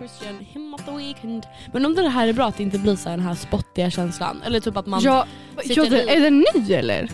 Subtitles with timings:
[0.00, 1.46] Christian him of the weekend.
[1.72, 3.90] Men om det här är bra att det inte blir så här den här spottiga
[3.90, 4.42] känslan.
[4.46, 5.02] Eller typ att man...
[5.02, 5.26] Ja,
[5.64, 7.10] sitter ja, är den ny eller?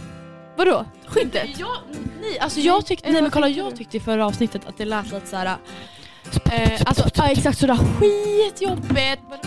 [0.56, 0.84] Vadå?
[1.06, 1.58] Skyddet?
[1.58, 1.76] Ja,
[2.20, 5.12] nej, alltså jag tyckte, nej men kolla jag tyckte i förra avsnittet att det lät
[5.12, 5.56] lite såhär,
[6.52, 9.45] eh, alltså ja, exakt sådär skitjobbigt.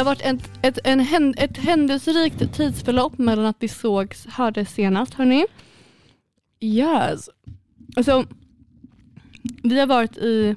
[0.00, 5.46] Har varit ett, ett, en, ett händelserikt tidsförlopp mellan att vi sågs, hördes senast hörni.
[6.60, 7.28] Yes.
[7.96, 8.24] Alltså,
[9.62, 10.56] vi har varit i...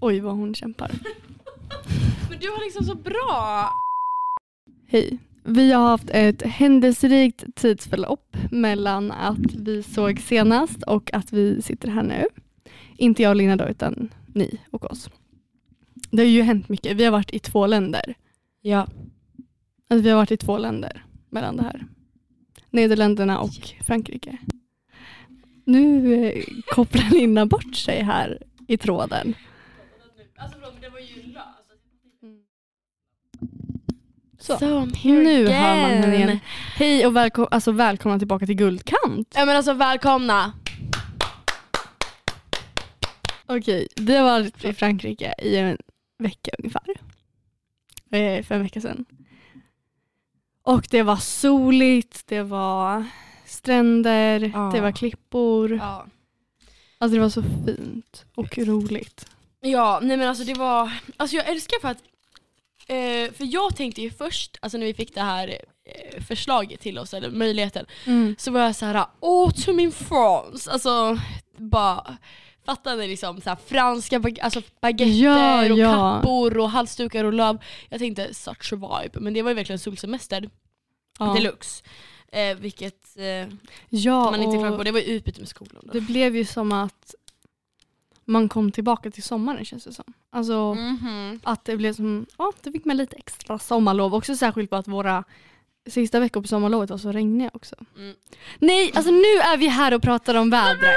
[0.00, 0.90] Oj vad hon kämpar.
[2.30, 3.70] Men du har liksom så bra...
[4.86, 5.18] Hej.
[5.44, 11.88] Vi har haft ett händelserikt tidsförlopp mellan att vi såg senast och att vi sitter
[11.88, 12.26] här nu.
[12.96, 15.10] Inte jag och Lina då, utan ni och oss.
[16.10, 16.96] Det har ju hänt mycket.
[16.96, 18.14] Vi har varit i två länder.
[18.60, 18.86] Ja.
[19.90, 21.86] Alltså, vi har varit i två länder mellan det här.
[22.70, 23.50] Nederländerna och
[23.86, 24.38] Frankrike.
[25.64, 26.42] Nu eh,
[26.74, 29.34] kopplar Lina bort sig här i tråden.
[30.36, 30.58] Alltså
[31.32, 31.48] löst.
[34.38, 34.58] Så.
[34.58, 35.62] So I'm here Nu again.
[35.62, 36.38] hör man henne igen.
[36.76, 39.32] Hej och välko- alltså, välkomna tillbaka till Guldkant.
[39.36, 40.52] Ja men alltså välkomna.
[43.46, 45.78] Okej, vi har varit i Frankrike i en
[46.18, 46.88] vecka ungefär.
[48.10, 49.04] Eh, För en vecka sedan.
[50.62, 53.04] Och det var soligt, det var
[53.46, 54.70] stränder, Ja.
[54.74, 55.76] det var klippor.
[55.76, 56.06] Ja.
[56.98, 59.26] Alltså det var så fint och roligt.
[59.60, 62.02] Ja, nej men alltså det var, alltså jag älskar för att,
[62.86, 65.48] eh, för jag tänkte ju först, alltså när vi fick det här
[65.84, 67.86] eh, förslaget till oss, eller möjligheten,
[68.38, 71.18] så var jag så här: åh to min France, alltså
[71.56, 72.16] bara
[72.68, 75.92] Fattade liksom så här, franska bag alltså baguetter Ja, och ja.
[75.92, 77.58] kappor och halsdukar och löv.
[77.88, 80.50] Jag tänkte such a vibe, men det var ju verkligen solsemester
[81.18, 81.84] Ja, deluxe.
[82.32, 83.54] Eh, vilket eh,
[83.88, 85.82] ja man inte klagar på, det var ju utbyte med skolan.
[85.86, 85.92] Då.
[85.92, 87.14] det blev ju som att
[88.24, 90.12] man kom tillbaka till sommaren känns det som.
[90.30, 91.40] Alltså Mhm.
[91.44, 94.14] att det blev som, ja det fick man lite extra sommarlov.
[94.14, 95.24] Också särskilt på att våra
[95.90, 97.76] sista veckor på sommarlovet var så regniga också.
[97.96, 98.14] Mm.
[98.58, 99.18] Nej, alltså nu
[99.52, 100.96] är vi här och pratar om vädret.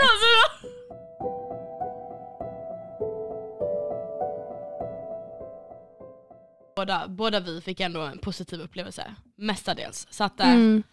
[6.82, 10.08] Båda, båda vi fick ändå en positiv upplevelse, mestadels.
[10.10, 10.84] Så att, eh, Mm.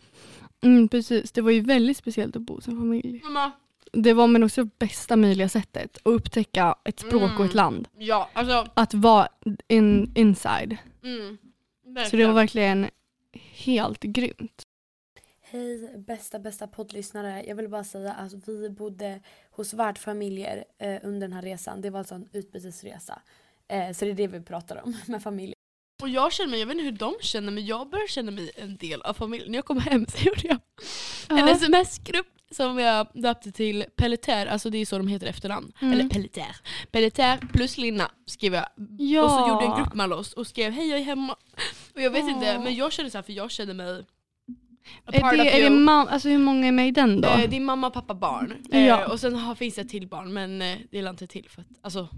[0.60, 3.21] Mm, precis, det var ju väldigt speciellt att bo som familj.
[3.25, 3.53] mamma,
[3.93, 7.44] Det var men också bästa möjliga sättet att upptäcka ett språk och Mm.
[7.47, 7.88] ett land.
[7.98, 8.66] ja alltså.
[8.75, 9.28] Att vara
[9.69, 10.77] in, inside.
[11.04, 11.38] Mm,
[12.10, 12.91] Så det var verkligen
[13.53, 14.62] helt grymt.
[15.41, 17.44] Hej bästa bästa poddlyssnare.
[17.47, 21.81] Jag vill bara säga att vi bodde hos värdfamiljer eh, under den här resan.
[21.81, 23.22] Det var alltså en utbytesresa.
[23.69, 25.54] Eh, så det är det vi pratar om med familj.
[26.03, 28.50] Och jag känner mig, jag vet inte hur de känner men jag börjar känna mig
[28.56, 29.50] en del av familjen.
[29.50, 30.59] När jag kom hem så gjorde jag
[31.38, 35.72] en sms-grupp som jag döpte till Pelletier, alltså det är så de heter efternamn.
[35.81, 35.94] Mm.
[35.94, 36.56] Eller Pelletier.
[36.91, 38.66] Pelletier plus Lina skrev jag.
[38.98, 39.22] Ja.
[39.22, 41.36] Och så gjorde jag en grupp med oss och skrev hej jag är hemma.
[41.94, 42.30] Och jag vet Åh.
[42.30, 44.04] inte, men jag känner så här för jag känner mig
[45.06, 47.28] Är det, är det alltså hur många är med i den då?
[47.28, 48.55] Eh, det är mamma, pappa, barn.
[48.71, 48.78] Ja.
[48.78, 51.47] Eh, och sen har, finns det ett till barn men eh, det är inte till
[51.49, 52.09] för att, alltså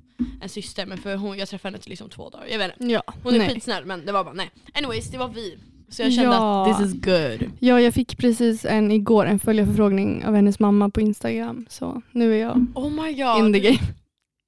[0.43, 2.47] en syster men för hon, jag träffade henne till liksom två dagar.
[2.51, 2.93] Jag vet inte.
[2.93, 3.49] ja, Hon är nej.
[3.49, 4.51] skitsnäll men det var bara nej.
[4.75, 5.59] Anyways, det var vi.
[5.89, 6.71] Så jag kände Ja.
[6.71, 7.51] att this is good.
[7.59, 11.67] ja, jag fick precis en igår en följarförfrågning av hennes mamma på Instagram.
[11.69, 13.39] Så nu är jag Oh my god.
[13.47, 13.79] in the game.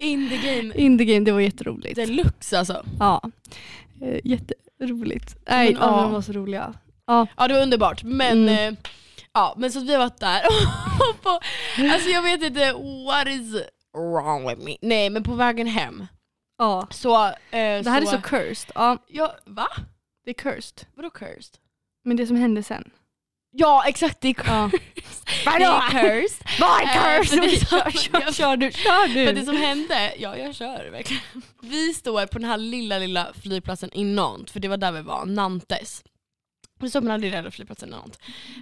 [0.03, 0.75] In the game.
[0.75, 1.97] In the game, det var jätteroligt.
[1.97, 2.85] Deluxe alltså.
[2.99, 3.31] Ja,
[4.01, 5.37] eh, jätteroligt.
[5.51, 5.97] Nej, Men, ja.
[5.97, 6.03] ja.
[6.03, 6.75] de var så roliga.
[7.07, 8.75] Ja, Ja det var underbart men Mm.
[8.75, 8.79] eh,
[9.35, 10.43] Ja men så att vi har varit där
[11.23, 11.41] på,
[11.93, 12.73] Alltså jag vet inte
[13.07, 13.55] what is
[13.97, 14.77] wrong with me.
[14.83, 16.07] Nej men på vägen hem
[16.59, 16.87] ja.
[16.91, 17.27] så...
[17.27, 18.73] Eh, Det här är så cursed.
[18.75, 19.69] Ja, Ja, va?
[20.25, 20.87] det är cursed.
[20.95, 21.57] Vadå cursed?
[22.05, 22.91] Men det som hände sen.
[23.55, 24.71] Ja exakt det är Ja.
[25.45, 26.47] Det är cursed.
[26.61, 27.91] Vad Eh, för det som-
[28.23, 29.27] kör, kör du, kör du.
[29.27, 31.23] För det som hände, ja jag kör verkligen.
[31.63, 35.01] Vi står på den här lilla lilla flygplatsen i Nantes, för det var där vi
[35.03, 36.05] var, Nantes.
[36.83, 38.19] Vi står på den lilla, flygplatsen i Nantes.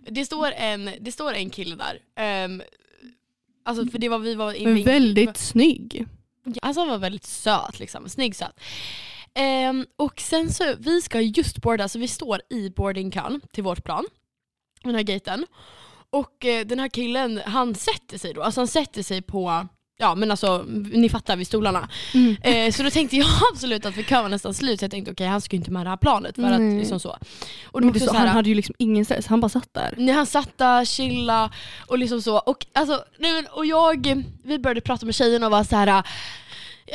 [0.08, 1.98] Det står en, det står en kille där.
[2.16, 2.62] ehm,
[3.64, 6.06] alltså för det var vi var inne väldigt snygg.
[6.62, 8.60] Alltså han var väldigt söt liksom, snygg söt.
[9.34, 13.84] Ehm, och sen så, vi ska just boarda, så vi står i boardingkön till vårt
[13.84, 14.04] plan.
[14.82, 15.46] Den här gaten.
[16.10, 19.68] Och eh, den här killen, han sätter sig då, alltså han sätter sig på
[20.00, 21.88] Ja men alltså, ni fattar vid stolarna.
[22.14, 22.36] Mm.
[22.42, 25.12] Eh, så då tänkte jag absolut att vi kön var nästan slut, så jag tänkte
[25.12, 27.16] okej han ska ju inte med det här planet för att liksom så.
[27.64, 29.94] Och Men så, så här, han hade ju liksom ingen stress, han bara satt där.
[29.96, 31.50] Nej, han satt där, chilla
[31.86, 32.38] och liksom så.
[32.38, 36.04] Och, alltså, nej, och jag, vi började prata med tjejerna och var så här.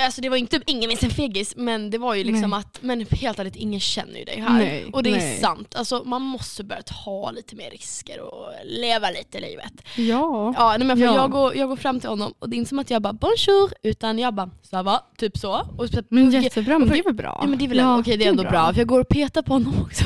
[0.02, 2.60] Alltså det var inte ingen minns en fegis men det var ju liksom Nej.
[2.60, 4.54] att, men helt ärligt ingen känner ju dig här.
[4.58, 5.34] Nej, och det nej.
[5.38, 9.74] är sant, alltså man måste börja ta lite mer risker och leva lite livet.
[9.96, 10.54] Ja.
[10.58, 11.16] Ja, men för Ja.
[11.16, 13.14] jag, går, jag går fram till honom och det är inte som att jag bara
[13.14, 15.68] bonjour utan jag bara ça va, typ så.
[15.78, 17.38] Och så Men jättebra, men det är väl bra?
[17.42, 18.74] Ja men det är väl ändå, okej det är ändå bra.
[18.74, 20.04] För jag går och petar på honom också.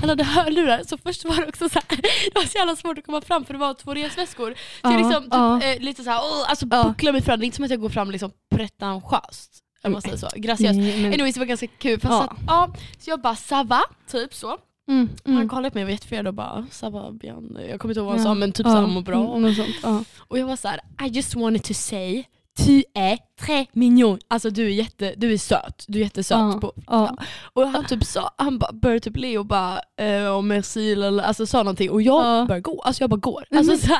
[0.00, 2.98] Han hade hörlurar så först var det också så här, det var så jävla svårt
[2.98, 4.50] att komma fram för det var två resväskor.
[4.54, 5.62] Så jag Ja, liksom typ, ja.
[5.62, 6.84] eh, lite så här, åh, alltså Ja.
[6.84, 7.40] bucklar mig fram.
[7.40, 9.58] Det är inte som att jag går fram liksom pretentiöst.
[9.84, 10.28] Om man säger så.
[10.36, 10.78] Graciöst.
[10.78, 12.00] Nej, men- Anyways det var ganska kul.
[12.00, 12.18] För Ja.
[12.18, 14.58] så, att, ja, så jag bara ça va, typ så.
[14.88, 15.48] Mm, Han mm.
[15.48, 17.58] kollade på mig och var jätteförvirrad och bara bien.
[17.70, 18.24] Jag kommer inte ihåg vad han Ja.
[18.24, 19.30] sa men typ Ja, så han mår bra.
[19.36, 20.04] mm, något sånt, ja.
[20.18, 22.24] Och jag var så här: I just wanted to say
[22.58, 24.18] tu är très mignon.
[24.28, 26.38] Alltså du är, jätte, du är söt, du är jättesöt.
[26.38, 27.16] Ja, På, ja.
[27.52, 31.46] och han typ sa, han bara, började typ le och bara eh, merci eller alltså
[31.46, 32.44] sa någonting och jag Ja.
[32.48, 32.80] började gå.
[32.82, 33.44] Alltså jag bara går.
[33.56, 33.94] Alltså, så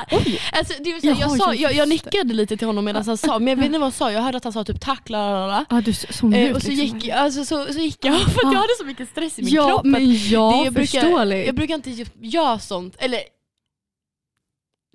[0.53, 3.17] alltså, det var så här, jag, sa, jag, jag nickade lite till honom medan han
[3.17, 4.11] sa, men jag vet inte vad han sa.
[4.11, 5.65] Jag hörde att han sa typ tack la la la.
[5.69, 6.73] Ja, du såg Eh, och så liksom.
[6.99, 9.43] gick, jag, alltså, så, så gick jag för att jag hade så mycket stress i
[9.43, 9.85] min Ja, kropp.
[9.85, 13.19] men ja, det- jag brukar- jag brukar inte göra sånt, eller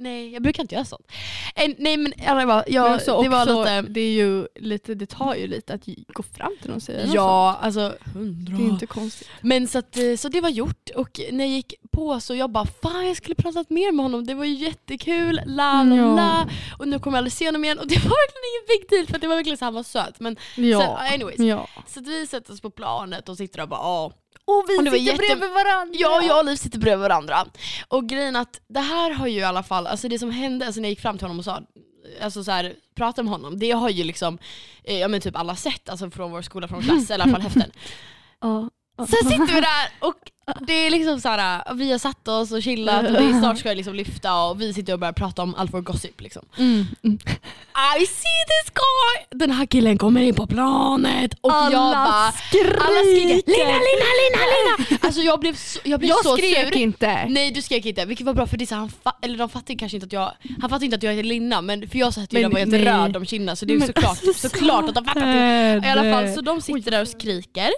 [0.01, 1.07] Nej jag brukar inte göra sånt.
[1.55, 3.83] Eh, nej men alla bara, Men också, det var lite...
[3.93, 7.07] det, är ju lite, det tar ju lite att gå fram till någon och säga
[7.07, 8.57] Ja, alltså hundra.
[8.57, 9.29] Det är inte konstigt.
[9.41, 12.51] Men så, att, eh, så det var gjort och när jag gick på så jag
[12.51, 16.15] bara fan jag skulle pratat mer med honom, det var ju jättekul, la la Ja.
[16.17, 16.49] la.
[16.79, 19.07] Och nu kommer jag aldrig se honom igen och det var verkligen ingen big deal
[19.07, 20.21] för det var verkligen så han var söt.
[20.21, 20.81] Men Ja.
[20.81, 21.69] så, anyways, ja.
[21.87, 24.13] så vi sätter oss på planet och sitter och bara ja.
[24.51, 25.95] Och vi Och sitter jätte- bredvid varandra.
[25.99, 27.47] Ja, jag och Liv sitter bredvid varandra.
[27.89, 30.81] Och grejen att det här har ju i alla fall, alltså det som hände alltså
[30.81, 31.61] när jag gick fram till honom och sa
[32.23, 34.39] Alltså så här, prata med honom, det har ju liksom
[34.85, 37.33] eh, ja, men typ alla sett alltså från vår skola, från klass, eller i alla
[37.33, 37.73] fall häften.
[39.09, 40.15] Sen sitter vi där och
[40.61, 43.69] det är liksom så här, vi har satt oss och chillat och är snart ska
[43.69, 46.21] jag liksom lyfta och vi sitter och börjar prata om all vår gossip.
[46.21, 46.43] Liksom.
[46.59, 46.87] Mm.
[47.05, 47.19] Mm.
[48.01, 49.39] I see this guy!
[49.39, 52.77] Den här killen kommer in på planet och jag bara skriker.
[52.81, 54.43] alla skriker Lina, Lina, Lina,
[54.89, 54.99] Lina!
[55.03, 56.77] Alltså jag blev så, jag blev Jag så skrek sur.
[56.77, 57.25] inte.
[57.29, 59.49] Nej du skrek inte, vilket var bra för det är så han fa- eller de
[59.49, 62.15] fattar kanske inte att jag, han fattar inte att jag heter Linna men för jag
[62.15, 62.85] satt ju där var helt nej.
[62.85, 65.85] röd om kinderna så det är Men såklart, alltså, såklart att de fattar att jag,
[65.85, 67.71] i alla fall så de sitter där och skriker.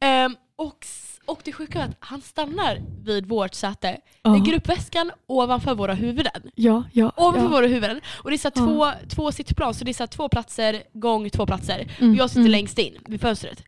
[0.00, 0.86] Ehm, och,
[1.30, 4.34] och det sjuka är att han stannar vid vårt säte, Ja.
[4.34, 6.50] lägger upp väskan ovanför våra huvuden.
[6.54, 7.12] Ja, ja.
[7.16, 7.48] Ovanför ja.
[7.48, 8.00] våra huvuden.
[8.22, 11.46] Och det är så två, två sittplan, så det är så två platser gång två
[11.46, 11.92] platser.
[11.98, 12.52] Mm, Och jag sitter mm.
[12.52, 13.64] längst in vid fönstret.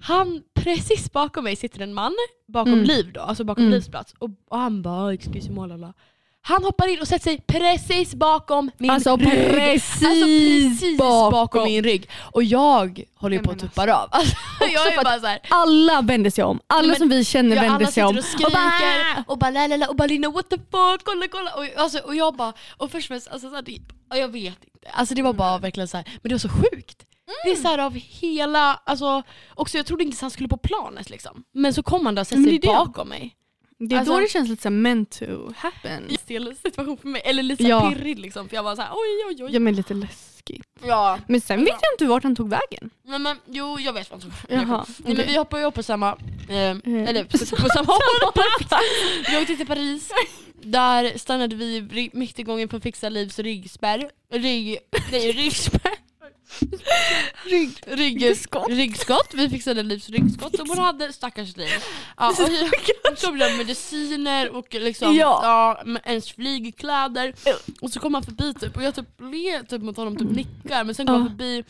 [0.00, 2.14] Han, precis bakom mig sitter en man,
[2.48, 2.84] bakom Mm.
[2.84, 3.74] Liv då, alltså bakom Mm.
[3.74, 4.14] Livs plats.
[4.18, 5.94] Och, och han bara excuse me, lala.
[6.42, 9.28] Han hoppar in och sätter sig precis bakom min Alltså rygg.
[9.50, 11.30] precis, Alltså precis bakom.
[11.32, 11.64] bakom.
[11.64, 12.10] min rygg.
[12.32, 14.08] Och jag håller ju på att tuppa av.
[14.10, 16.60] Alltså, jag är bara så här, Alla vänder sig om.
[16.66, 18.18] Alla men- som vi känner Ja, vänder alla sig sitter om.
[18.18, 21.50] och skriker och bara la la la och bara Lina what the fuck, kolla kolla.
[21.54, 23.78] Och, alltså, och jag bara, och först och främst, alltså, så här, det,
[24.10, 24.88] ja, jag vet inte.
[24.92, 27.04] Alltså det var bara verkligen så här, men det var så sjukt.
[27.44, 29.22] Det är så här av hela, alltså,
[29.54, 31.44] också jag trodde inte att han skulle på planet liksom.
[31.54, 33.34] Men så kom han där och det sig bakom mig.
[33.78, 36.16] Det är Alltså- då det känns lite så meant to happen.
[36.18, 37.90] Stel situation för mig, eller lite så Ja.
[37.90, 38.48] pirrig liksom.
[38.48, 39.50] För jag var så här, oj oj oj.
[39.52, 40.66] Ja men lite läskigt.
[40.84, 41.18] Ja.
[41.26, 42.90] Men sen vet jag inte vart han tog vägen.
[43.02, 45.82] Men, men, jo jag vet vad som Jaha, Nej, men vi hoppar ju upp på
[45.82, 46.08] samma,
[46.48, 48.32] eh, eller på, på på samma håll.
[49.30, 50.12] Vi åkte till Paris,
[50.62, 54.10] där stannade vi mitt i gången att fixa Livs ryggspärr.
[54.32, 54.78] Rygg,
[55.12, 56.07] nej ryggspärr.
[57.44, 58.22] Rygg, rygg,
[58.68, 59.34] ryggskott.
[59.34, 61.68] Vi fixade Livs ryggskott som hon hade, stackars Liv.
[62.16, 62.36] Ja, och
[63.20, 65.40] kom det mediciner och liksom, Ja.
[65.42, 65.82] ja.
[65.84, 67.34] med ens flygkläder.
[67.80, 70.84] Och så kom han förbi typ, och jag typ ler typ mot honom, typ nickar
[70.84, 71.20] men sen kom Ja.
[71.20, 71.64] han förbi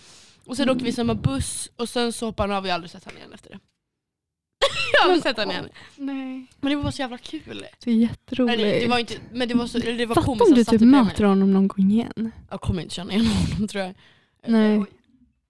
[0.47, 2.75] och sen åkte vi samma buss och sen så hoppade han av och jag har
[2.75, 3.59] aldrig sett honom igen efter det.
[4.93, 5.69] jag har aldrig sett honom igen.
[5.97, 6.47] Nej.
[6.61, 7.67] Men det var så jävla kul.
[7.85, 8.59] Det är jätteroligt.
[8.59, 10.69] Eller, det var inte, men det var, så, det var Fatta komiskt om du typ
[10.69, 12.31] bredvid möter honom någon gång igen.
[12.51, 13.95] Jag kommer inte känna igen honom tror jag.
[14.49, 14.85] Nej.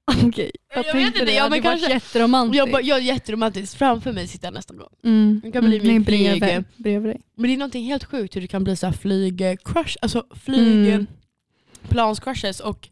[0.25, 1.33] Okej, Jag vet inte, det.
[1.33, 2.57] ja, men varit kanske- jätteromantiskt.
[2.59, 4.89] Jag, bara- jag är jätteromantisk, framför mig sitter han nästan då.
[5.05, 5.41] mm.
[5.45, 7.17] Det kan bli min nej, flyg- bredvid, bredvid.
[7.35, 11.07] Men det är någonting helt sjukt hur det kan bli så här flyg-crush, alltså Mm.
[11.83, 12.89] flygplanscrushes och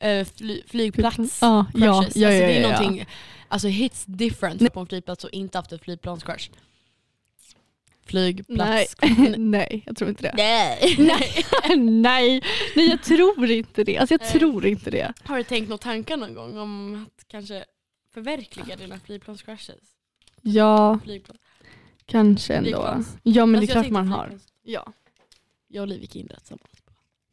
[0.00, 2.16] eh, fly, flygplats Ja, ja, ja, crushes.
[2.16, 3.06] ja, alltså, ja, det är någonting,
[3.48, 6.50] alltså hits different på en flygplats och inte haft ett flygplanscrush.
[8.06, 8.96] Flygplats.
[9.36, 10.34] nej, jag tror inte det.
[10.36, 10.96] Nej.
[10.98, 11.44] Nej.
[11.76, 12.42] nej,
[12.76, 13.98] nej, jag tror inte det.
[13.98, 14.32] Alltså, jag Nej.
[14.32, 15.12] tror inte det.
[15.24, 17.64] Har du tänkt några tankar någon gång om att kanske
[18.14, 19.78] förverkliga dina flygplanscrushes?
[20.42, 21.40] Ja, Flygplans.
[22.06, 22.68] kanske ändå.
[22.70, 23.16] Flygplans.
[23.22, 24.26] Ja, men det är Alltså, klart man har.
[24.26, 24.48] flygplans.
[24.62, 24.92] Ja.
[25.68, 26.82] Jag och Liv gick in rätt tillsammans.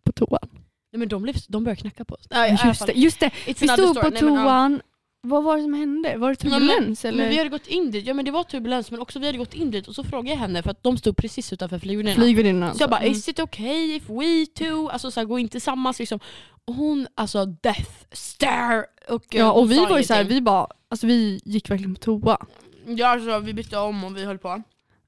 [0.04, 0.50] På toan.
[0.92, 2.28] Nej men de, blev, de började knacka på oss.
[2.30, 3.26] Alla Just det, just det.
[3.46, 4.82] It's Vi stod på Nej, toan
[5.26, 6.18] vad var det som hände?
[6.18, 7.18] Var det Ja, men- turbulens eller?
[7.18, 9.38] Men vi hade gått in dit, ja men det var turbulens men också vi hade
[9.38, 12.16] gått in dit och så frågade jag henne för att de stod precis utanför flygvärdinnan.
[12.16, 13.12] Flygvärdinnan Så jag bara, alltså.
[13.12, 16.20] is it okay if we two, alltså så här, gå in tillsammans liksom.
[16.66, 18.86] Och hon alltså death stare.
[19.10, 22.38] Och, Ja och vi var ju såhär, vi bara, alltså vi gick verkligen på toa.
[22.86, 24.64] Ja alltså vi bytte om och vi höll på.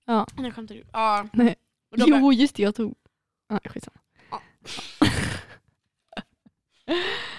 [0.06, 0.28] Ja.
[0.38, 0.84] Nej, jag ju.
[0.94, 1.28] Ja.
[1.34, 1.56] Nej.
[1.98, 2.94] Bara, Jo just det, jag tog...
[3.50, 3.98] Nej skitsamma.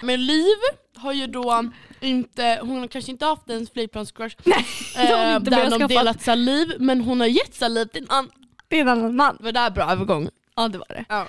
[0.01, 0.55] Men Liv
[0.95, 4.65] har ju då inte, hon har kanske inte haft en flygplanscrush Nej,
[4.97, 8.31] eh, där de delat saliv men hon har gett saliv till en annan.
[8.69, 9.37] Är en annan man.
[9.39, 10.29] Var det här bra övergång?
[10.55, 11.05] Ja det var det.
[11.09, 11.27] Ja.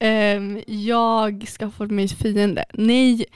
[0.00, 2.64] Ehm, jag skaffade mig fiende.
[2.72, 3.26] Nej,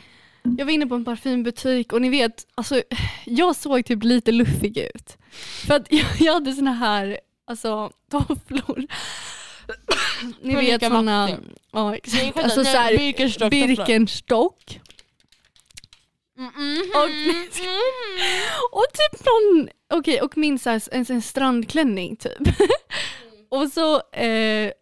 [0.43, 2.83] jag var inne på en parfymbutik och ni vet, alltså,
[3.25, 5.17] jag såg typ lite luffig ut.
[5.67, 8.87] För att jag, jag hade såna här alltså, tofflor.
[10.43, 11.31] ni vet såna,
[11.73, 11.97] ja
[12.35, 13.51] Alltså nej, såhär, Birkenstock.
[13.51, 14.81] Birkenstock.
[16.41, 17.47] Mm, mm, Och- mm,
[18.73, 19.69] Och typ någon,
[19.99, 22.39] okej och min så här, en, en strandklänning typ.
[23.49, 24.73] och så eh,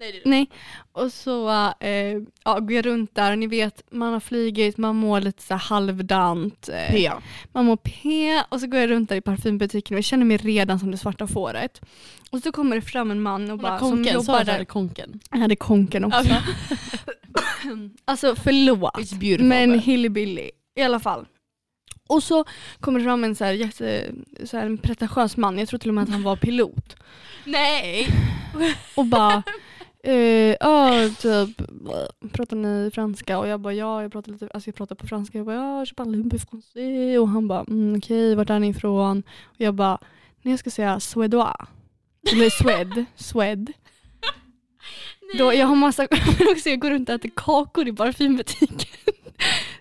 [0.00, 0.50] Nej, det är Nej,
[0.92, 1.48] och så
[1.80, 5.42] eh, ja, går jag runt där och ni vet man har flugit, man mår lite
[5.42, 6.68] så här halvdant.
[6.68, 7.10] Eh, P.
[7.52, 10.36] man mår P och så går jag runt där i parfymbutiken och jag känner mig
[10.36, 11.80] redan som det svarta fåret.
[12.30, 14.64] Och så kommer det fram en man och Hon bara, som konken, sa jobbar där.
[14.64, 15.20] konken?
[15.30, 16.24] Jag hade konken också.
[18.04, 19.12] alltså förlåt.
[19.40, 21.26] Men hillbilly i alla fall.
[22.08, 22.44] Och så
[22.80, 24.12] kommer det fram en så här, jätte,
[24.44, 26.96] så här, en pretentiös man, jag tror till och med att han var pilot.
[27.44, 28.08] Nej!
[28.96, 29.42] Och bara,
[30.02, 31.62] eh, ja typ,
[32.32, 33.38] pratar ni franska?
[33.38, 35.38] Och jag bara ja, jag pratar, lite, alltså jag pratar på franska.
[35.38, 37.18] Jag bara ja, je parle un peu français.
[37.18, 39.22] Och han bara mm, okej, vart är ni ifrån?
[39.44, 39.98] Och jag bara,
[40.42, 41.56] nej jag ska säga suédois.
[42.32, 43.72] Eller swed, swed.
[45.38, 46.02] Då, jag har massa,
[46.64, 49.14] jag går runt och äter kakor i parfymbutiken.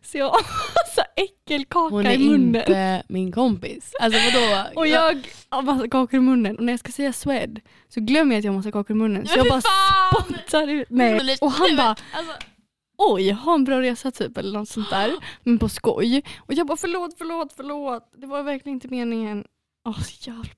[0.08, 0.42] Så jag har
[0.86, 2.56] massa äckelkaka Hon är i munnen.
[2.62, 3.92] inte min kompis.
[4.00, 4.70] Alltså vadå?
[4.80, 7.60] Och jag har massa kakor i munnen och när jag ska säga swed
[7.90, 9.28] så glömmer jag att jag har massa kakor i munnen.
[9.28, 10.88] Så jag bara spottar ut.
[10.90, 11.38] Nej.
[11.42, 12.34] Och han bara men, alltså,
[12.98, 15.12] oj, ha en bra resa typ eller något sånt där.
[15.44, 16.24] Men på skoj.
[16.40, 18.12] Och jag bara förlåt, förlåt, förlåt.
[18.18, 19.46] Det var verkligen inte meningen.
[19.88, 20.50] Åh så jävla.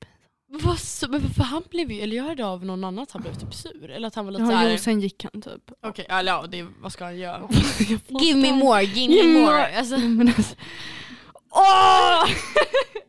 [0.51, 3.21] Vad så, men för han blev ju, eller jag hörde av någon annan att han
[3.21, 3.89] blev typ sur.
[3.91, 5.71] Eller att han var lite Ja, såhär, jo, sen gick han typ.
[5.83, 7.49] okej, eller ja, det, vad ska han göra?
[8.21, 9.45] Give me more, give me more.
[9.45, 9.77] more.
[9.77, 10.55] Alltså, Men, alltså,
[11.51, 12.29] Åh!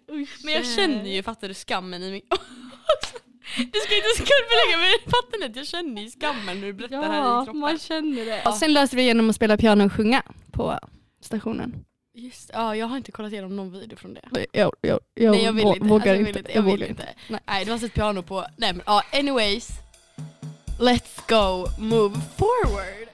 [0.45, 2.23] men jag känner ju, fattar du skammen i mig?
[3.57, 7.03] Du ska inte skuldbelägga mig, fattar ni att jag känner ju skammen när du berättar
[7.03, 7.61] här i Ja, kroppen.
[7.61, 8.43] man känner det.
[8.47, 10.79] Och sen löste vi genom att spela piano och sjunga på
[11.23, 11.85] stationen.
[12.13, 14.47] Just, ja, jag har inte kollat igenom någon video från det.
[14.53, 15.81] Jag, jag, jag, Nej jag vill inte.
[15.81, 16.19] vågar alltså, jag.
[16.19, 16.53] Vill inte.
[16.55, 17.09] Jag, vill inte.
[17.29, 17.41] Nej.
[17.47, 17.65] Nej.
[17.65, 19.71] det var ett piano på, nej men ja anyways.
[20.79, 23.09] Let's go move forward.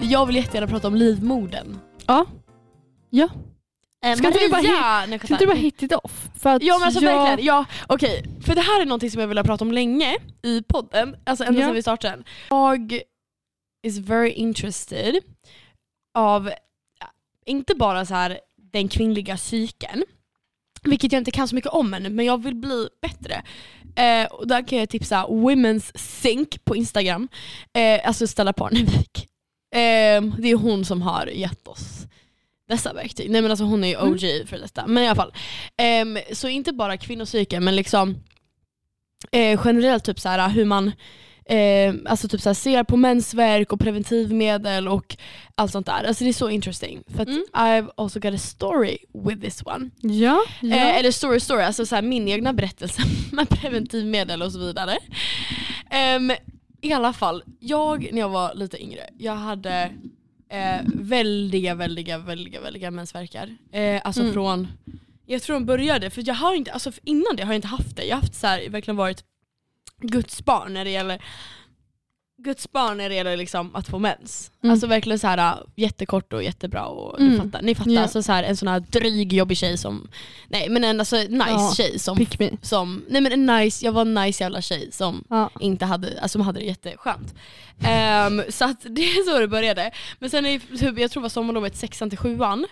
[0.00, 1.78] Jag vill jättegärna prata om livmodern.
[2.06, 2.26] Ja.
[3.10, 3.28] Ja.
[4.06, 4.60] Eh, Ska inte du bara
[5.06, 6.28] nej, Kan inte du bara hit it off?
[6.38, 8.24] För att Ja men alltså jag, verkligen, ja, okej.
[8.46, 11.44] För det här är någonting som jag vill ha pratat om länge i podden, alltså
[11.44, 11.66] ända Ja.
[11.66, 12.24] sedan vi startade den.
[12.50, 13.00] Jag
[13.86, 15.16] is very interested
[16.14, 16.50] av,
[17.00, 17.06] ja,
[17.46, 18.38] inte bara så här
[18.72, 20.04] den kvinnliga psyken,
[20.82, 23.42] vilket jag inte kan så mycket om ännu, men jag vill bli bättre.
[23.96, 27.28] Eh, och där kan jag tipsa Women's Sync på Instagram,
[27.72, 29.28] eh, alltså Stella Parnevik.
[29.74, 32.06] Eh, det är hon som har gett oss
[32.68, 33.30] dessa verktyg.
[33.30, 34.86] Nej men alltså hon är ju OG för detta.
[34.86, 35.32] Men i alla fall.
[35.76, 38.16] Ehm, så inte bara kvinnopsyken men liksom
[39.32, 40.92] eh, generellt typ så här hur man
[41.48, 45.16] eh, alltså typ så ser på mensvärk och preventivmedel och
[45.54, 46.04] allt sånt där.
[46.04, 47.02] Alltså det är så interesting.
[47.14, 47.44] För att Mm.
[47.52, 49.90] I've also got a story with this one.
[50.00, 50.76] Ja, ja.
[50.76, 54.98] Eh, eller story story, alltså så min egna berättelse med preventivmedel och så vidare.
[55.90, 56.32] Ehm,
[56.80, 59.90] I alla fall, jag när jag var lite yngre, jag hade
[60.50, 63.56] eh, väldiga, väldiga, väldiga, väldiga mensvärkar.
[63.72, 64.32] Eh, alltså Mm.
[64.32, 64.68] från,
[65.26, 67.96] jag tror de började, för jag har inte, alltså innan det har jag inte haft
[67.96, 68.04] det.
[68.04, 69.24] Jag har haft så här, verkligen varit
[70.00, 71.22] Guds barn när det gäller
[72.40, 74.50] Guds barn det gäller liksom att få mens.
[74.62, 74.72] Mm.
[74.72, 77.32] Alltså verkligen så här äh, jättekort och jättebra och Mm.
[77.32, 77.62] ni fattar.
[77.62, 78.02] Ni fattar Ja.
[78.02, 80.08] alltså så här, en sån här dryg jobbig tjej som,
[80.48, 82.26] nej men en alltså, nice Ja, tjej som,
[82.62, 85.50] som, nej men en nice, jag var en nice jävla tjej som Ja.
[85.60, 87.34] inte hade, alltså som hade det jätteskönt.
[87.84, 89.90] Ehm, så att det är så det började.
[90.18, 92.66] Men sen i, typ, jag tror det var sommarlovet sexan till sjuan,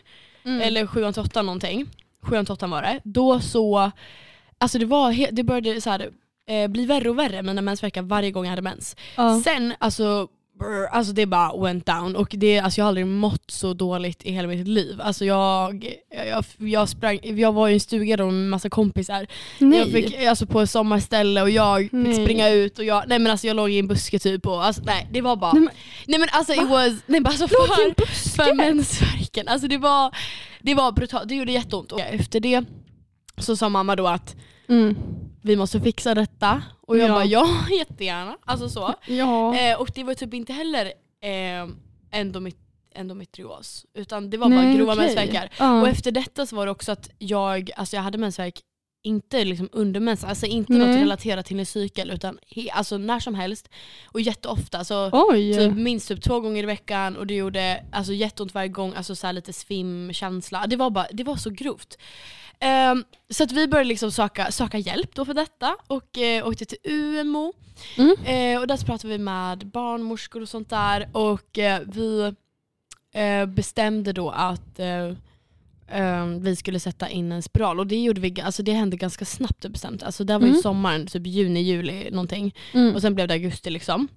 [0.44, 0.60] Mm.
[0.60, 1.86] eller sjuan till åttan någonting,
[2.22, 3.90] sjuan till åttan var det, då så,
[4.58, 6.10] alltså det var, det började så här,
[6.48, 8.96] eh, bli värre och värre mina mensvärkar varje gång jag hade mens.
[9.16, 9.40] Ja.
[9.44, 12.16] Sen alltså brr, alltså det bara went down.
[12.16, 15.00] Och det, alltså jag har aldrig mått så dåligt i hela mitt liv.
[15.00, 15.94] Alltså jag,
[16.30, 19.26] jag, jag, sprang, jag var i en stuga då med massa kompisar.
[19.58, 19.78] Nej.
[19.78, 22.14] Jag fick, alltså på ett sommarställe och jag fick Nej.
[22.24, 24.82] springa ut och jag, nej men alltså jag låg i en buske typ och alltså,
[24.86, 25.74] nej det var bara, Nej, nej
[26.06, 28.28] men- men, alltså it was, nej men alltså Låg i en för, buske?
[28.30, 29.48] för mensvärken.
[29.48, 30.16] Alltså det var,
[30.60, 31.92] det var brutalt, det gjorde jätteont.
[31.92, 32.64] Och efter det
[33.38, 34.36] så sa mamma då att
[34.68, 34.96] Mm.
[35.46, 37.12] Vi måste fixa detta och jag Ja.
[37.14, 37.46] bara ja
[37.78, 38.36] jättegärna.
[38.44, 38.94] Alltså så.
[39.06, 39.56] Ja.
[39.58, 40.86] Eh, och det var typ inte heller
[41.22, 41.68] eh,
[42.10, 42.56] endomit
[42.94, 45.04] endometrios utan det var Nej, bara grova okej.
[45.04, 45.50] mensvärkar.
[45.58, 45.80] Ja.
[45.80, 48.60] Och efter detta så var det också att jag, alltså jag hade mensvärk
[49.06, 51.00] inte liksom under mens, alltså inte något Nej.
[51.00, 53.68] relaterat till en cykel utan he, alltså när som helst
[54.06, 54.78] och jätteofta.
[54.78, 58.94] Alltså, typ, minst typ två gånger i veckan och det gjorde alltså, jätteont varje gång,
[58.96, 60.66] alltså så här lite svimkänsla.
[60.66, 61.98] Det var, bara, det var så grovt.
[62.60, 66.64] Ehm, så att vi började liksom söka, söka hjälp då för detta och eh, åkte
[66.64, 67.52] till UMO.
[67.96, 68.16] Mm.
[68.24, 72.34] Eh, och där så pratade vi med barnmorskor och sånt där och eh, vi
[73.14, 74.78] eh, bestämde då att
[75.88, 78.96] eh, eh, vi skulle sätta in en spiral och det gjorde vi, alltså det hände
[78.96, 80.02] ganska snabbt bestämt.
[80.02, 80.62] Alltså det var ju Mm.
[80.62, 82.54] sommaren, typ juni, juli någonting.
[82.72, 82.94] Mm.
[82.94, 84.08] Och sen blev det augusti liksom.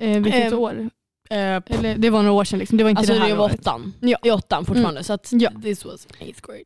[0.00, 0.90] eh, vilket ehm, år?
[1.30, 2.78] Eh, Eller, det var några år sedan liksom.
[2.78, 3.60] Det var inte alltså det det, här var året.
[3.60, 3.92] åttan.
[4.00, 4.18] Ja.
[4.24, 5.50] I åttan fortfarande så att Ja.
[5.62, 6.64] this was eighth grade.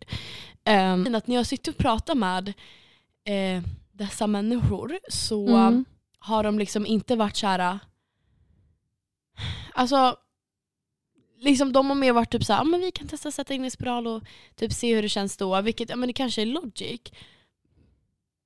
[0.93, 2.49] Um, att när jag sitter och pratar med
[3.25, 3.63] eh,
[3.93, 5.85] dessa människor så Mm.
[6.19, 7.79] har de liksom inte varit kära.
[9.75, 10.17] Alltså,
[11.41, 13.65] liksom de har mer varit typ såhär, ah, men vi kan testa att sätta in
[13.65, 14.23] en spiral och
[14.57, 15.61] typ se hur det känns då.
[15.61, 17.01] Vilket, ja men det kanske är logic.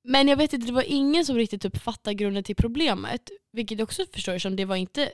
[0.04, 3.30] Men jag vet inte, det var ingen som riktigt typ fattade grunden till problemet.
[3.52, 5.10] Vilket jag också förstår som det var inte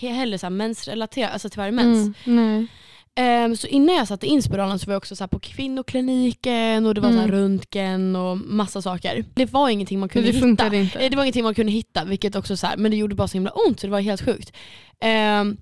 [0.00, 2.16] he- heller så här mensrelaterat, alltså varje mens.
[2.26, 2.46] Mm.
[2.58, 2.66] Nej.
[3.14, 6.94] Ehm, så innan jag satte in spiralen så var jag också så på kvinnokliniken och
[6.94, 7.30] det var så Mm.
[7.30, 9.24] röntgen och massa saker.
[9.34, 10.74] Det var ingenting man kunde det hitta.
[10.76, 10.98] inte.
[11.00, 13.28] Eh, Det var ingenting man kunde hitta, vilket också så här, men det gjorde bara
[13.28, 14.52] så himla ont så det var helt sjukt.
[15.00, 15.56] Ehm,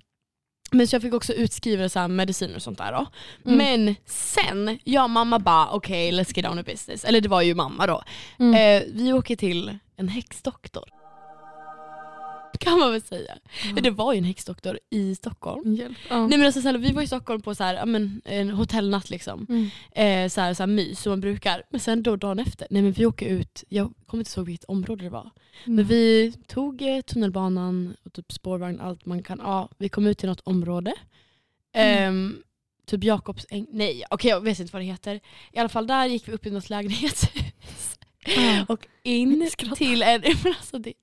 [0.71, 3.07] men så jag fick också utskriva så mediciner och sånt där då.
[3.45, 3.57] Mm.
[3.57, 7.05] Men sen, jag och mamma bara okej let's get on to business.
[7.05, 8.03] Eller det var ju mamma då.
[8.39, 8.55] Mm.
[8.55, 11.00] Eh, vi åker till en häxdoktor.
[12.61, 13.37] Kan man väl säga.
[13.81, 15.75] Det var ju en häxdoktor i Stockholm.
[15.75, 15.97] Hjälp.
[16.09, 16.27] Ja.
[16.27, 19.09] Nej men alltså snälla, vi var i Stockholm på så här, ja, men, en hotellnatt
[19.09, 19.47] liksom.
[19.49, 19.69] Mm.
[19.91, 21.63] Eh, så, här, så här mys som man brukar.
[21.69, 24.69] Men sen då dagen efter, nej men vi åker ut, jag kommer inte ihåg vilket
[24.69, 25.29] område det var.
[25.65, 25.75] Mm.
[25.75, 29.39] Men vi tog eh, tunnelbanan och typ spårvagn, allt man kan.
[29.43, 30.93] Ja, vi kom ut till något område.
[31.73, 32.03] Mm.
[32.03, 32.43] Ehm,
[32.85, 35.19] typ Jakobs äng, nej okej jag vet inte vad det heter.
[35.51, 37.90] I alla fall där gick vi upp i något lägenhetshus.
[38.67, 39.75] Och in Skrattar.
[39.75, 40.93] till en, men alltså det,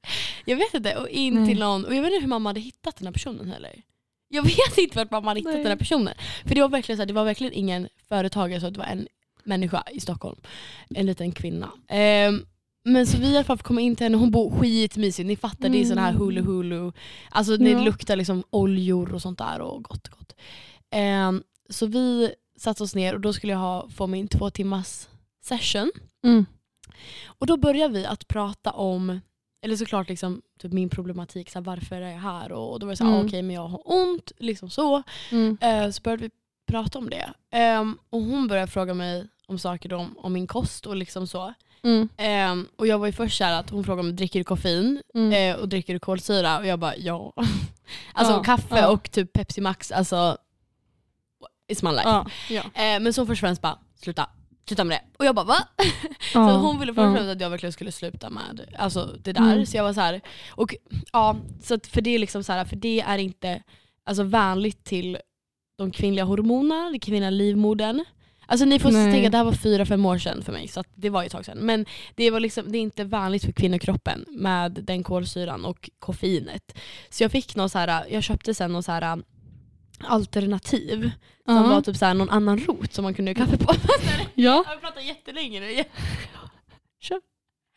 [0.45, 1.49] jag vet inte, och in Nej.
[1.49, 3.83] till någon, och jag vet inte hur mamma hade hittat den här personen heller.
[4.29, 5.63] Jag vet inte vart mamma hade hittat Nej.
[5.63, 6.15] den här personen.
[6.47, 9.09] För det var verkligen så här, det var verkligen ingen företagare, så det var en
[9.45, 10.41] människa i Stockholm.
[10.91, 11.71] En liten kvinna.
[11.89, 12.45] Ehm,
[12.85, 15.69] men så vi i alla fall kom in till henne, hon bor skitmysigt, ni fattar
[15.69, 16.21] det är sån här Mm.
[16.23, 16.93] hulu hulu.
[17.31, 17.81] Alltså det Ja.
[17.83, 20.35] luktar liksom oljor och sånt där och gott gott.
[20.91, 25.07] Ehm, så vi satte oss ner och då skulle jag ha, få min två timmars
[25.45, 25.91] session.
[26.25, 26.47] Mm.
[27.27, 29.21] Och då börjar vi att prata om,
[29.63, 32.53] eller såklart liksom, typ min problematik, så här, varför är jag här?
[32.53, 33.27] Och då var det så här, Mm.
[33.27, 35.03] okej men jag har ont, liksom så.
[35.31, 35.59] Mm.
[35.61, 36.31] Eh, så började vi
[36.67, 37.33] prata om det.
[37.51, 41.27] Ehm, och hon började fråga mig om saker då, om, om min kost och liksom
[41.27, 41.55] så.
[41.83, 42.09] Mm.
[42.17, 45.33] Ehm, och jag var ju först såhär att hon frågade om dricker du koffein Mm.
[45.55, 46.59] eh, och dricker du kolsyra?
[46.59, 47.33] Och jag bara ja.
[48.13, 48.89] alltså Ja, kaffe ja.
[48.89, 50.37] och typ Pepsi Max, alltså
[51.73, 52.09] it's my life.
[52.09, 52.27] Ja.
[52.51, 52.61] Ja.
[52.83, 54.31] Eh, men så först och främst bara sluta,
[54.69, 55.17] sluta med det.
[55.19, 55.59] Och jag bara va?
[56.33, 57.33] Så hon ville först Ja.
[57.33, 59.53] att jag verkligen skulle sluta med alltså, det där.
[59.53, 59.67] Mm.
[59.67, 60.75] Så jag var så här, och
[61.13, 63.63] ja, så för det är liksom så här, för det är inte
[64.05, 65.19] alltså, vänligt till
[65.79, 68.05] de kvinnliga hormonerna, den kvinnliga livmodern.
[68.51, 69.13] Alltså ni får Nej.
[69.13, 71.27] tänka att det här var fyra, fem år sedan för mig, så det var ju
[71.27, 71.59] ett tag sedan.
[71.59, 76.79] Men det, var liksom, det är inte vänligt för kvinnokroppen med den kolsyran och koffeinet.
[77.11, 79.23] Så jag fick någon så här, jag köpte sen någon så här
[80.05, 81.11] alternativ
[81.45, 81.63] som Ja.
[81.63, 83.75] var typ så här någon annan rot som man kunde göra kaffe på.
[84.35, 84.65] Ja.
[84.65, 85.67] Jag har pratat jättelänge nu.
[87.01, 87.21] Kör.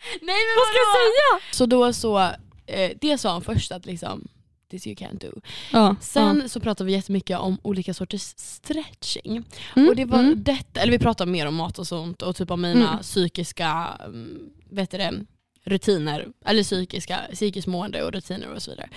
[0.03, 1.53] Nej men Vad ska jag säga?
[1.57, 2.19] Så då så,
[2.67, 4.27] eh, det sa han först att liksom,
[4.71, 5.41] this you can't do.
[5.71, 5.95] Ja.
[6.01, 9.43] Sen så pratade vi jättemycket om olika sorters stretching.
[9.75, 10.43] Mm, Och det var mm.
[10.43, 13.01] detta, eller vi pratade mer om mat och sånt och typ om mina Mm.
[13.01, 15.25] psykiska mm, vet det,
[15.63, 18.89] rutiner, eller psykiska, psykiskt mående och rutiner och så vidare.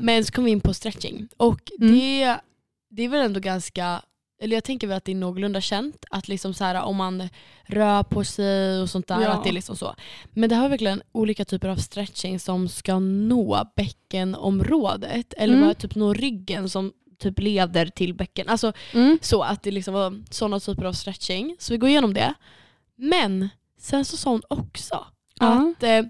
[0.00, 1.92] Men så kom vi in på stretching och Mm.
[1.98, 2.36] det,
[2.90, 4.02] det är väl ändå ganska
[4.42, 7.28] eller jag tänker väl att det är någorlunda känt att liksom så här, om man
[7.66, 9.28] rör på sig och sånt där, Ja.
[9.28, 9.94] att det är liksom så.
[10.30, 15.66] Men det har verkligen olika typer av stretching som ska nå bäckenområdet eller Mm.
[15.66, 18.48] bara typ nå ryggen som typ leder till bäcken.
[18.48, 19.18] Alltså Mm.
[19.22, 21.56] så att det liksom var sådana typer av stretching.
[21.58, 22.34] Så vi går igenom det.
[22.96, 23.48] Men
[23.78, 25.06] sen så sa hon också
[25.40, 25.46] Ja.
[25.76, 26.02] att eh,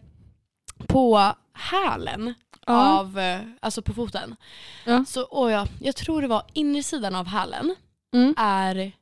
[0.86, 2.34] på hälen
[2.66, 2.98] Ja.
[2.98, 4.36] av, eh, alltså på foten.
[4.86, 5.04] Ja.
[5.08, 7.74] Så åh ja, jag tror det var insidan av hälen
[8.14, 8.34] Mm.
[8.36, 8.92] är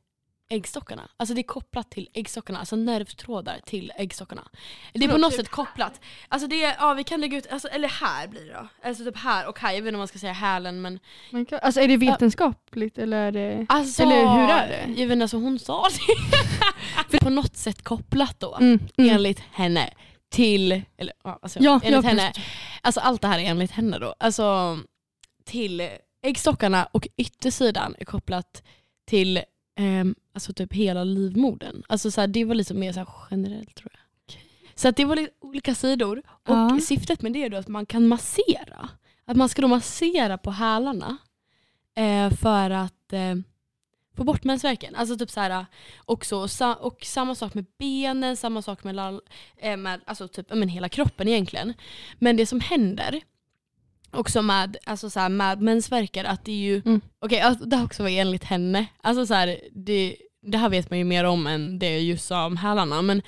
[0.51, 1.01] äggstockarna.
[1.17, 4.41] Alltså det är kopplat till äggstockarna, alltså nervtrådar till äggstockarna.
[4.93, 6.01] Det är på något typ sätt kopplat.
[6.27, 8.67] Alltså det är, ja vi kan lägga ut, alltså, eller här blir det då.
[8.87, 10.99] Alltså typ här och här, jag vet inte om man ska säga hälen men
[11.31, 13.65] Men Alltså är det vetenskapligt eller är det...
[13.69, 14.85] Alltså, Eller hur är det?
[15.01, 16.15] Jag vet inte, alltså hon sa det.
[17.09, 19.15] För på något sätt kopplat då, Mm, mm.
[19.15, 19.89] enligt henne,
[20.29, 22.33] till, eller alltså, Ja, enligt ja, henne.
[22.81, 24.15] Alltså allt det här är enligt henne då.
[24.19, 24.77] Alltså
[25.45, 25.89] till
[26.21, 28.63] äggstockarna och yttersidan är kopplat
[29.07, 29.41] till
[29.77, 31.83] ehm, alltså typ hela livmodern.
[31.89, 33.99] Alltså så här, det var lite mer så generellt tror jag.
[34.75, 36.79] Så att det var lite olika sidor och Ja.
[36.83, 38.89] syftet med det är då att man kan massera.
[39.25, 41.17] Att man ska då massera på hälarna
[41.95, 43.35] eh, för att eh,
[44.19, 44.95] få bort mensvärken.
[44.95, 45.65] Alltså typ så här,
[46.05, 49.21] också, sa, och samma sak med benen, samma sak med, lall-
[49.57, 51.73] eh, med alltså typ, men hela kroppen egentligen.
[52.19, 53.21] Men det som händer
[54.11, 57.01] också med, alltså så här, med mensvärkar, att det är ju, Mm.
[57.19, 60.99] okej alltså, det också var enligt henne, alltså så här, det, det här vet man
[60.99, 63.21] ju mer om än det jag just sa om hälarna, men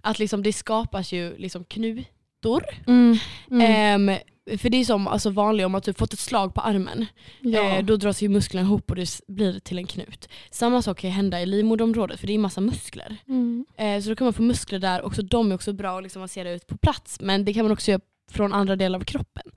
[0.00, 2.64] att liksom, det skapas ju liksom knutor.
[2.86, 3.18] Mm.
[3.50, 4.08] Mm.
[4.08, 4.18] Ehm,
[4.58, 7.06] för det är som alltså, vanligt om man typ fått ett slag på armen.
[7.40, 7.76] ja.
[7.76, 10.28] Eh, då dras ju musklerna ihop och det blir till en knut.
[10.50, 13.16] Samma sak kan hända i livmoderområdet för det är massa muskler.
[13.28, 13.66] mm.
[13.76, 16.22] Eh, så då kan man få muskler där, också de är också bra att liksom
[16.22, 19.50] massera ut på plats men det kan man också göra från andra delar av kroppen.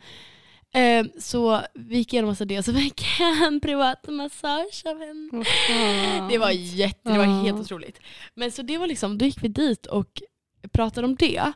[0.73, 5.45] Eh, så vi gick igenom massa det, så fick jag en privat massage av henne.
[5.45, 6.30] Fan.
[6.30, 8.00] Det var jätte, det var helt otroligt.
[8.34, 10.21] Men så det var liksom, då gick vi dit och
[10.71, 11.52] pratade om det.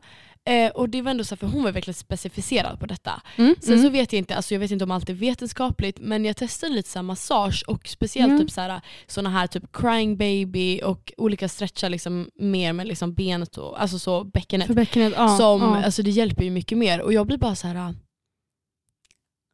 [0.49, 3.21] Eh, och det var ändå så här, för hon var verkligen specificerad på detta.
[3.35, 3.55] Mm.
[3.61, 3.85] Sen mm.
[3.85, 6.73] så vet jag inte, alltså jag vet inte om allt är vetenskapligt men jag testade
[6.73, 8.41] lite så massage och speciellt Mm.
[8.41, 8.81] typ så här,
[9.27, 14.23] här typ crying baby och olika stretchar liksom mer med liksom benet och alltså så
[14.23, 14.67] bäckenet.
[14.67, 15.37] För bäckenet, ja.
[15.37, 15.83] som, ja.
[15.83, 17.95] alltså det hjälper ju mycket mer och jag blir bara så här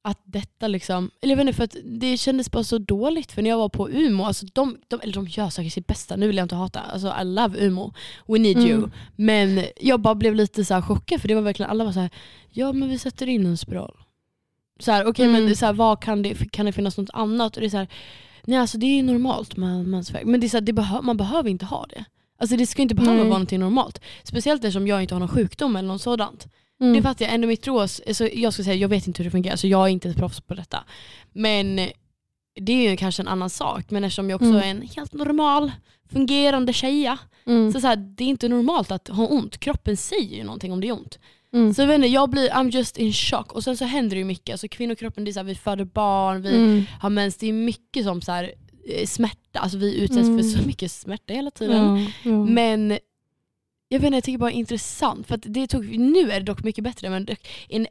[0.01, 3.41] att detta liksom, eller jag vet inte för att det kändes bara så dåligt för
[3.41, 6.27] när jag var på Umo, alltså de, de, eller de gör säkert sitt bästa, nu
[6.27, 7.93] vill jag inte hata, alltså I love Umo,
[8.27, 8.77] we need you.
[8.77, 8.91] Mm.
[9.15, 11.99] Men jag bara blev lite så här chockad för det var verkligen, alla var så
[11.99, 12.09] här,
[12.49, 13.95] ja men vi sätter in en spiral.
[14.79, 15.45] Så här, okej Mm.
[15.45, 17.55] men så här, vad kan det, kan det finnas något annat?
[17.55, 17.87] Och det är så här,
[18.43, 21.01] nej alltså det är ju normalt med mensvärk, men det är så här, det behö,
[21.01, 22.05] man behöver inte ha det.
[22.39, 23.21] Alltså det ska inte behöva Nej.
[23.23, 24.01] vara någonting normalt.
[24.23, 26.47] Speciellt eftersom jag inte har någon sjukdom eller något sådant.
[26.81, 26.93] Mm.
[26.93, 29.67] Det fattar jag, endometrios, alltså jag ska säga jag vet inte hur det fungerar så
[29.67, 30.83] jag är inte ett proffs på detta.
[31.33, 31.75] Men
[32.59, 34.61] det är ju kanske en annan sak men eftersom jag också Mm.
[34.61, 35.71] är en helt normal
[36.11, 37.73] fungerande tjeja Mm.
[37.73, 39.57] så, så här, det är inte normalt att ha ont.
[39.57, 41.19] Kroppen säger ju någonting om det är ont.
[41.53, 41.73] Mm.
[41.73, 43.51] Så jag vet inte, jag blir, I'm just in shock.
[43.53, 44.53] Och sen så händer det ju mycket.
[44.53, 46.83] Alltså kvinnokroppen, det är så här, vi föder barn, vi Mm.
[47.01, 47.37] har mens.
[47.37, 48.51] Det är mycket som så här,
[48.89, 49.59] eh, smärta.
[49.59, 50.37] Alltså vi utsätts Mm.
[50.37, 52.07] för så mycket smärta hela tiden.
[52.53, 52.97] Men
[53.89, 55.27] jag vet inte, jag tycker bara det är intressant.
[55.27, 57.27] För det tog, nu är det dock mycket bättre men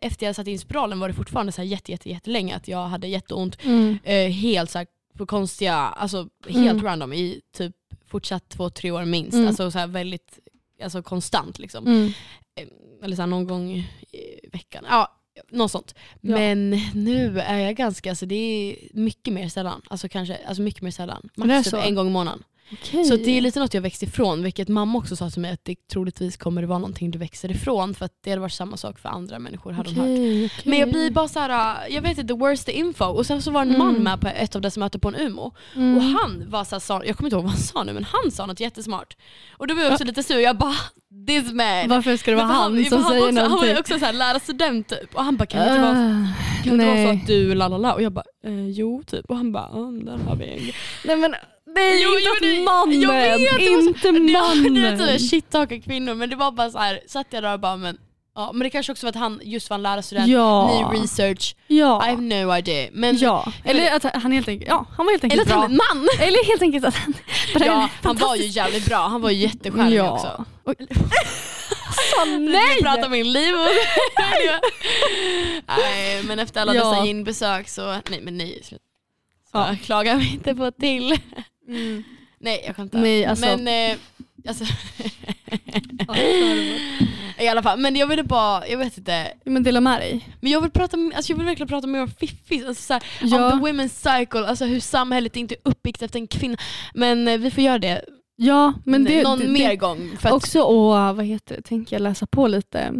[0.00, 2.86] efter jag satte in spiralen var det fortfarande så här jätte, jätte, jättelänge att jag
[2.86, 3.64] hade jätteont.
[3.64, 3.98] Mm.
[4.04, 6.84] Eh, helt så här, på konstiga, alltså helt Mm.
[6.84, 9.34] random i typ fortsatt två, tre år minst.
[9.34, 9.48] Mm.
[9.48, 10.38] Alltså så här väldigt
[10.82, 11.86] alltså konstant liksom.
[11.86, 12.12] Mm.
[12.60, 12.66] Eh,
[13.02, 13.70] Eller så här, någon gång
[14.12, 14.84] i veckan.
[14.88, 15.12] Ja,
[15.50, 15.94] något sånt.
[16.20, 16.34] Ja.
[16.34, 19.82] Men nu är jag ganska, alltså det är mycket mer sällan.
[19.90, 21.28] Alltså kanske, alltså mycket mer sällan.
[21.36, 22.42] Max typ en gång i månaden.
[22.72, 23.04] Okej.
[23.04, 25.64] Så det är lite något jag växt ifrån, vilket mamma också sa till mig att
[25.64, 28.76] det troligtvis kommer det vara någonting du växer ifrån för att det hade varit samma
[28.76, 30.64] sak för andra människor hade de hört.
[30.64, 33.04] Men jag blir bara så här, jag vet inte, the worst the info.
[33.04, 33.78] Och sen så var en Mm.
[33.78, 35.54] man med på ett av dessa möten på en UMO.
[35.76, 35.96] Mm.
[35.96, 38.04] Och han var så här, sa, jag kommer inte ihåg vad han sa nu, men
[38.04, 39.16] han sa något jättesmart.
[39.50, 40.74] Och då var jag också lite sur, jag bara
[41.26, 41.88] this man.
[41.88, 43.78] Varför ska det vara han, för som han säger också, Han var någonting?
[43.78, 45.14] också så här, lära student typ.
[45.14, 47.94] Och han bara kan det inte vara, Ah, kan det vara så att du lalala?
[47.94, 49.24] Och jag bara eh, jo typ.
[49.30, 50.74] Och han bara "Ja, där har vi en grej."
[51.04, 51.34] nej men
[51.82, 54.20] är Jo, inte jo, att det- mannen, jag vet, inte Ja, Det
[54.70, 55.00] mannen.
[55.00, 57.76] är typ shit kvinnor men det var bara så här, satt jag där och bara
[57.76, 57.98] men
[58.38, 60.90] Ja, men det kanske också var att han just var en lärarstudent, Ja.
[60.92, 62.06] ny research, ja.
[62.06, 62.88] I have no idea.
[62.92, 63.52] Men, ja.
[63.64, 65.62] Eller att han helt enkelt, ja han var helt Eller enkelt att bra.
[65.62, 66.08] han är man!
[66.20, 67.14] Eller helt enkelt att han
[67.60, 70.10] Ja, han var ju jävligt bra, han var ju jättecharmig ja.
[70.12, 70.44] också.
[72.16, 72.74] Sa Nej!
[72.76, 73.04] Vi pratar nej!
[73.06, 73.54] om min liv
[75.66, 76.90] Nej men efter alla Ja.
[76.90, 78.62] dessa inbesök så, nej men nej.
[78.64, 78.76] Så
[79.52, 79.76] Ja.
[79.84, 81.18] klagar vi inte på till.
[81.68, 82.02] Mm.
[82.38, 82.98] Nej jag skämtar.
[82.98, 83.96] Nej, alltså- Men eh,
[84.48, 84.64] alltså,
[87.38, 89.32] i alla fall, men jag ville bara, jag vet inte.
[89.44, 90.28] Men dela med dig.
[90.40, 93.52] Men jag vill, prata, alltså jag vill verkligen prata mer om fiffis, alltså såhär, Ja.
[93.52, 96.56] om the women's cycle, alltså hur samhället inte är uppbyggt efter en kvinna.
[96.94, 98.04] Men eh, vi får göra det,
[98.36, 100.10] Ja men det, någon det, mer det, gång.
[100.20, 102.92] För att Också och vad heter det, tänker jag läsa på lite.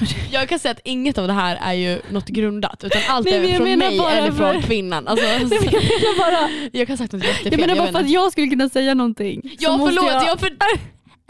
[0.32, 3.34] Jag kan säga att inget av det här är ju något grundat utan allt Nej,
[3.34, 5.08] men är jag från menar mig bara eller från för- kvinnan.
[5.08, 7.52] Alltså, Nej, men jag menar bara, jag kan ha sagt något jättefel.
[7.52, 9.42] jag menar bara för att jag skulle kunna säga någonting.
[9.42, 10.40] så Ja måste förlåt, jag- jag...
[10.40, 10.50] för...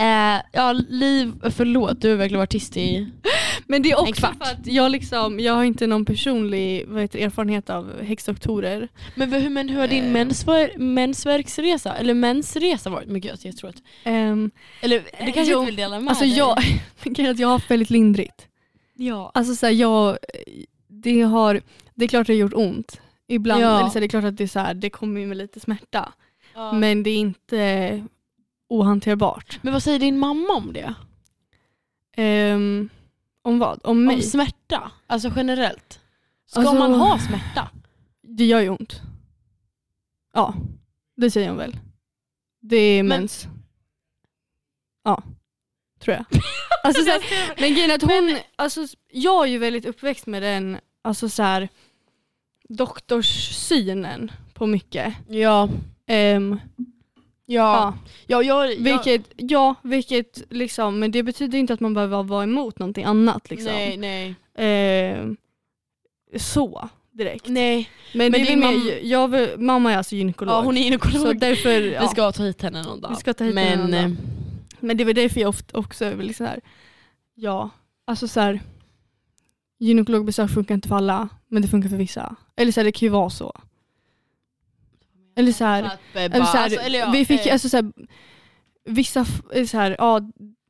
[0.01, 3.09] äh, ja Liv, förlåt du har verkligen varit tyst i...
[3.66, 7.18] Men det är också för att jag, liksom, jag har inte någon personlig vad heter,
[7.18, 8.88] erfarenhet av häxdoktorer.
[9.14, 10.11] Men, hur- men hur har din Eh.
[10.12, 13.09] mensver, mensvärksresa, eller mensresa varit?
[13.09, 16.25] Men gud, jag tror att, Um, eller det kanske jo, du vill dela med alltså
[16.25, 16.37] dig?
[16.37, 16.59] jag,
[17.31, 18.46] att har haft väldigt lindrigt.
[18.94, 19.31] Ja.
[19.35, 20.16] Alltså så här, jag,
[20.88, 21.61] det, har,
[21.94, 23.01] det är klart det har gjort ont.
[23.29, 23.79] Ibland, Ja.
[23.79, 25.61] eller så här, det är klart att det, är så här, det kommer med lite
[25.61, 26.12] smärta.
[26.55, 26.72] Ja.
[26.72, 28.05] Men det är inte
[28.68, 29.59] ohanterbart.
[29.62, 30.94] Men vad säger din mamma om det?
[32.16, 32.88] Ehm,
[33.42, 33.81] om vad?
[33.85, 34.16] Om mig?
[34.16, 34.90] Om smärta?
[35.07, 36.00] Alltså generellt?
[36.46, 37.70] Ska Alltså- man ha smärta?
[38.22, 39.00] Det gör ju ont.
[40.35, 40.55] Ja,
[41.16, 41.76] det säger hon väl.
[42.61, 43.46] Det är Men- mens.
[45.05, 45.22] Ja,
[45.98, 46.24] tror jag.
[46.85, 47.20] Alltså, så här,
[47.61, 51.68] men grejen att hon, alltså, jag är ju väldigt uppväxt med den alltså, så här,
[52.68, 55.14] doktorssynen på mycket.
[55.28, 55.68] Ja.
[56.07, 56.61] Ehm,
[57.53, 57.95] Ja.
[58.27, 62.23] ja, Ja, jag, jag, vilket, ja, vilket liksom, men det betyder inte att man behöver
[62.23, 63.51] vara emot någonting annat.
[63.51, 63.73] Liksom.
[63.73, 64.35] Nej, nej.
[64.59, 65.37] Ehm,
[66.37, 67.49] så direkt.
[67.49, 67.91] Nej.
[68.15, 70.55] Men, Men det är mam- mer, jag, vill- mamma är alltså gynekolog.
[70.55, 71.23] Ja, hon är gynekolog.
[71.23, 72.01] så därför, ja.
[72.03, 73.11] Vi ska ta hit henne någon dag.
[73.11, 74.01] Vi ska ta hit Men, henne någon dag.
[74.05, 74.11] eh,
[74.81, 76.61] Men det var därför jag ofta också är så här,
[77.35, 77.71] ja,
[78.07, 78.61] alltså så här,
[79.79, 82.37] gynekologbesök funkar inte för alla, men det funkar för vissa.
[82.57, 83.53] Eller så här, det kan ju vara så.
[85.37, 87.77] Eller så här, att, eh, eller så här eller ja, vi fick, eh, alltså så
[87.77, 87.92] här,
[88.85, 90.21] vissa, är så här, ja,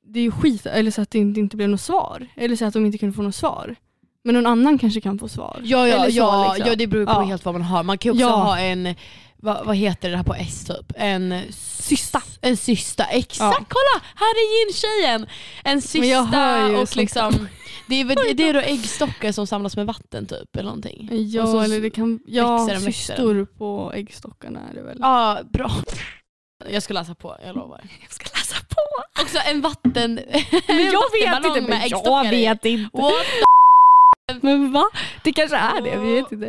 [0.06, 2.26] det är ju skit, eller så att det inte, inte blev något svar.
[2.36, 3.76] Eller så att de inte kunde få något svar.
[4.24, 5.60] Men någon annan kanske kan få svar.
[5.64, 6.70] Ja, ja, så, ja, liksom.
[6.70, 7.20] ja det beror på Ja.
[7.22, 7.82] helt vad man har.
[7.82, 8.42] Man kan ju också Ja.
[8.42, 8.94] ha en,
[9.36, 10.92] vad, vad heter det här på S typ?
[10.96, 12.22] En Cysta.
[12.40, 13.56] En cysta, exakt!
[13.58, 13.64] Ja.
[13.68, 14.04] Kolla!
[14.14, 15.26] Här är gin-tjejen!
[15.64, 17.48] En ju och liksom
[17.86, 21.08] det är, det är då äggstockar som samlas med vatten typ eller någonting.
[21.12, 24.96] Ja, Och så- eller det kan, ja, växer på äggstockarna är det väl.
[25.00, 25.70] Ja, bra.
[26.70, 27.80] Jag ska läsa på, jag lovar.
[28.02, 29.22] Jag ska läsa på.
[29.22, 30.14] Också en vatten...
[30.14, 32.90] Men en jag vet inte, men jag vet inte.
[32.98, 33.12] What?
[34.42, 34.84] Men va?
[35.24, 36.46] Det kanske är det, jag vet inte.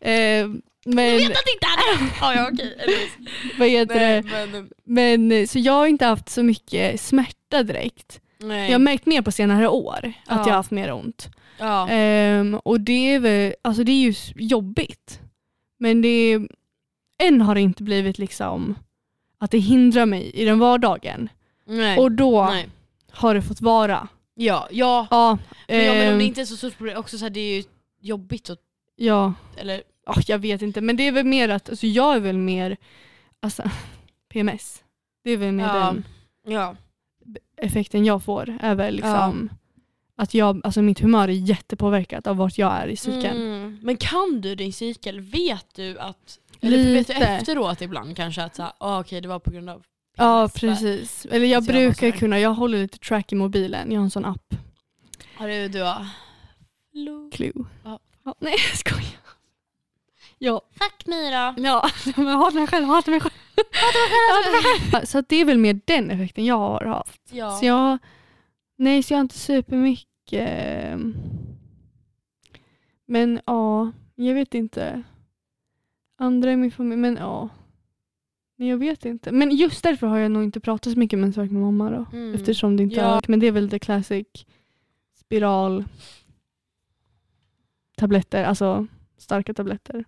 [0.00, 0.48] Eh,
[0.86, 2.10] men Jag vet att det inte är det!
[2.20, 3.08] Ja, ja okej.
[3.58, 4.66] vad heter det?
[4.84, 8.20] men, så jag har inte haft så mycket smärta direkt.
[8.44, 8.66] Nej.
[8.70, 10.36] Jag har märkt mer på senare år att Ja.
[10.36, 11.28] jag har haft mer ont.
[11.58, 11.88] ja.
[11.88, 15.20] Ehm, och det är, väl, alltså det är ju jobbigt.
[15.78, 16.48] Men det är,
[17.22, 18.74] än har det inte blivit liksom
[19.38, 21.28] att det hindrar mig i den vardagen.
[21.66, 21.98] nej.
[21.98, 22.68] Och då nej.
[23.10, 24.08] har det fått vara.
[24.34, 25.06] Ja, ja.
[25.10, 27.30] Ja, Men, ja, men om ehm, det inte är så stort problem, också så här,
[27.30, 27.62] det är ju
[28.00, 28.58] jobbigt att,
[28.96, 29.32] ja.
[29.56, 32.38] eller Ja, jag vet inte, men det är väl mer att, alltså jag är väl
[32.38, 32.76] mer,
[33.40, 33.62] alltså
[34.32, 34.82] PMS.
[35.24, 35.74] Det är väl mer Ja.
[35.74, 36.04] den
[36.46, 36.76] ja.
[37.56, 38.58] Effekten jag får.
[38.60, 39.50] Är väl liksom
[40.16, 43.36] att jag, alltså mitt humör är jättepåverkat av vart jag är i cykeln.
[43.42, 43.78] Mm.
[43.82, 45.20] Men kan du din cykel?
[45.20, 49.28] Vet du att, eller vet du efteråt ibland kanske att så här, ah, okej det
[49.28, 49.82] var på grund av
[50.16, 50.60] Ja PMS.
[50.80, 51.26] precis.
[51.30, 54.00] Eller jag Så jag var brukar här- kunna, jag håller lite track i mobilen, jag
[54.00, 54.54] har en sån app.
[55.36, 56.06] Har du, du har...
[57.32, 57.52] Clue.
[57.84, 57.98] Ja.
[58.24, 59.10] Ja, nej jag skojar.
[60.38, 61.54] Ja, Fuck me då.
[61.62, 63.34] ja men jag hatar mig själv, hatar mig själv.
[65.04, 67.20] Så det är väl mer den effekten jag har haft.
[67.32, 67.50] Ja.
[67.50, 67.98] Så jag,
[68.76, 70.98] nej så jag har inte supermycket.
[73.06, 75.02] Men ja, jag vet inte.
[76.16, 77.48] Andra i min familj, men ja.
[78.56, 79.32] Nej, jag vet inte.
[79.32, 82.06] Men just därför har jag nog inte pratat så mycket mensvärk med mamma då.
[82.12, 82.34] Mm.
[82.34, 83.16] Eftersom det inte Ja.
[83.16, 84.26] är, men det är väl the classic
[85.20, 85.84] spiral
[87.96, 88.86] tabletter, alltså
[89.18, 90.04] starka tabletter.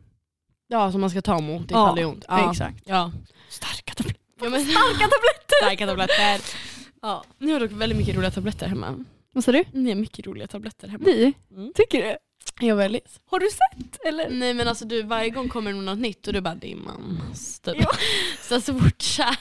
[0.68, 2.24] Ja, som man ska ta emot Ja, ifall det är ont.
[2.28, 2.50] Ja.
[2.50, 2.82] Exakt.
[2.86, 3.12] Ja.
[3.48, 4.20] Starka tabletter.
[4.40, 5.56] Ja, men, Starka tabletter!
[5.66, 6.40] starka tabletter.
[7.02, 7.24] Ja.
[7.38, 9.04] Ni har dock väldigt mycket roliga tabletter hemma.
[9.32, 9.64] Vad sa du?
[9.72, 11.04] Ni har mycket roliga tabletter hemma.
[11.04, 11.32] Vi?
[11.50, 11.72] Mm.
[11.74, 12.16] Tycker du?
[12.66, 13.20] Jag väldigt.
[13.30, 14.06] Har du sett?
[14.06, 14.30] Eller?
[14.30, 16.76] Nej men alltså du, varje gång kommer det något nytt och du bara det är
[16.76, 17.76] mammas typ.
[17.80, 17.90] Ja.
[18.42, 19.36] Så, så fort så här.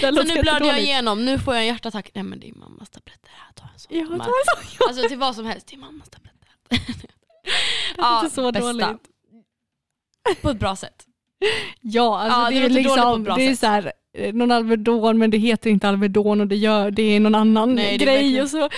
[0.00, 2.10] Så nu blöder jag igenom, nu får jag en hjärtattack.
[2.14, 3.96] Nej men det är mammas tabletter, här ta en sån.
[3.96, 4.30] Ja, De det här.
[4.30, 4.88] var så.
[4.88, 6.48] Alltså till vad som helst, det är mammas tabletter.
[7.96, 8.72] Det är inte så bästa.
[8.72, 9.00] dåligt.
[10.42, 11.06] På ett bra sätt.
[11.80, 15.30] Ja, alltså Ja, det det, är liksom, det är så här, eh, någon Alvedon men
[15.30, 18.68] det heter inte Alvedon och det, gör, det är någon annan Nej, grej och så.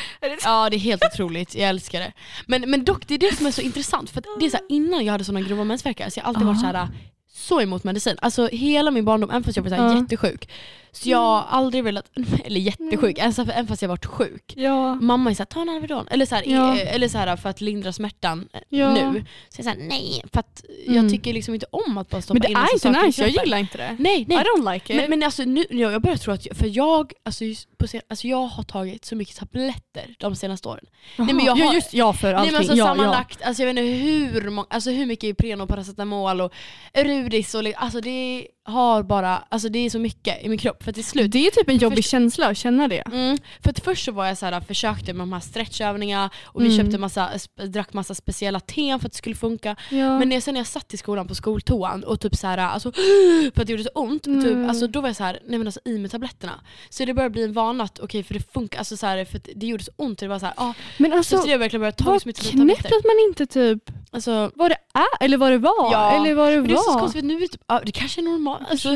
[0.45, 2.12] Ja det är helt otroligt, jag älskar det.
[2.47, 4.57] Men, men dock det är det som är så intressant för att det är så
[4.57, 6.88] här, innan jag hade såna grova mensvärkar så jag har alltid varit så här
[7.33, 8.17] så emot medicin.
[8.23, 9.99] Alltså hela min barndom, även fast jag var så här Ja.
[10.01, 10.49] jättesjuk.
[10.95, 12.11] Så jag har aldrig velat,
[12.45, 14.53] eller jättesjuk, alltså, även fast jag varit sjuk.
[14.57, 16.07] Ja, Mamma är såhär, ta en Alvedon.
[16.11, 16.77] Eller, så här, Ja.
[16.79, 18.95] eller så här, för att lindra smärtan eh, Ja.
[18.95, 19.25] nu.
[19.49, 21.11] Så jag säger nej, för att jag Mm.
[21.11, 23.31] tycker liksom inte om att bara stoppa men det in är inte saker nice, jag
[23.31, 23.97] gillar inte det.
[23.99, 24.39] Nej, nej.
[24.39, 25.01] I don't like it.
[25.01, 27.45] Men, men alltså, nu, jag jag börjar tro att, för jag, alltså,
[27.79, 30.85] på sen, alltså, jag har tagit så mycket tabletter de senaste åren.
[31.17, 32.53] nej, men jag ja, har- just ja för Nej, allting.
[32.53, 35.69] men alltså, ja, sammanlagt, alltså, jag vet inte hur, många, alltså, hur mycket Ipren och
[35.69, 36.53] paracetamol och
[36.95, 40.92] Rudis och alltså, det har bara, alltså det är så mycket i min kropp för
[40.92, 43.03] till slut Det är typ en jobbig Först- känsla att känna det.
[43.12, 46.62] Mm, för att först så var jag så här, försökte med de här stretchövningarna och
[46.62, 46.79] vi Mm.
[46.79, 47.31] köpte massa,
[47.68, 49.77] drack massa speciella ten för att det skulle funka.
[49.90, 50.18] Ja.
[50.18, 52.59] Men när jag, sen när jag satt i skolan på skoltoan och typ så här,
[52.59, 52.92] alltså,
[53.55, 54.44] för att det gjorde så ont, Mm.
[54.44, 56.61] typ, alltså, då var jag så här, nej men alltså i med tabletterna.
[56.90, 59.40] Så det började bli en vana att okej för det funkar, alltså, så här, för
[59.55, 60.18] det gjorde så ont.
[60.18, 62.59] Det var så här, ah, men så alltså, alltså, jag verkligen började ta vad liksom
[62.61, 63.83] mina knäppt att man inte typ,
[64.14, 66.77] Alltså, vad det är, eller vad det var, Ja, eller vad det men det är
[66.77, 67.01] så var.
[67.01, 68.70] konstigt, nu är det, typ, ja, det kanske är normalt.
[68.70, 68.88] Alltså,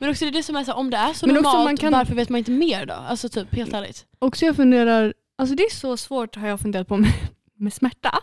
[0.00, 1.64] men också det är det som är så här, om det är så Men normalt,
[1.64, 2.94] man kan- varför vet man inte mer då?
[2.94, 4.06] Alltså typ, helt ärligt.
[4.18, 7.10] Också jag funderar, alltså det är så svårt har jag funderat på med,
[7.58, 8.18] med smärta.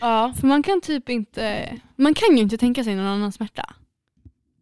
[0.00, 0.32] Ja.
[0.40, 3.74] För man kan typ inte, man kan ju inte tänka sig någon annan smärta.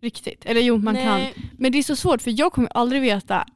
[0.02, 0.44] Riktigt.
[0.46, 1.04] Eller jo man kan.
[1.18, 3.46] Nej, Men det är så svårt för jag kommer aldrig veta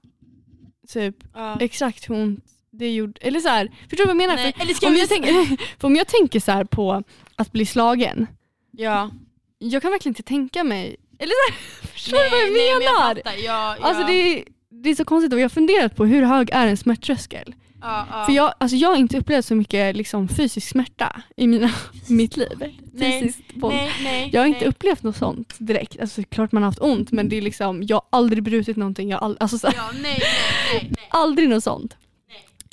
[0.89, 1.57] typ Ja.
[1.61, 2.45] exakt hur ont
[2.79, 3.21] det gjorde.
[3.21, 4.35] Eller så här, förstår du vad jag menar?
[4.35, 5.57] Nej, eller ska om, vi jag tänker,
[5.87, 7.03] om jag tänker så här på
[7.37, 8.27] att bli slagen,
[8.71, 9.11] Ja.
[9.59, 11.59] jag kan verkligen inte tänka mig, eller så här,
[11.93, 13.09] förstår Nej, du vad jag nej, men menar?
[13.09, 13.45] jag fattar.
[13.45, 13.87] Ja, ja.
[13.87, 14.45] Alltså det
[14.83, 17.55] det är så konstigt och jag har funderat på hur hög är en smärttröskel?
[17.81, 18.25] ja, ja.
[18.27, 21.71] För jag, alltså jag har inte upplevt så mycket liksom, fysisk smärta i mina,
[22.09, 22.59] mitt liv.
[22.93, 26.01] Nej, nej, nej, Jag har inte upplevt något sånt direkt.
[26.01, 29.09] Alltså, klart man har haft ont men det är liksom, jag har aldrig brutit någonting.
[29.11, 31.07] Jag har all, alltså, Ja, nej, nej, nej.
[31.11, 31.97] Aldrig något sånt.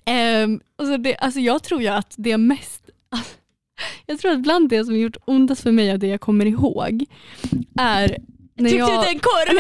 [0.06, 2.90] Ehm, alltså det, alltså jag tror ju att det mest,
[4.06, 7.06] jag tror att bland det som gjort ondast för mig av det jag kommer ihåg
[7.80, 8.18] är
[8.56, 9.04] när jag...
[9.04, 9.60] ut en korv?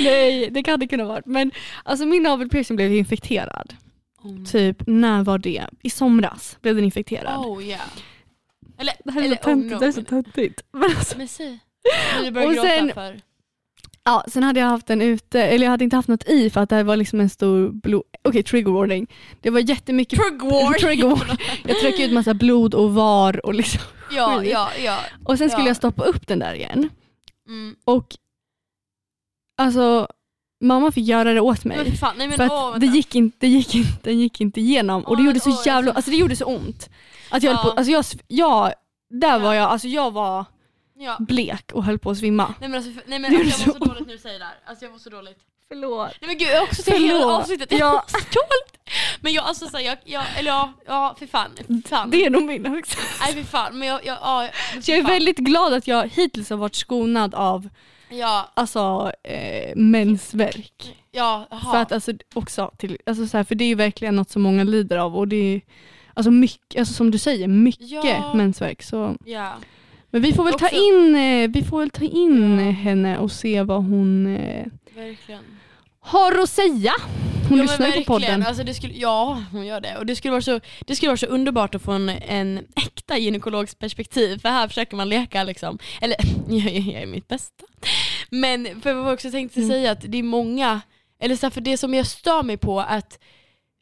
[0.00, 1.22] Nej, det kan det kunna vara.
[1.24, 1.50] Men
[1.82, 3.74] alltså min navelpiercing blev infekterad.
[4.22, 5.64] Oh, Typ, när var det?
[5.82, 7.36] I somras blev den infekterad.
[7.46, 7.80] oh yeah.
[8.78, 9.72] Eller, Det här är eller så töntigt.
[9.72, 9.80] oh, no.
[9.80, 10.62] det är så töntigt.
[10.72, 11.58] Men alltså, Men säg.
[12.16, 13.20] Men du börjar gråta sen- för.
[14.08, 16.60] Ja, sen hade jag haft den ute, eller jag hade inte haft något i för
[16.60, 18.02] att det här var liksom en stor blod...
[18.22, 19.06] Okej, trigger warning.
[19.40, 20.18] Det var jättemycket...
[20.20, 21.36] Trigger trigger warning.
[21.64, 23.80] Jag tryckte ut massa blod och var och liksom.
[24.10, 24.98] Ja, ja, ja.
[25.24, 25.68] Och sen skulle Ja.
[25.68, 26.88] jag stoppa upp den där igen.
[27.48, 27.76] Mm.
[27.84, 28.16] Och
[29.58, 30.08] alltså,
[30.64, 31.90] mamma fick göra det åt Men mig.
[31.90, 34.60] för fan, nej men För åh det gick inte, det gick inte, den gick inte
[34.60, 36.90] igenom och det Åh, gjorde så åh, jävla, så- alltså det gjorde så ont.
[37.30, 37.62] Att jag, Ja.
[37.62, 38.72] på, alltså jag, jag,
[39.10, 40.44] där var jag, alltså jag var
[41.00, 41.16] Ja.
[41.20, 42.54] blek och höll på att svimma.
[42.60, 44.54] Nej men alltså, nej men alltså, jag mår så dåligt när du säger det här.
[44.66, 45.38] Alltså jag mår så dåligt.
[45.68, 46.10] Förlåt.
[46.20, 47.72] Nej men gud jag har också sett hela avsnittet.
[47.72, 48.04] Ja.
[49.20, 51.50] Men jag alltså såhär, jag, jag, eller ja, ja för fan.
[51.66, 52.10] För fan.
[52.10, 52.98] Det är nog min också.
[53.20, 53.78] Nej för fan.
[53.78, 54.48] Men jag, jag, ja,
[54.82, 55.10] Så jag är fan.
[55.12, 57.68] väldigt glad att jag hittills har varit skonad av
[58.10, 60.96] Ja, alltså, eh, mensvärk.
[61.10, 61.60] ja, jaha.
[61.72, 64.42] För att alltså också till, alltså så här, för det är ju verkligen något som
[64.42, 65.60] många lider av och det är
[66.14, 68.34] alltså mycket, alltså som du säger, mycket Ja.
[68.34, 68.82] mensvärk.
[68.82, 69.16] Så.
[69.24, 69.52] Ja.
[70.10, 72.66] Men vi får väl ta Också- in, eh, vi får väl ta in Ja.
[72.66, 74.66] eh, henne och se vad hon eh,
[74.96, 75.40] Verkligen.
[76.00, 76.92] har att säga.
[77.48, 78.42] Hon ja, lyssnar ju på podden.
[78.46, 79.96] Alltså, det skulle, ja, hon gör det.
[79.98, 83.18] Och det skulle, vara så, det skulle vara så underbart att få en, en äkta
[83.18, 84.38] gynekologs perspektiv.
[84.38, 85.78] För här försöker man leka liksom.
[86.00, 86.16] Eller
[86.48, 87.64] jag, jag, jag är mitt bästa.
[88.30, 89.70] Men för vad jag också tänkte Mm.
[89.70, 90.80] säga att det är många,
[91.20, 93.18] eller så här, för det som jag stör mig på att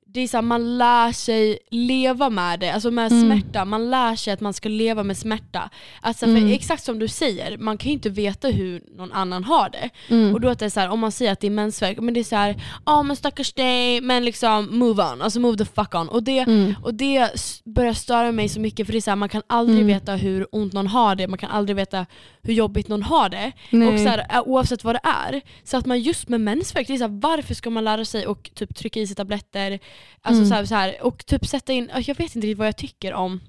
[0.09, 3.25] det är så här, man lär sig leva med det, alltså med Mm.
[3.25, 3.65] smärta.
[3.65, 5.71] Man lär sig att man ska leva med smärta.
[6.01, 6.53] Alltså, för Mm.
[6.53, 9.91] Exakt som du säger, man kan ju inte veta hur någon annan har det.
[10.09, 10.35] Mm.
[10.35, 12.15] Och då att det är så här, om man säger att det är mensvärk, men
[12.15, 15.65] det är så här, ja men stackars dig, men liksom move on, alltså move the
[15.65, 16.09] fuck on.
[16.09, 16.75] Och det, Mm.
[16.83, 17.31] och det
[17.65, 19.87] börjar störa mig så mycket för det är så här, man kan aldrig Mm.
[19.87, 22.07] veta hur ont någon har det, man kan aldrig veta
[22.43, 23.53] hur jobbigt någon har det.
[23.71, 23.89] Nej.
[23.89, 25.41] Och så här, ä- oavsett vad det är.
[25.65, 28.51] Så att man just med mensvärk, det är så varför ska man lära sig och
[28.55, 29.79] typ trycka i sig tabletter?
[30.23, 30.49] Alltså Mm.
[30.49, 33.13] så här, så här, och typ sätta in, jag vet inte riktigt vad jag tycker
[33.15, 33.41] om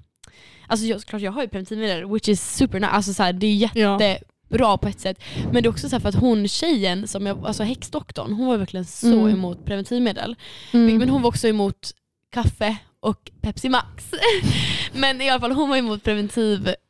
[0.70, 3.46] Alltså jag, klart jag har ju preventivmedel, which is super nice, alltså så här, det
[3.46, 4.16] är jätte Ja.
[4.48, 5.20] bra på ett sätt.
[5.52, 8.46] Men det är också så här för att hon tjejen, som jag, alltså häxdoktorn, hon
[8.46, 9.28] var verkligen så Mm.
[9.28, 10.36] emot preventivmedel.
[10.72, 10.98] Mm.
[10.98, 11.90] Men hon var också emot
[12.34, 14.04] kaffe och Pepsi Max.
[14.92, 16.04] Men i alla fall hon var emot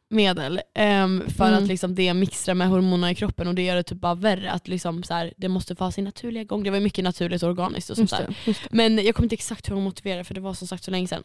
[0.09, 1.63] preventivmedel ehm, för Mm.
[1.63, 4.51] att liksom det mixtrar med hormonerna i kroppen och det gör det typ bara värre.
[4.53, 6.63] Att liksom så här, det måste få sin naturliga gång.
[6.65, 8.11] Det var mycket naturligt och organiskt och sånt
[8.45, 8.55] det.
[8.71, 11.09] Men jag kommer inte exakt hur hon motiverade för det var som sagt så länge
[11.09, 11.23] sedan.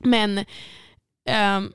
[0.00, 0.44] Men,
[1.28, 1.72] ehm,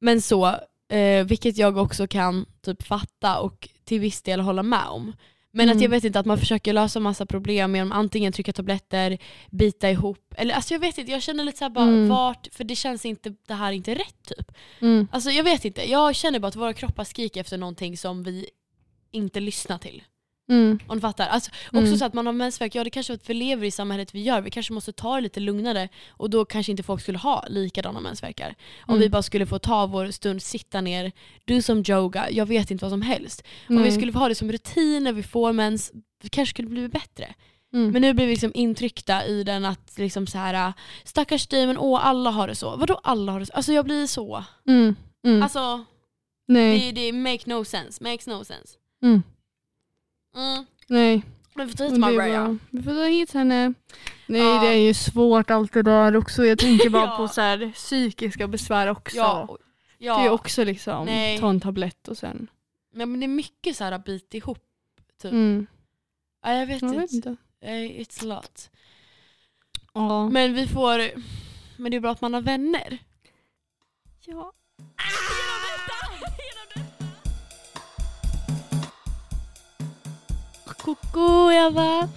[0.00, 0.46] men så,
[0.92, 5.12] eh, vilket jag också kan typ fatta och till viss del hålla med om.
[5.52, 5.82] Men att Mm.
[5.82, 9.18] jag vet inte att man försöker lösa massa problem genom antingen trycka tabletter,
[9.50, 12.08] bita ihop, eller alltså jag vet inte, jag känner lite såhär bara Mm.
[12.08, 14.52] vart, för det känns inte, det här är inte rätt typ.
[14.80, 15.08] Mm.
[15.12, 18.46] Alltså jag vet inte, jag känner bara att våra kroppar skriker efter någonting som vi
[19.10, 20.02] inte lyssnar till.
[20.50, 20.78] Mm.
[20.86, 21.26] Om du fattar.
[21.28, 21.96] Alltså, också Mm.
[21.96, 24.22] så att man har mensvärk, ja det kanske är att vi lever i samhället vi
[24.22, 27.44] gör, vi kanske måste ta det lite lugnare och då kanske inte folk skulle ha
[27.48, 28.54] likadana mensvärkar.
[28.86, 29.00] Om Mm.
[29.00, 31.12] vi bara skulle få ta vår stund, sitta ner,
[31.44, 33.42] du som yoga, jag vet inte vad som helst.
[33.68, 35.92] Om vi skulle få ha det som rutin när vi får mens,
[36.22, 37.34] vi kanske skulle bli bättre.
[37.72, 37.90] Mm.
[37.90, 40.72] Men nu blir vi liksom intryckta i den att liksom så här,
[41.04, 42.76] stackars dig men åh alla har det så.
[42.76, 43.52] Vadå alla har det så?
[43.52, 44.44] Alltså jag blir så.
[44.68, 44.94] Mm.
[45.26, 45.42] Mm.
[45.42, 45.84] Alltså
[46.48, 46.92] Nej.
[46.92, 48.76] det, det make no sense, makes no sense.
[50.36, 50.64] Mm.
[50.86, 51.22] Nej.
[51.54, 52.44] Vi får ta hit Och det är Maria.
[52.44, 52.56] bra.
[52.70, 53.74] Vi får ta hit henne.
[54.26, 54.60] Nej Ja.
[54.60, 56.44] det är ju svårt allt det där också.
[56.46, 57.16] Jag tänker bara Ja.
[57.16, 59.16] på så här, psykiska besvär också.
[59.16, 59.58] Ja.
[59.98, 60.18] ja.
[60.18, 61.38] Det är också liksom Nej.
[61.38, 62.50] ta en tablett och sen.
[62.92, 64.58] Nej, men det är mycket så här bit ihop.
[65.22, 65.32] Typ.
[65.32, 65.66] Mm.
[66.42, 67.00] Ja, jag vet Jag inte.
[67.00, 67.36] vet inte.
[67.60, 68.70] Eh, It's a lot.
[69.92, 70.28] Ja.
[70.28, 71.00] Men vi får...
[71.76, 72.98] Men det är bra att man har vänner.
[74.26, 74.52] ja.
[80.82, 82.08] Coucou Eva.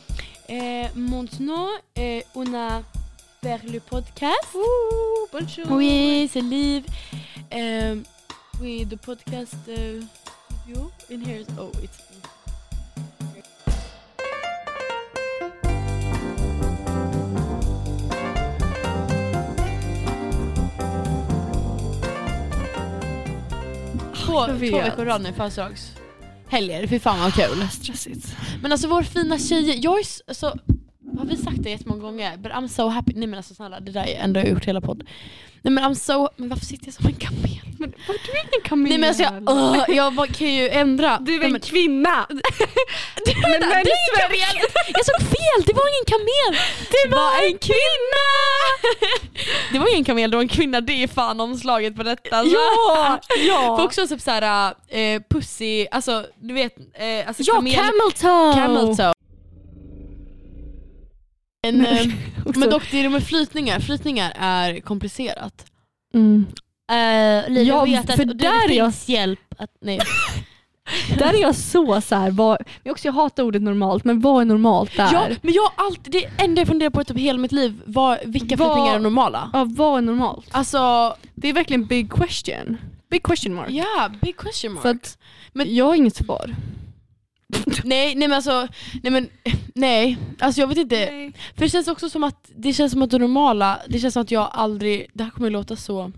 [0.47, 2.81] Eh, maintenant, eh, on a
[3.41, 4.55] fait le podcast.
[5.31, 5.65] bonjour.
[5.71, 6.83] Oui, c'est Liv.
[7.51, 7.95] Eh,
[8.61, 9.99] oui, the podcast eh,
[10.65, 11.47] studio in here is...
[11.57, 11.99] Oh, it's...
[24.25, 24.73] Två, Jag två vet.
[24.73, 25.33] veckor i rad nu
[26.53, 27.67] födelsedagshelger, fy fan vad kul.
[27.71, 28.35] Stressigt.
[28.61, 30.45] Men alltså vår fina tjejer, jag är s- alltså,
[31.17, 32.37] har vi sagt det jättemånga gånger?
[32.37, 33.13] But I'm so happy.
[33.15, 35.03] Nej men alltså snälla, det där är ändå jag gjort hela podd.
[35.61, 37.59] Nej men I'm so, men varför sitter jag som en kamel?
[37.83, 38.89] Men var du ingen kamel?
[38.89, 41.19] Nej men alltså jag, uh, jag bara, kan ju ändra.
[41.21, 42.27] Du är Nej, en men, kvinna!
[42.29, 44.65] men, det är kamel.
[44.87, 46.61] Jag såg fel, det var ingen kamel!
[46.91, 48.23] Det var en kvinna!
[49.71, 50.81] Det var ingen kamel, det var en kvinna.
[50.81, 52.37] Det är fan omslaget på detta.
[52.37, 52.55] alltså.
[52.55, 53.19] Ja!
[53.47, 53.77] ja.
[53.77, 58.53] För också typ såhär, eh, pussy, alltså du vet, eh, alltså ja, kamel, camel toe!
[58.53, 59.13] camel toe.
[61.63, 62.07] Men, eh,
[62.55, 65.65] Men dock det är det med flytningar, flytningar är komplicerat.
[66.13, 66.45] Mm.
[66.91, 69.69] Uh, Liv, Ja, jag vet att för det, där är det jag- finns hjälp att,
[69.81, 69.99] nej.
[71.17, 74.45] Där är jag så såhär, vad, men också jag hatar ordet normalt, men vad är
[74.45, 75.09] normalt där?
[75.13, 78.55] Ja, men jag alltid, det enda jag funderar på typ hela mitt liv, var, vilka
[78.55, 79.49] Vad- flytningar är normala?
[79.53, 80.47] Ja, vad är normalt?
[80.51, 82.77] Alltså, Det är verkligen big question.
[83.09, 83.69] Big question mark.
[83.69, 84.85] ja, big question mark.
[84.85, 85.17] Att
[85.53, 86.55] Men- jag har inget svar.
[87.83, 88.67] nej, nej men alltså,
[89.03, 89.29] nej men,
[89.75, 90.17] nej.
[90.39, 91.31] Alltså jag vet inte.
[91.55, 94.21] För det känns också som att det känns som att det normala, det känns som
[94.23, 96.11] att jag aldrig, det här kommer att låta så,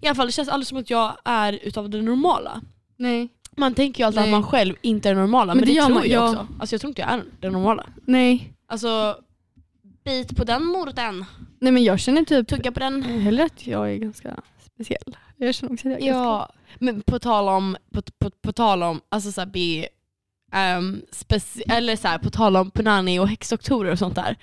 [0.00, 2.60] i alla fall det känns aldrig som att jag är utav det normala.
[2.96, 3.28] Nej.
[3.56, 4.28] Man tänker ju alltid Nej.
[4.28, 6.28] att man själv inte är den normala, men, Men det det, tror man- jag ja.
[6.30, 6.46] också.
[6.60, 7.86] Alltså jag tror inte jag är den normala.
[8.06, 8.52] Nej.
[8.68, 9.16] Alltså,
[10.04, 11.24] bit på den morten,
[11.60, 13.02] Nej men jag känner typ tugga på den.
[13.02, 14.40] hellre att jag är ganska
[14.74, 15.16] speciell.
[15.36, 16.22] Jag känner också att jag är ganska...
[16.24, 19.88] Ja, men på tal om, på, på, på tal om, alltså såhär be,
[20.52, 24.36] um, speci- eller såhär på tal om punani och häxdoktorer och sånt där.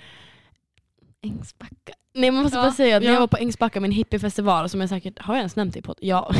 [1.22, 1.92] Ängsbacka.
[2.14, 3.14] Nej man måste Ja, bara säga att när ja.
[3.14, 5.78] jag var på Ängsbacka med en hippiefestival som jag säkert, har jag ens nämnt det
[5.78, 5.98] i podd?
[6.00, 6.34] Ja.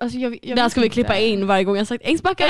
[0.00, 0.94] Alltså jag, jag Där ska vi inte.
[0.94, 2.46] klippa in varje gång jag sagt Ängsbacka.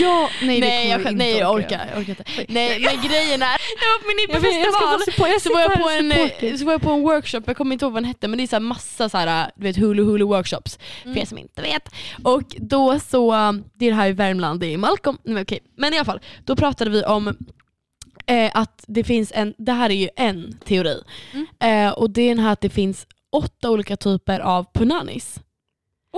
[0.00, 1.66] Ja, nej nej, jag, inte nej jag orka.
[1.66, 2.24] orkar, jag orkar inte.
[2.48, 5.88] Nej men grejen är, jag var på min jag support, jag Så var, jag på
[5.88, 6.12] en,
[6.50, 8.38] eh, så var jag på en workshop, jag kommer inte ihåg vad den hette men
[8.38, 11.14] det är så här massa så här, du vet hulu hulu workshops Mm.
[11.14, 11.88] för er som inte vet.
[12.24, 13.30] Och då så,
[13.74, 15.58] det är det här i Värmland, det är i Malcolm, nej, men okej.
[15.76, 17.28] Men i alla fall, då pratade vi om
[18.26, 21.02] eh, att det finns en, det här är ju en teori,
[21.32, 21.46] Mm.
[21.88, 25.40] eh, och det är den här att det finns åtta olika typer av punanis.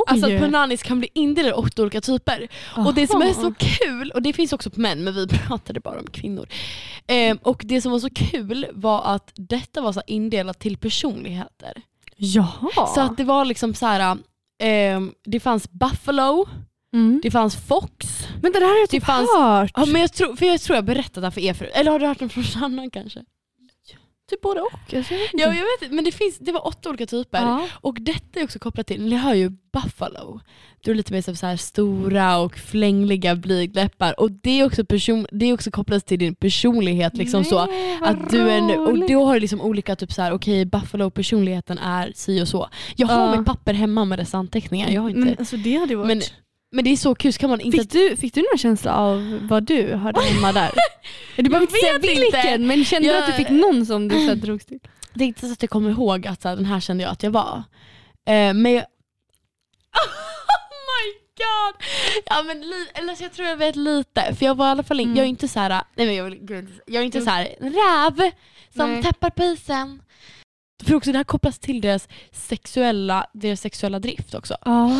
[0.06, 2.48] Alltså att punanis kan bli indelade i åtta olika typer.
[2.76, 5.80] Och det som är så kul, och det finns också på män men vi pratade
[5.80, 6.48] bara om kvinnor.
[7.06, 11.72] Eh, och det som var så kul var att detta var så indelat till personligheter.
[12.16, 12.86] Jaha.
[12.94, 14.16] Så att det var liksom så här.
[14.62, 16.48] Eh, det fanns Buffalo,
[16.94, 17.20] mm.
[17.22, 18.06] det fanns Fox.
[18.42, 19.72] Men det där har jag det typ fanns- hört.
[19.74, 21.70] Ja, men jag, tror, för jag tror jag berättat det här för er förut.
[21.74, 23.24] Eller har du hört den från Sanna kanske?
[24.30, 24.94] Typ både och.
[24.94, 25.44] Alltså, jag vet inte.
[25.44, 27.42] Ja, jag vet men det, finns, det var åtta olika typer.
[27.42, 27.68] Ja.
[27.72, 30.40] Och detta är också kopplat till, ni hör ju Buffalo.
[30.80, 34.20] Du är lite mer som så här stora och flängliga blygdläppar.
[34.20, 37.16] Och det är, också person, det är också kopplat till din personlighet.
[37.16, 37.66] Liksom så.
[37.66, 40.32] Nej, vad Att du är en, och då har du liksom olika, typ så här,
[40.32, 42.68] okej Buffalo-personligheten är si och så.
[42.96, 43.36] Jag har Ja.
[43.36, 44.90] mitt papper hemma med dessa anteckningar.
[44.90, 45.20] Jag har inte.
[45.20, 46.06] Men alltså det hade varit...
[46.06, 46.22] Men,
[46.72, 47.78] men det är så kul, så kan man inte...
[47.78, 50.70] Fick du, fick du någon känsla av vad du hörde hemma där?
[51.36, 52.08] Du behöver inte säga inte.
[52.08, 54.78] vilken, men kände du Jag- att du fick någon som du så drogs till?
[55.14, 57.12] Det är inte så att jag kommer ihåg att så här, den här kände jag
[57.12, 57.62] att jag var.
[58.26, 58.84] Eh, men jag...
[59.92, 61.82] Oh my god!
[62.26, 64.82] Ja, men li- eller så jag tror jag vet lite, för jag var i alla
[64.82, 65.16] fall in, Mm.
[65.16, 68.30] jag är inte så här, nej men jag, vill- jag är inte så här räv
[68.76, 69.02] som Nej.
[69.02, 70.02] tappar isen.
[70.84, 74.54] För också det här kopplas till deras sexuella, deras sexuella drift också.
[74.60, 74.90] Ah.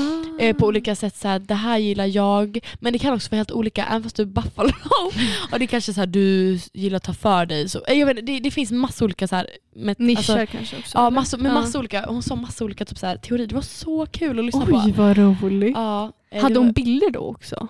[0.41, 3.37] Eh, på olika sätt så här, det här gillar jag, men det kan också vara
[3.37, 4.70] helt olika, även fast du är buffalo.
[5.53, 7.68] och det är kanske så här, du gillar att ta för dig.
[7.68, 10.76] Så, eh, jag vet, det, det finns massa olika så här, med, Nischer alltså, kanske
[10.79, 10.99] också?
[10.99, 11.55] Ja, massa, med Ja.
[11.55, 14.45] massa olika, hon sa massa olika typ så här, teorier, det var så kul att
[14.45, 14.83] lyssna på.
[14.87, 15.72] Oj vad roligt.
[15.76, 17.68] Ja, eh, Hade hon var, bilder då också?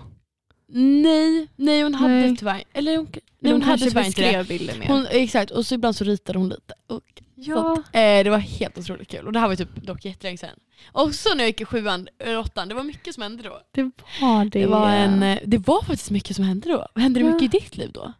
[0.71, 2.37] nej, nej hon hade Nej.
[2.37, 4.47] tyvärr, eller hon, nej, Nej, hon, hade tyvärr inte det.
[4.47, 4.87] bilder mer.
[4.87, 6.73] Hon, exakt, och så ibland så ritade hon lite.
[6.87, 7.75] Och Ja.
[7.93, 10.59] Så eh, det var helt otroligt kul och det här var typ dock jättelänge sedan.
[10.91, 13.61] Och så när jag gick i sjuan, eller åttan, det var mycket som hände då.
[13.71, 13.83] Det
[14.21, 14.59] var det.
[14.59, 16.87] Det var, en, eh, det var faktiskt mycket som hände då.
[17.01, 17.33] Hände det Ja.
[17.33, 18.13] mycket i ditt liv då?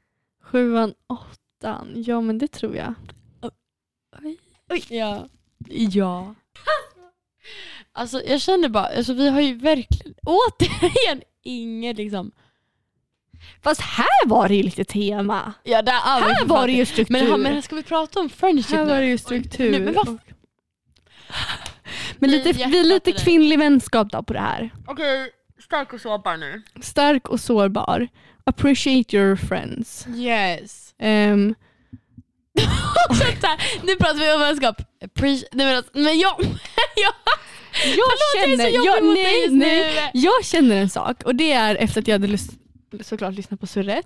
[0.44, 2.94] Sjuan, åttan, ja men det tror jag.
[4.90, 5.28] Ja.
[5.70, 6.36] Ja.
[7.92, 12.32] Alltså jag känner bara, alltså, vi har ju verkligen återigen inget liksom.
[13.64, 15.54] Fast här var det ju lite tema.
[15.64, 17.14] Ja, där, Här var det ju struktur.
[17.14, 18.92] Men, här- men ska vi prata om friendship här nu?
[18.92, 19.72] var det ju struktur.
[19.72, 20.18] Nej, men vad-
[22.18, 24.70] Men Vi lite, vi är lite kvinnlig vänskap då på det här.
[24.88, 25.30] Okej,
[25.68, 26.62] stark och sårbar nu.
[26.82, 28.08] Stark och sårbar.
[28.44, 30.08] Appreciate your friends.
[30.16, 30.94] Yes.
[33.44, 34.82] Här, nu pratar vi om vänskap.
[35.06, 36.36] Appreci- Nej, men, alltså, men jag...
[36.40, 36.54] jag
[36.96, 37.14] jag
[37.74, 40.20] Förlåt, jag är så känner, jag, dig nej, nej, nu.
[40.20, 42.58] jag känner en sak och det är efter att jag hade lys-
[43.02, 44.06] såklart lyssnat på surret.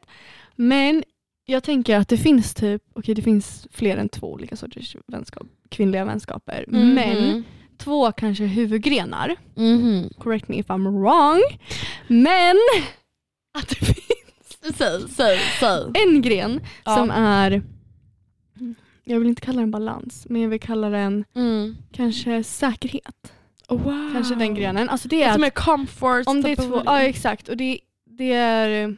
[0.55, 1.03] Men
[1.45, 5.47] jag tänker att det finns typ, okej det finns fler än två olika sorters vänskap,
[5.69, 6.65] kvinnliga vänskaper.
[6.67, 6.93] Mhm.
[6.93, 7.43] Men
[7.77, 9.35] två kanske huvudgrenar.
[9.55, 10.09] Mhm.
[10.19, 11.41] Correct me if I'm wrong.
[12.07, 12.55] Men
[13.57, 13.97] att det finns
[14.77, 15.91] Säg, säg, säg.
[15.93, 16.95] en gren Ja.
[16.95, 17.61] som är,
[19.03, 21.75] jag vill inte kalla den balans, men jag vill kalla den Mm.
[21.91, 23.33] kanske säkerhet.
[23.69, 24.09] Wow.
[24.13, 24.89] Kanske den grenen.
[24.89, 26.27] Alltså det är att mer comfort.
[26.27, 27.49] Om det är två, ja exakt.
[27.49, 27.79] Och det,
[28.17, 28.95] det är,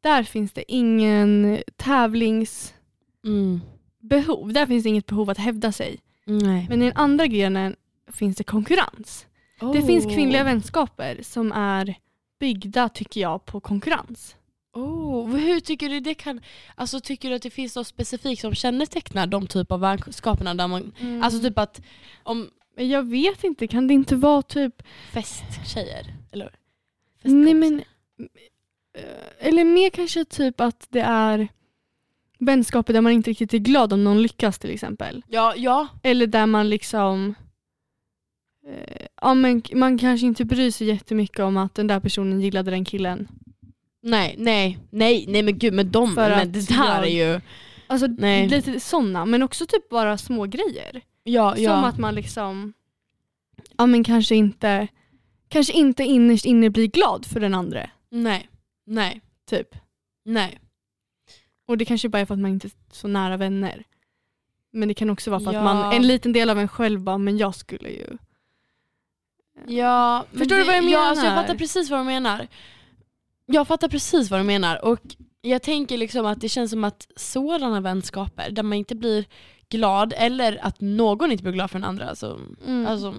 [0.00, 2.80] där finns det ingen tävlingsbehov.
[3.24, 4.52] Mm.
[4.52, 6.00] Där finns det inget behov att hävda sig.
[6.24, 6.66] Nej.
[6.68, 7.76] Men i den andra grenen
[8.12, 9.26] finns det konkurrens.
[9.72, 11.94] Det finns kvinnliga vänskaper som är
[12.40, 14.36] byggda tycker jag på konkurrens.
[14.74, 16.40] Oh, hur tycker du det kan,
[16.74, 20.68] alltså tycker du att det finns något specifikt som kännetecknar de typ av vänskaperna där
[20.68, 20.92] man,
[21.22, 21.82] alltså typ att
[22.22, 24.82] om Men jag vet inte, kan det inte vara typ
[25.12, 26.14] festtjejer?
[26.32, 26.54] Eller?
[27.22, 27.82] Nej men,
[29.38, 31.48] eller mer kanske typ att det är
[32.38, 35.22] vänskaper där man inte riktigt är glad om någon lyckas till exempel.
[35.28, 35.88] Ja, ja.
[36.02, 37.34] Eller där man liksom
[38.66, 42.70] eh, ja, men man kanske inte bryr sig jättemycket om att den där personen gillade
[42.70, 43.28] den killen.
[44.02, 47.40] Nej, nej, nej, nej men gud men de, För men det där jag- är ju,
[47.86, 48.48] Alltså Nej.
[48.48, 51.00] lite sådana, men också typ bara små grejer.
[51.22, 51.70] ja, ja.
[51.70, 52.72] Som att man liksom,
[53.78, 54.88] ja men kanske inte,
[55.48, 57.90] kanske inte innerst inne blir glad för den andra.
[58.10, 58.48] nej,
[58.94, 59.20] nej,
[59.50, 59.74] Typ.
[60.24, 60.58] nej.
[61.66, 63.84] Och det kanske bara är för att man inte är så nära vänner.
[64.70, 65.58] Men det kan också vara för Ja.
[65.58, 68.06] att man, en liten del av en själv bara, men jag skulle ju.
[69.66, 71.42] Ja, Förstår du vad jag Ja, alltså jag menar?
[71.42, 72.46] fattar precis vad du menar.
[73.46, 75.00] Jag fattar precis vad du menar och
[75.40, 79.24] jag tänker liksom att det känns som att sådana vänskaper där man inte blir
[79.68, 82.08] glad eller att någon inte blir glad för den andra.
[82.08, 82.86] Alltså, Mm.
[82.86, 83.14] alltså,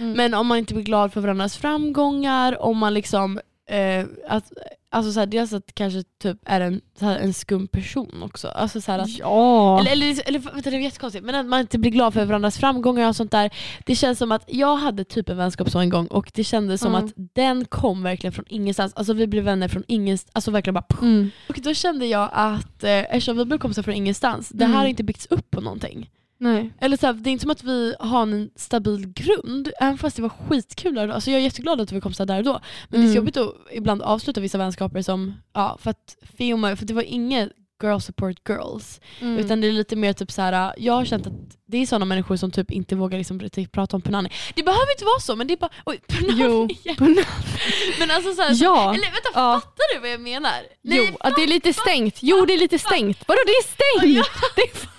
[0.00, 0.12] Mm.
[0.12, 4.52] Men om man inte blir glad för varandras framgångar, om man liksom eh, att,
[4.90, 8.48] Alltså så här, dels att kanske typ är en, så här, en skum person också.
[8.48, 9.80] Alltså så att, ja.
[9.80, 12.58] eller, eller, eller vänta, det är jättekonstigt, men att man inte blir glad för varandras
[12.58, 13.50] framgångar och sånt där.
[13.86, 16.80] Det känns som att jag hade typ en vänskap så en gång och det kändes
[16.80, 17.04] som Mm.
[17.06, 18.92] att den kom verkligen från ingenstans.
[18.94, 20.84] Alltså vi blev vänner från ingenstans, alltså verkligen bara.
[21.02, 21.30] Mm.
[21.48, 24.78] Och då kände jag att eh, eftersom vi blev kompisar från ingenstans, det här Mm.
[24.80, 26.10] har inte byggts upp på någonting.
[26.40, 26.72] Nej.
[26.80, 30.16] Eller så här, det är inte som att vi har en stabil grund, även fast
[30.16, 31.12] det var skitkul där då.
[31.14, 32.60] Alltså jag är jätteglad att vi kom så där och då.
[32.88, 33.16] Men det är så Mm.
[33.16, 37.52] jobbigt att ibland avsluta vissa vänskaper som, ja för att filma, för det var inget
[37.82, 39.00] girl support girls.
[39.20, 39.38] Mm.
[39.38, 40.74] Utan det är lite mer typ så här.
[40.78, 41.32] jag har känt att
[41.66, 43.40] det är sådana människor som typ inte vågar liksom
[43.72, 44.30] prata om punani.
[44.54, 46.68] Det behöver inte vara så men det är bara, oj punani Jo.
[46.70, 46.96] igen.
[46.96, 47.24] Punani.
[47.98, 48.88] Men alltså så här, Ja.
[48.94, 49.60] eller vänta Ja.
[49.64, 50.52] fattar du vad jag menar?
[50.82, 52.18] Jo, att det är lite stängt.
[52.22, 53.18] Jo, det är lite stängt.
[53.28, 54.26] Vadå det är stängt?
[54.56, 54.97] Det är.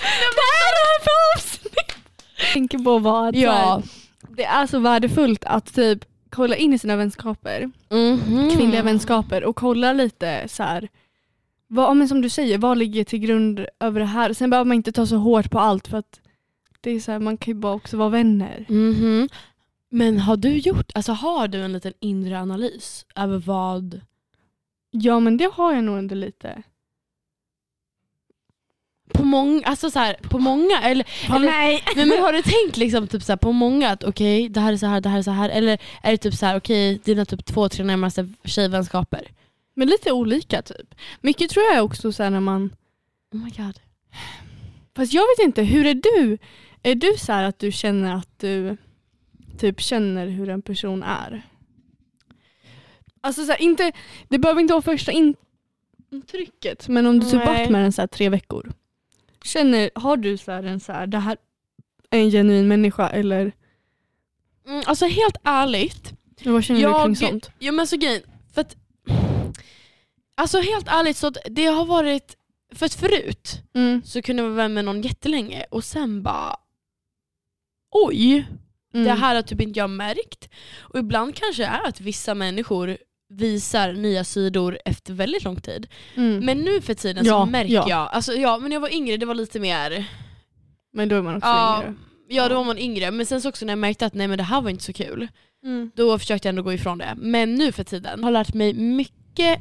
[0.00, 2.06] Vad är det här för avsnitt?
[2.38, 3.82] Jag tänker på vad Ja.
[4.28, 8.50] det är så värdefullt att typ kolla in i sina vänskaper, Mhm.
[8.56, 10.88] kvinnliga vänskaper och kolla lite så här.
[11.66, 14.32] Vad, men som du säger, vad ligger till grund över det här?
[14.32, 16.20] Sen behöver man inte ta så hårt på allt för att
[16.80, 18.64] det är så här, man kan ju bara också vara vänner.
[18.68, 19.28] Mhm.
[19.90, 24.00] Men har du gjort, alltså har du en liten inre analys över vad
[24.90, 26.62] Ja men det har jag nog ändå lite.
[29.12, 31.84] På många, alltså så här, på många eller, eller nej.
[31.96, 34.72] men, men har du tänkt liksom typ så här, på många att okej det här
[34.72, 37.00] är så här, det här är så här eller är det typ så här okej
[37.04, 39.28] dina typ två, tre närmaste tjejvänskaper?
[39.74, 40.94] Men lite olika typ.
[41.20, 42.74] Mycket tror jag också så här när man
[43.32, 43.80] Oh my god.
[44.96, 46.38] Fast jag vet inte, hur är du?
[46.82, 48.76] Är du så här att du känner att du
[49.58, 51.42] typ känner hur en person är?
[53.20, 53.92] Alltså så här, inte,
[54.28, 55.34] det behöver inte vara första in-
[56.10, 58.72] intrycket men om du typ varit med den så här tre veckor.
[59.44, 61.36] Känner, har du så här en så här, det här
[62.10, 63.52] är en genuin människa eller
[64.66, 66.12] Mm, alltså helt ärligt,
[66.44, 67.50] vad känner du kring sånt?
[67.58, 68.22] Jo men så grejen,
[68.54, 68.76] för att,
[70.34, 72.36] alltså helt ärligt så att det har varit
[72.74, 74.02] för att förut Mm.
[74.04, 76.56] så kunde jag vara vän med någon jättelänge och sen bara
[77.90, 78.46] oj,
[78.94, 79.06] Mm.
[79.06, 80.48] det här har typ inte jag märkt.
[80.80, 82.96] Och ibland kanske det är att vissa människor
[83.36, 85.86] visar nya sidor efter väldigt lång tid.
[86.14, 86.44] Mm.
[86.44, 87.86] Men nu för tiden Ja, så märker ja.
[87.88, 90.04] jag, alltså ja men när jag var yngre det var lite mer,
[90.92, 91.94] Men då är man också ja, yngre.
[92.28, 94.38] ja då var man yngre men sen så också när jag märkte att nej men
[94.38, 95.28] det här var inte så kul,
[95.64, 95.90] Mm.
[95.96, 97.14] då försökte jag ändå gå ifrån det.
[97.16, 99.60] Men nu för tiden har jag lärt mig mycket,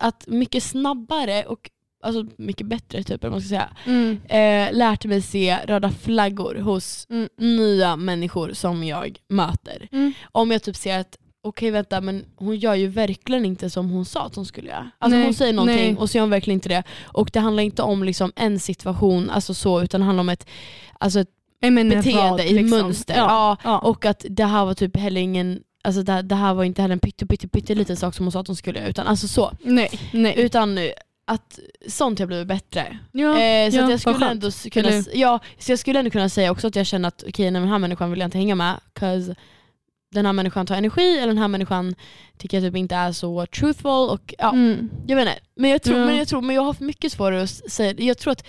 [0.00, 1.70] att mycket snabbare och
[2.02, 4.18] alltså mycket bättre typ, man ska säga, Mm.
[4.28, 7.28] eh, lärt mig se röda flaggor hos Mm.
[7.36, 9.88] nya människor som jag möter.
[9.92, 10.12] Mm.
[10.32, 11.16] Om jag typ ser att
[11.46, 14.90] okej vänta men hon gör ju verkligen inte som hon sa att hon skulle göra.
[14.98, 15.96] Alltså Nej, hon säger någonting nej.
[15.96, 16.82] och så gör hon verkligen inte det.
[17.04, 20.46] Och det handlar inte om liksom en situation alltså så, utan det handlar om ett,
[20.98, 21.28] alltså ett
[21.60, 22.78] beteende, ett liksom.
[22.78, 23.16] mönster.
[23.16, 23.56] Ja.
[23.64, 23.78] Ja.
[23.78, 26.92] Och att det här var typ heller ingen Alltså det, det här var inte heller
[26.92, 29.28] en pytte, pytte, pytte liten sak som hon sa att hon skulle göra utan alltså
[29.28, 29.52] så.
[29.62, 30.34] Nej, nej.
[30.36, 30.78] Utan
[31.26, 32.98] att sånt har blivit bättre.
[33.12, 36.10] Ja, Eh, så ja, jag skulle ändå kunna, Eller- s- ja, så jag skulle ändå
[36.10, 38.38] kunna säga också att jag känner att okej, nej, den här människan vill jag inte
[38.38, 38.80] hänga med.
[38.94, 39.34] 'cause
[40.20, 41.94] den här människan tar energi eller den här människan
[42.38, 43.90] tycker jag typ inte är så truthful.
[44.10, 44.90] Och, ja, Mm.
[45.06, 45.40] jag vet inte.
[45.56, 46.06] Men jag, tror, Ja.
[46.06, 48.44] men, jag tror, men jag har mycket svårare att säga Jag tror att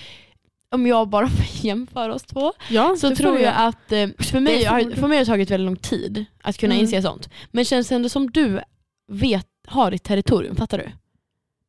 [0.72, 4.63] om jag bara får jämföra oss två Ja, så tror jag att eh, för mig,
[4.63, 6.84] har, för mig har det tagit väldigt lång tid att kunna Mm.
[6.84, 7.30] inse sånt.
[7.51, 8.59] Men känns det ändå som du
[9.11, 10.89] vet, har ditt territorium, fattar du?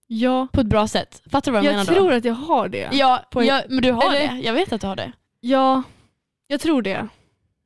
[0.07, 1.23] Ja, På ett bra sätt.
[1.31, 2.17] Fattar du vad jag, jag menar tror då?
[2.17, 2.89] att jag har det.
[2.93, 4.41] Ja, en- ja, men du har Eller- det.
[4.47, 5.13] Jag vet att du har det.
[5.41, 5.83] Ja,
[6.47, 7.09] jag tror det.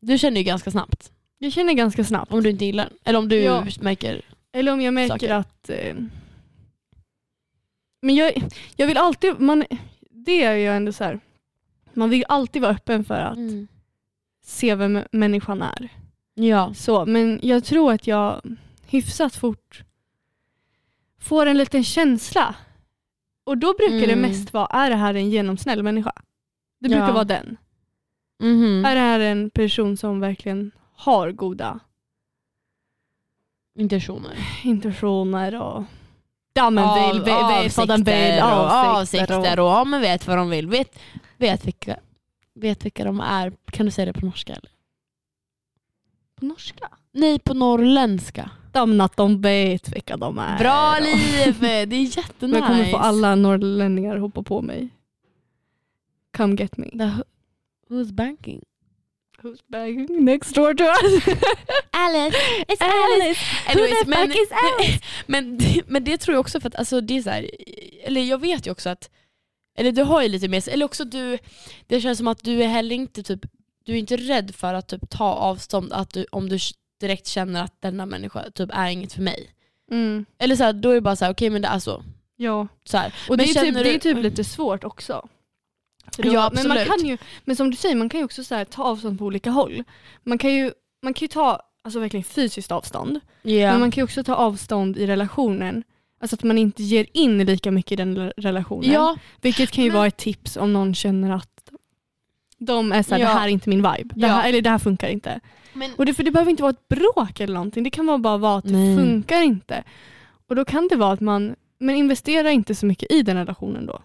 [0.00, 1.10] Du känner ju ganska snabbt.
[1.42, 2.32] Jag känner ganska snabbt.
[2.32, 3.66] Om du inte gillar Eller om du Ja.
[3.80, 4.22] märker...
[4.52, 5.34] Eller om jag märker Saker.
[5.34, 5.70] att...
[5.70, 5.94] Eh,
[8.02, 8.32] men jag,
[8.76, 9.40] jag vill alltid...
[9.40, 9.64] Man,
[10.10, 11.20] det är jag ändå så här.
[11.92, 13.38] Man vill alltid vara öppen för att
[14.44, 15.88] se vem människan är.
[16.34, 16.74] Ja.
[16.74, 18.40] Så, men jag tror att jag
[18.86, 19.82] hyfsat fort
[21.18, 22.54] får en liten känsla.
[23.44, 24.20] Och då brukar det Mm.
[24.30, 26.12] mest vara, är det här en genomsnäll människa?
[26.80, 27.12] Det brukar Ja.
[27.12, 27.56] vara den.
[28.42, 28.84] Mhm.
[28.84, 30.70] Är det här en person som verkligen
[31.04, 31.80] har goda
[33.78, 34.38] Intentioner.
[34.64, 35.84] intentioner och
[36.54, 38.14] ja men Av- vill, vet, vet vad den vill.
[38.14, 40.66] avsikter och Avsikter avsikter och ja, men vet vad de vill.
[40.68, 40.98] Vet,
[41.36, 41.96] vet, vilka,
[42.54, 43.52] vet vilka de är.
[43.66, 44.70] Kan du säga det på norska eller?
[46.34, 46.88] På norska?
[47.12, 48.50] Nej, på norrländska.
[48.72, 50.58] De att de vet vilka de är.
[50.58, 51.56] Bra och- liv!
[51.60, 52.58] Det är jättenice.
[52.58, 54.88] Jag kommer få alla norrlänningar hoppa på mig.
[56.36, 56.90] Come get me.
[56.90, 57.10] The,
[57.94, 58.62] who's banking?
[59.42, 61.26] Who's bagging next door to us?
[61.90, 62.36] Alice!
[62.68, 63.40] It's Alice!
[63.66, 65.00] Anyways, Who the men, is Alice?
[65.26, 67.50] men, det- men det tror jag också för att alltså, det är så här,
[68.04, 69.10] eller jag vet ju också att,
[69.78, 71.38] eller du har ju lite mer, eller också du,
[71.86, 73.40] det känns som att du är heller inte typ,
[73.84, 76.58] du är inte rädd för att typ ta avstånd att du, om du
[77.00, 79.50] direkt känner att denna människa typ är inget för mig.
[79.90, 80.24] Mm.
[80.38, 82.04] Eller så här, då är det bara så här, okej men det är så.
[82.36, 83.14] Ja, så här.
[83.28, 85.28] och det Men är, typ, känner det är du- typ lite svårt också.
[86.16, 87.00] Ja, men, man absolut.
[87.00, 89.24] kan ju, men som du säger, man kan ju också så här, ta avstånd på
[89.24, 89.84] olika håll.
[90.22, 90.72] Man kan ju,
[91.02, 93.70] man kan ju ta alltså verkligen fysiskt avstånd, Ja.
[93.72, 95.84] men man kan ju också ta avstånd i relationen.
[96.20, 98.90] Alltså att man inte ger in lika mycket i den re- relationen.
[98.92, 101.48] ja, Vilket kan ju Men- vara ett tips om någon känner att
[102.58, 103.28] de är såhär, Ja.
[103.28, 104.14] det här är inte min vibe.
[104.14, 104.28] Det Ja.
[104.28, 105.40] här, eller det här funkar inte.
[105.72, 107.84] men, Och det, för det behöver inte vara ett bråk eller någonting.
[107.84, 108.96] Det kan vara bara vara att det Nej.
[108.96, 109.84] funkar inte.
[110.48, 113.86] Och då kan det vara att man, men investera inte så mycket i den relationen
[113.86, 114.00] då.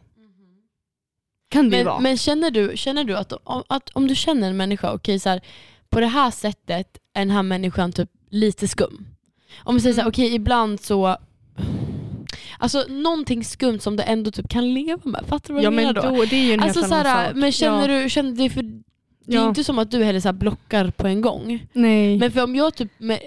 [1.49, 1.99] Kan det men, vara.
[1.99, 5.29] men känner du, känner du att, om, att om du känner en människa, okej så
[5.29, 5.41] här,
[5.89, 9.07] på det här sättet är den här människan typ lite skum.
[9.63, 10.09] Om vi säger så Mm.
[10.09, 11.17] okej ibland så
[12.59, 15.73] Alltså någonting skumt som du ändå typ kan leva med, fattar du vad ja jag
[15.73, 16.25] men menar då, då?
[16.25, 17.35] det är ju en Alltså helt så annan sak.
[17.35, 18.01] men känner ja.
[18.03, 19.49] du, känner det för det är Ja.
[19.49, 21.65] inte som att du heller så blockar på en gång.
[21.73, 22.17] Nej.
[22.17, 23.19] Men för om jag typ, med,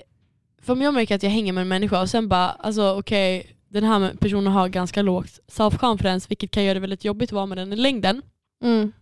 [0.62, 3.46] för om jag märker att jag hänger med en människa och sen bara, alltså okej,
[3.70, 7.46] den här personen har ganska lågt self-confidence vilket kan göra det väldigt jobbigt att vara
[7.46, 8.22] med den i längden.
[8.64, 8.92] Mm.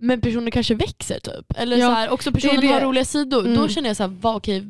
[0.00, 1.52] Men personen kanske växer typ.
[1.58, 2.66] Eller Ja, så här, också personen det.
[2.66, 3.42] har roliga sidor.
[3.42, 3.68] Då Mm.
[3.68, 4.64] känner jag så här, va, okej,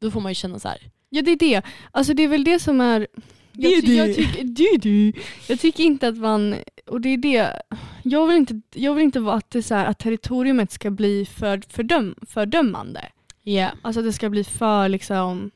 [0.00, 0.78] då får man ju känna så här.
[1.08, 1.62] Ja det är det.
[1.90, 3.06] Alltså det är väl det som är
[3.52, 3.94] Det jag, ty- det.
[3.94, 5.12] jag, tycker, det är det.
[5.48, 6.54] jag tycker inte att man,
[6.86, 7.62] och det är det,
[8.02, 10.90] jag vill inte, jag vill inte vara att, det är så här, att territoriumet ska
[10.90, 13.08] bli för, fördöm, fördömande.
[13.44, 13.72] Yeah.
[13.82, 15.50] Alltså att det ska bli för liksom,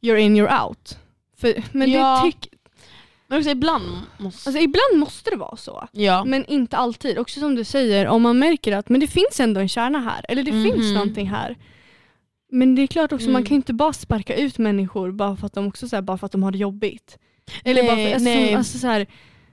[0.00, 0.98] you're in, you're out.
[1.40, 2.22] För, men Ja.
[2.24, 2.48] det tyck,
[3.26, 3.84] Men också ibland
[4.18, 4.48] måste...
[4.48, 5.88] alltså ibland måste det vara så.
[5.92, 6.24] ja.
[6.24, 7.18] Men inte alltid.
[7.18, 10.24] Också som du säger, om man märker att men det finns ändå en kärna här,
[10.28, 10.94] eller det finns Mhm.
[10.94, 11.56] någonting här.
[12.52, 13.32] Men det är klart också, Mm.
[13.32, 16.02] man kan ju inte bara sparka ut människor bara för att de, också, så här,
[16.02, 17.18] bara för att de har det jobbigt.
[17.64, 18.54] Eller bara för, Nej, alltså, nej.
[18.54, 19.06] Alltså, så här,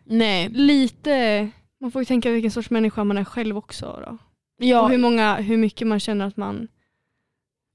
[0.04, 0.50] Nej.
[0.50, 1.50] lite,
[1.82, 4.04] man får ju tänka vilken sorts människa man är själv också.
[4.06, 4.18] Då.
[4.66, 4.82] Ja.
[4.82, 6.68] Och hur, många, hur mycket man känner att man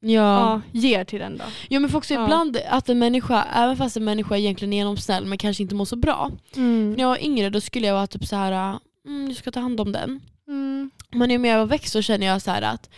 [0.02, 0.10] Ja.
[0.12, 1.44] ja, ger till den då.
[1.68, 2.24] ja men för också Ja.
[2.24, 5.84] ibland att en människa, även fast en människa egentligen är genomsnäll men kanske inte mår
[5.84, 6.30] så bra.
[6.56, 6.92] Mm.
[6.92, 9.60] När jag var yngre då skulle jag vara typ så här, mm, jag ska ta
[9.60, 10.20] hand om den.
[10.48, 10.90] Mm.
[11.10, 12.90] Men ju mer jag växt så känner jag så att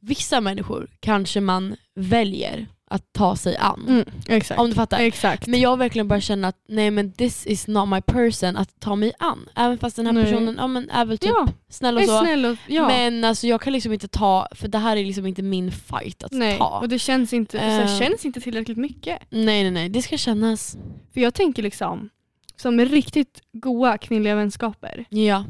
[0.00, 3.84] vissa människor kanske man väljer att ta sig an.
[3.88, 4.04] Mm.
[4.28, 4.60] Exakt.
[4.60, 5.00] Om du fattar.
[5.00, 5.46] Exakt.
[5.46, 8.80] Men jag har verkligen bara känner att nej men this is not my person att
[8.80, 9.48] ta mig an.
[9.56, 10.24] Även fast den här Nej.
[10.24, 12.18] personen ja, men är väl typ ja, snäll och så.
[12.20, 12.86] snäll och, ja.
[12.88, 16.22] Men alltså jag kan liksom inte ta, för det här är liksom inte min fight
[16.24, 16.78] att Nej, ta.
[16.78, 17.70] och det känns inte, så Eh.
[17.70, 19.18] här, känns inte tillräckligt mycket.
[19.30, 20.76] Nej nej nej, det ska kännas.
[21.14, 22.10] För jag tänker liksom,
[22.56, 25.04] som riktigt goa kvinnliga vänskaper.
[25.08, 25.44] Ja.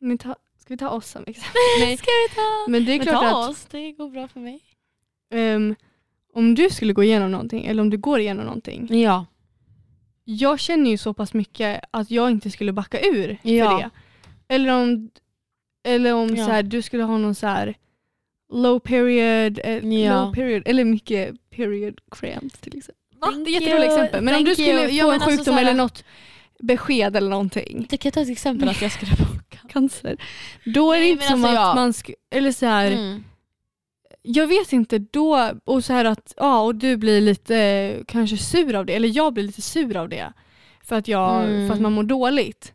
[0.00, 0.28] Men ta,
[0.58, 1.52] ska vi ta oss som exempel?
[1.80, 1.96] Nej.
[1.96, 2.70] Ska vi ta?
[2.70, 4.60] Men det är Men klart ta att oss, det går bra för mig.
[5.34, 5.74] ehm,
[6.34, 9.00] om du skulle gå igenom någonting, eller om du går igenom någonting.
[9.02, 9.26] Ja.
[10.24, 13.70] Jag känner ju så pass mycket att jag inte skulle backa ur Ja.
[13.70, 13.90] för det.
[14.54, 15.10] Eller om,
[15.84, 16.46] eller om Ja.
[16.46, 17.74] så här, du skulle ha någon så här
[18.52, 20.24] low period, eh, Ja.
[20.24, 22.96] low period eller mycket period cramps till exempel.
[23.20, 24.22] Thank Det är you, exempel.
[24.24, 24.88] Men om thank du skulle you.
[24.88, 26.04] få Ja, en alltså sjukdom här- eller något
[26.58, 29.58] besked eller någonting, Du kan ta ett exempel att jag skulle baka.
[29.68, 30.16] cancer,
[30.64, 31.74] då är det Nej, inte som alltså, att ja.
[31.74, 33.24] man ska, eller så här, Mm.
[34.22, 38.74] Jag vet inte då, och så här att ja, och du blir lite kanske sur
[38.74, 40.32] av det, eller jag blir lite sur av det.
[40.84, 41.66] För att, jag, Mm.
[41.68, 42.74] för att man mår dåligt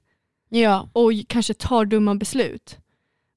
[0.50, 0.90] Ja.
[0.94, 2.78] och kanske tar dumma beslut.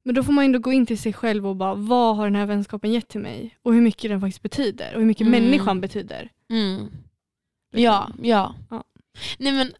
[0.05, 2.35] Men då får man ändå gå in till sig själv och bara, vad har den
[2.37, 3.57] här vänskapen gett till mig?
[3.63, 5.43] Och hur mycket den faktiskt betyder och hur mycket Mm.
[5.45, 6.31] människan betyder.
[6.51, 6.87] Mm.
[7.73, 8.55] Ja, ja.
[8.71, 8.85] Ja.
[9.39, 9.73] Nej men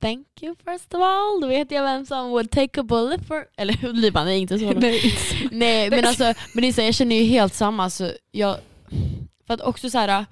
[0.00, 1.40] Thank you first of all.
[1.40, 3.44] Då vet jag vem som would take a bullet for...
[3.56, 4.70] Eller Liban är inte så.
[4.72, 5.14] Nej.
[5.50, 7.90] Nej men alltså, men det är så, här, jag känner ju helt samma.
[7.90, 8.56] Så jag,
[9.46, 10.26] för att också så här,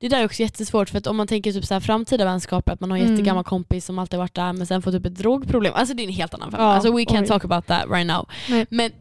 [0.00, 2.72] det där är också jättesvårt för att om man tänker typ så här, framtida vänskaper,
[2.72, 3.14] att man har en Mm.
[3.16, 5.72] jättegammal kompis som alltid varit där men sen får typ ett drogproblem.
[5.74, 6.62] Alltså det är en helt annan femma.
[6.62, 7.26] Ja, alltså we can't oj.
[7.28, 8.28] talk about that right now.
[8.48, 8.66] Nej.
[8.70, 8.90] Men...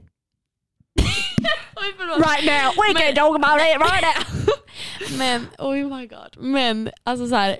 [1.75, 1.93] oj.
[1.99, 4.47] Right now, we Men- can talk about it right now.
[5.17, 6.37] Men, oh my god.
[6.45, 7.57] Men alltså så här.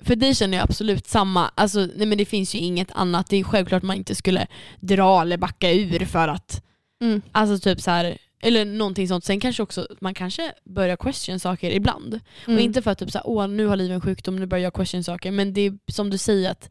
[0.00, 3.26] För dig känner jag absolut samma, alltså, nej men det finns ju inget annat.
[3.30, 4.46] Det är självklart man inte skulle
[4.80, 6.62] dra eller backa ur för att,
[7.02, 7.22] Mm.
[7.32, 9.24] alltså typ så här, eller någonting sånt.
[9.24, 12.20] Sen kanske också, man kanske börjar question saker ibland.
[12.46, 12.56] Mm.
[12.56, 14.64] Och inte för att typ så här, åh nu har livet en sjukdom, nu börjar
[14.64, 15.30] jag question saker.
[15.30, 16.70] Men det är som du säger att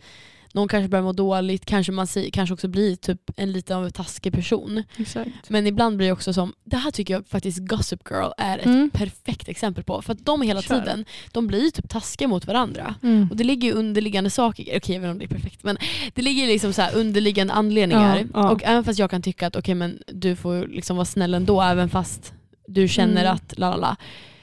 [0.53, 3.85] någon kanske börjar må dåligt, kanske man säger, kanske också blir typ en lite av
[3.85, 4.83] en taskig person.
[4.97, 5.49] Exakt.
[5.49, 8.65] Men ibland blir det också som, det här tycker jag faktiskt Gossip Girl är ett
[8.65, 8.89] Mm.
[8.89, 10.01] perfekt exempel på.
[10.01, 10.79] För att de hela Kör.
[10.79, 12.95] tiden, de blir typ taskiga mot varandra.
[13.03, 13.27] Mm.
[13.31, 15.77] Och det ligger ju underliggande saker, okej jag vet inte om det är perfekt, men
[16.13, 18.17] det ligger liksom så underliggande anledningar.
[18.17, 18.49] Ja, ja.
[18.51, 21.61] Och även fast jag kan tycka att okej men du får liksom vara snäll ändå,
[21.61, 22.33] även fast
[22.67, 23.33] du känner Mm.
[23.35, 23.95] att la la la.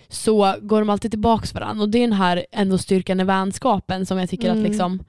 [0.08, 1.82] Så går de alltid tillbaks varandra.
[1.82, 4.62] Och det är den här ändå styrkan i vänskapen som jag tycker Mm.
[4.64, 5.04] att liksom,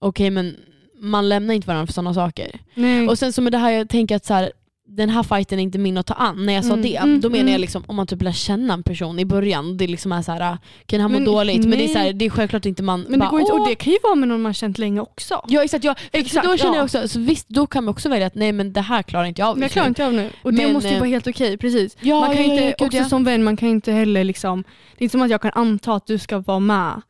[0.00, 0.56] okej men
[1.00, 2.60] man lämnar inte varandra för sådana saker.
[2.74, 3.08] Nej.
[3.08, 4.52] Och sen så med det här, jag tänker att så här,
[4.88, 6.46] den här fighten är inte min att ta an.
[6.46, 7.52] När jag sa Mm, det, mm, då menar mm.
[7.52, 9.76] jag liksom om man typ lär känna en person i början.
[9.76, 11.64] Det liksom är så här, kan han må Men dåligt?
[11.64, 13.52] Men det är, så här, det är självklart inte man men det, bara, går inte,
[13.52, 15.44] och det kan ju vara med någon man känt länge också.
[15.48, 16.76] Ja exakt, ja, Exakt, då känner ja.
[16.76, 19.24] jag också, så visst då kan man också välja att nej men det här klarar
[19.24, 20.30] inte jag av jag klarar inte av nu.
[20.42, 21.96] Och det Men, måste ju eh, vara helt okej, precis.
[22.00, 23.04] Ja, man kan ja, inte, också ja.
[23.04, 25.94] som vän, man kan inte heller liksom, det är inte som att jag kan anta
[25.94, 27.02] att du ska vara med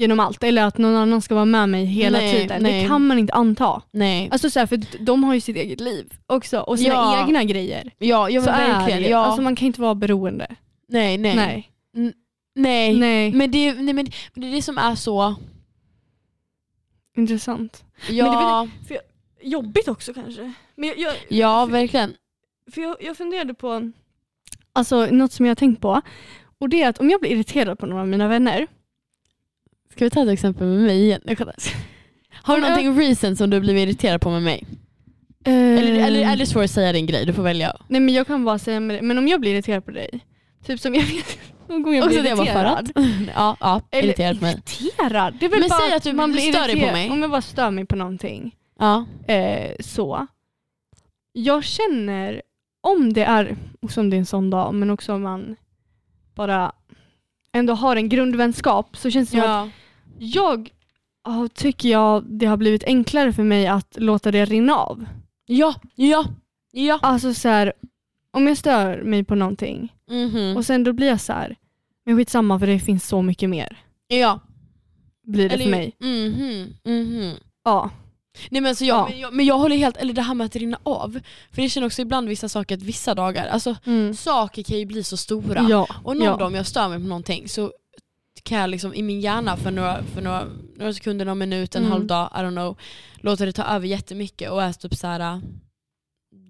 [0.00, 2.62] genom allt, eller att någon annan ska vara med mig hela Nej, tiden.
[2.62, 2.82] nej.
[2.82, 3.82] Det kan man inte anta.
[3.90, 4.28] Nej.
[4.32, 7.26] Alltså så här, för de har ju sitt eget liv också och sina Ja.
[7.26, 7.90] egna grejer.
[7.98, 9.02] ja, ja så men är verkligen.
[9.02, 9.08] det.
[9.08, 9.18] Ja.
[9.18, 10.46] Alltså man kan inte vara beroende.
[10.88, 11.70] nej, nej, nej.
[11.92, 12.14] Nej.
[12.54, 12.94] Nej.
[12.98, 13.32] Nej.
[13.32, 15.34] Men, det, nej men det är det som är så,
[17.16, 17.84] Intressant.
[18.10, 18.68] ja,
[19.42, 20.52] Jobbigt också kanske.
[20.74, 22.14] Men jag, jag, ja verkligen.
[22.72, 23.90] För jag, jag funderade på
[24.72, 26.00] alltså, något som jag har tänkt på.
[26.58, 28.66] Och det är att om jag blir irriterad på någon av mina vänner.
[29.92, 31.20] Ska vi ta ett exempel med mig igen?
[32.32, 34.66] Har du någonting recent som du blivit irriterad på med mig?
[35.44, 37.26] Eller, eller är det svårt att säga din grej?
[37.26, 37.76] Du får välja.
[37.88, 39.02] Nej men jag kan bara säga med det.
[39.02, 40.20] Men om jag blir irriterad på dig.
[40.66, 41.38] Typ som jag vet
[41.68, 42.90] någon gång jag blir det var irriterad.
[42.94, 43.04] att?
[43.34, 44.62] Ja, ja irriterad på mig.
[44.80, 45.36] Irriterad?
[45.40, 47.10] Det är väl Men bara säg att du man blir stör dig på mig.
[47.10, 48.54] Om jag bara stör mig på någonting.
[48.78, 49.06] Ja.
[49.26, 50.26] Eh, så.
[51.32, 52.42] Jag känner,
[52.80, 55.56] om det är, också om det är en sån dag, men också om man
[56.34, 56.72] bara
[57.52, 59.68] ändå har en grundvänskap så känns det som att ja.
[60.18, 60.70] jag
[61.24, 65.06] ja, tycker jag det har blivit enklare för mig att låta det rinna av.
[65.46, 66.24] Ja, ja,
[66.72, 66.98] ja.
[67.02, 67.72] Alltså så här,
[68.30, 70.56] om jag stör mig på någonting Mhm.
[70.56, 71.56] och sen då blir jag så här,
[72.06, 73.76] men skitsamma för det finns så mycket mer.
[74.08, 74.40] Ja.
[75.26, 75.92] Blir det Eller- för mig.
[76.00, 77.34] Mhm, mhm.
[77.64, 77.90] Ja.
[78.50, 79.06] Nej men, alltså jag, Ja.
[79.10, 81.20] men, jag, men jag håller helt, eller det här med att rinna av.
[81.52, 84.14] För jag känner också ibland vissa saker att vissa dagar, alltså Mm.
[84.14, 85.66] saker kan ju bli så stora.
[85.70, 85.86] Ja.
[86.04, 86.36] Och någon ja.
[86.36, 87.72] dag om jag stör mig på någonting så
[88.42, 90.44] kan jag liksom i min hjärna för några, för några,
[90.76, 91.92] några sekunder, någon minut, en Mm.
[91.92, 92.76] halv dag, I don't know,
[93.16, 95.40] låta det ta över jättemycket och är typ så här.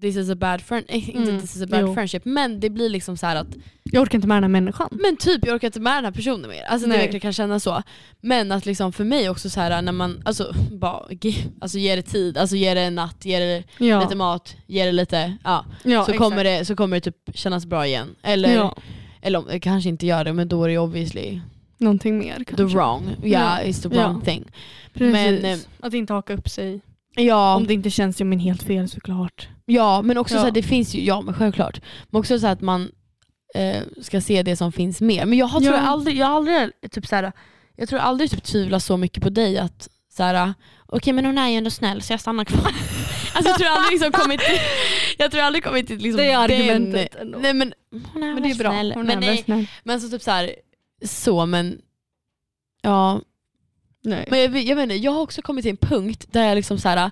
[0.01, 1.93] This is a bad friend, eh, inte Mm, this is a bad jo.
[1.93, 3.47] friendship men det blir liksom så att
[3.83, 4.87] Jag orkar inte med den här människan.
[4.91, 6.63] men typ jag orkar inte med den här personen mer.
[6.63, 6.97] Alltså det Nej.
[7.01, 7.83] verkligen kan kännas så.
[8.21, 11.03] Men att liksom för mig också så här när man, alltså bara
[11.61, 14.85] alltså ge det tid, alltså ge det en natt, ge det Ja, lite mat, ge
[14.85, 15.65] det lite, ja.
[15.83, 18.15] ja så, kommer det, så kommer det typ kännas bra igen.
[18.23, 18.75] Eller, Ja,
[19.21, 21.39] eller om det kanske inte gör det men då är det obviously
[21.77, 22.77] någonting mer the kanske.
[22.77, 24.45] wrong, yeah it's the wrong thing.
[24.93, 25.13] Precis.
[25.13, 26.81] Men, eh, att inte haka upp sig.
[27.15, 29.47] Ja, Om det inte känns som en helt fel såklart.
[29.73, 30.39] Ja men också Ja.
[30.39, 31.81] så här, det finns ju, ja men självklart.
[32.09, 32.91] Men också så att man
[33.55, 35.25] eh, ska se det som finns mer.
[35.25, 35.79] Men jag har, tror Ja.
[35.79, 37.31] jag aldrig, jag har aldrig typ så här,
[37.75, 40.53] jag tror aldrig typ tvivla så mycket på dig att så här,
[40.85, 42.61] okej men hon är ju ändå snäll så jag stannar kvar.
[43.33, 44.41] alltså jag tror aldrig liksom kommit
[45.17, 47.37] jag tror aldrig kommit till liksom Det är den- argumentet ändå.
[47.39, 47.73] Nej men
[48.13, 48.71] hon är Men väl bra.
[48.71, 48.91] snäll.
[48.95, 49.65] Hon men, är nej, snäll.
[49.83, 50.55] men så typ så här,
[51.05, 51.81] så men
[52.81, 53.21] ja
[54.03, 54.27] Nej.
[54.29, 56.89] Men jag, jag menar, jag har också kommit till en punkt där jag liksom så
[56.89, 57.11] här.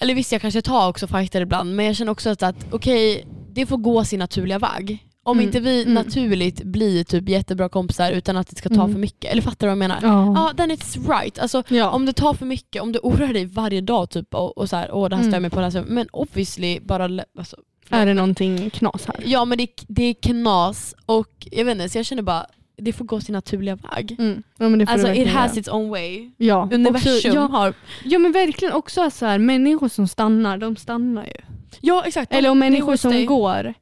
[0.00, 3.26] Eller visst jag kanske tar också fighter ibland men jag känner också att, att okej,
[3.52, 4.98] det får gå sin naturliga väg.
[5.26, 5.94] Om Mm, inte vi mm.
[5.94, 8.92] naturligt blir typ jättebra kompisar utan att det ska ta Mm.
[8.92, 9.98] för mycket, eller fattar du vad jag menar?
[10.02, 10.34] Ja.
[10.36, 11.38] Ja, then it's right.
[11.38, 11.90] Alltså, ja.
[11.90, 14.76] om det tar för mycket, om du oroar dig varje dag typ och, och så
[14.76, 15.42] här, åh det här stör Mm.
[15.42, 15.90] mig på det här sättet.
[15.90, 17.56] Men obviously bara, lä- alltså,
[17.90, 19.16] är det någonting knas här?
[19.24, 22.46] Ja men det, det är knas och jag vet inte, så jag känner bara,
[22.76, 24.16] det får gå sin naturliga väg.
[24.18, 24.42] Mm.
[24.58, 25.60] Ja, men det får Alltså du it has göra.
[25.60, 26.30] its own way.
[26.36, 26.68] ja.
[26.72, 27.74] Universum Också, ja, har...
[28.04, 31.32] ja men verkligen också så här, människor som stannar, de stannar ju.
[31.80, 32.32] Ja exakt.
[32.32, 33.24] Eller om människor som dig.
[33.26, 33.74] går,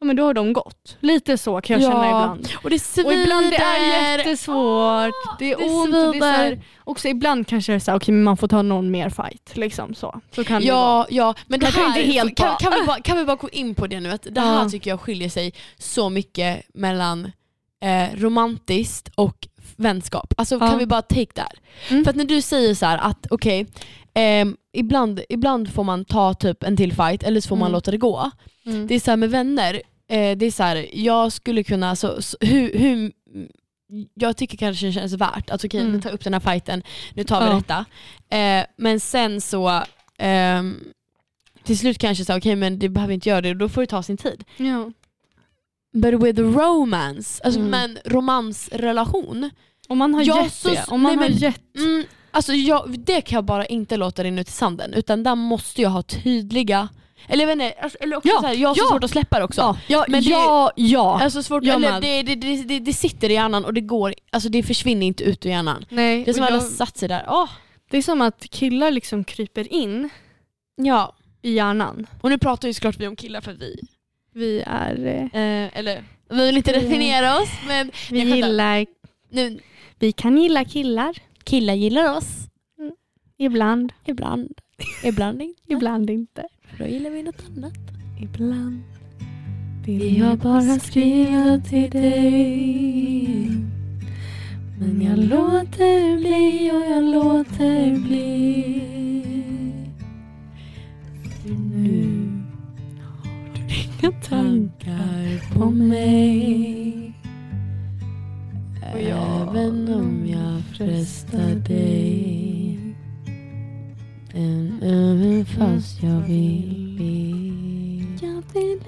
[0.00, 0.96] ja men då har de gått.
[1.00, 1.92] Lite så kan jag Ja.
[1.92, 2.48] känna ibland.
[2.64, 3.08] Och det svider.
[3.08, 5.94] Och ibland det är jättesvårt, det är det ont.
[5.94, 6.64] Och det är så här, svider.
[6.84, 9.56] också ibland kanske det är så här, men man får ta någon mer fight.
[9.56, 10.20] Liksom så.
[10.34, 10.78] så kan det vara.
[10.80, 13.48] Ja, ja, men det här, inte helt kan, kan, vi bara, kan vi bara gå
[13.48, 14.10] in på det nu?
[14.10, 14.68] Att det här Ja.
[14.70, 17.32] tycker jag skiljer sig så mycket mellan
[17.82, 20.34] eh, romantiskt och vänskap.
[20.36, 20.68] Alltså Ja.
[20.70, 21.52] kan vi bara take that?
[21.90, 22.04] Mm.
[22.04, 23.66] För att när du säger så här att okej,
[24.14, 27.72] ehm, ibland, ibland får man ta typ en till fight eller så får man Mm.
[27.72, 28.30] låta det gå.
[28.66, 28.86] Mm.
[28.86, 29.74] Det är så här med vänner,
[30.08, 33.12] eh, det är så här, jag skulle kunna, så, så, hur, hur,
[34.14, 35.92] jag tycker kanske det känns värt att okej Mm.
[35.92, 36.82] nu tar jag upp den här fighten,
[37.14, 37.54] nu tar vi Ja.
[37.54, 37.84] detta.
[38.36, 39.82] Eh, men sen så,
[40.18, 40.76] ehm,
[41.64, 44.02] till slut kanske så okej men det behöver inte göra det, då får det ta
[44.02, 44.44] sin tid.
[44.56, 44.90] Ja.
[45.92, 47.70] But with romance, alltså Mm.
[47.70, 49.50] men romansrelation,
[49.88, 52.52] Om man har Ja, gett så- det, om man nej, har men- gett mm, alltså
[52.52, 55.90] jag, det kan jag bara inte låta rinna ut i sanden utan där måste jag
[55.90, 56.88] ha tydliga,
[57.28, 58.88] eller jag vet inte, alltså, eller också Ja, så här, jag har så ja.
[58.90, 59.60] svårt att släppa det också.
[59.60, 61.20] Ja, ja, Men det- ja, ja.
[61.22, 62.02] Alltså svårt, Jag eller med.
[62.02, 65.46] det, det, det, det, sitter i hjärnan och det går, alltså det försvinner inte ut
[65.46, 65.84] ur hjärnan.
[65.88, 67.24] Nej, Det är som att det jag- har satt sig där.
[67.28, 67.48] Åh,
[67.90, 70.08] det är som att killar liksom kryper in
[70.76, 71.14] ja.
[71.42, 72.06] i hjärnan.
[72.20, 73.80] Och nu pratar ju såklart vi om killar för vi,
[74.34, 75.06] Vi är...
[75.06, 78.86] eh, eh, eller vi vill inte definiera oss men Vi Jag gillar...
[79.30, 79.58] nu,
[79.98, 81.16] Vi kan gilla killar.
[81.44, 82.48] killar gillar oss
[83.38, 83.92] Ibland.
[84.06, 84.60] ibland,
[85.04, 85.62] ibland inte.
[85.72, 86.46] Ibland inte.
[86.78, 87.72] Då gillar vi något annat.
[88.22, 88.82] Ibland.
[89.86, 93.48] Vi har bara skrivit till dig
[94.78, 98.82] Men jag låter bli och jag låter bli
[101.42, 102.21] För nu
[104.02, 107.12] inga tankar på mig
[108.94, 112.78] Även om jag frestar dig
[114.34, 118.80] Än även fast jag vill Jag vill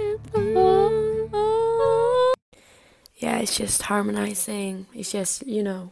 [3.16, 4.86] Yeah, it's just harmonizing.
[4.92, 5.90] It's just, you know,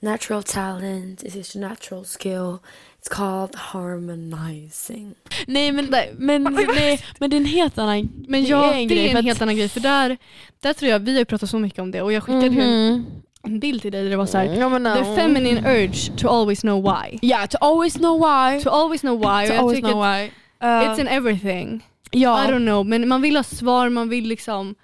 [0.00, 1.22] natural talent.
[1.22, 2.58] It's just natural skill.
[3.04, 5.14] It's called harmonizing.
[5.46, 5.86] Nej men,
[6.18, 6.42] men,
[6.74, 9.10] nej, men det är en helt annan Men det ja, är en det grej, är
[9.12, 9.68] för en helt annan grej.
[9.68, 10.16] För där,
[10.62, 12.54] där tror jag, vi har ju pratat så mycket om det och jag skickade en,
[12.92, 13.06] Mhm.
[13.42, 14.44] en bild till dig där det var så här.
[14.44, 17.18] Ja, men, The feminine urge to always know why.
[17.22, 18.62] Yeah, to always know why.
[18.62, 19.24] To always know why.
[19.24, 20.24] To och jag always tycker know why.
[20.62, 21.86] Uh, It's in everything.
[22.12, 24.74] I ja, don't know, men man vill ha svar, man vill liksom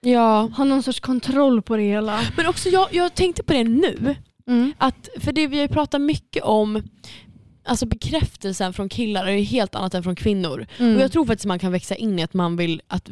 [0.00, 0.50] ja.
[0.56, 2.20] ha någon sorts kontroll på det hela.
[2.36, 4.16] Men också jag, jag tänkte på det nu,
[4.46, 4.72] Mm.
[4.78, 6.82] att, för det vi har ju pratat mycket om
[7.64, 10.66] Alltså bekräftelsen från killar är ju helt annat än från kvinnor.
[10.78, 10.96] Mm.
[10.96, 13.08] Och jag tror faktiskt man kan växa in i att man vill att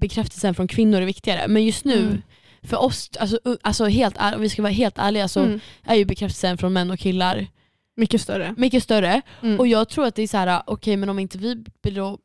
[0.00, 1.48] bekräftelsen från kvinnor är viktigare.
[1.48, 2.22] Men just nu, Mm.
[2.62, 5.60] för oss, alltså, alltså helt om vi ska vara helt ärliga så Mm.
[5.84, 7.46] är ju bekräftelsen från män och killar
[7.96, 8.54] Mycket större.
[8.56, 9.20] mycket större.
[9.42, 9.60] Mm.
[9.60, 12.18] Och jag tror att det är så här, okej men om inte vi blir då,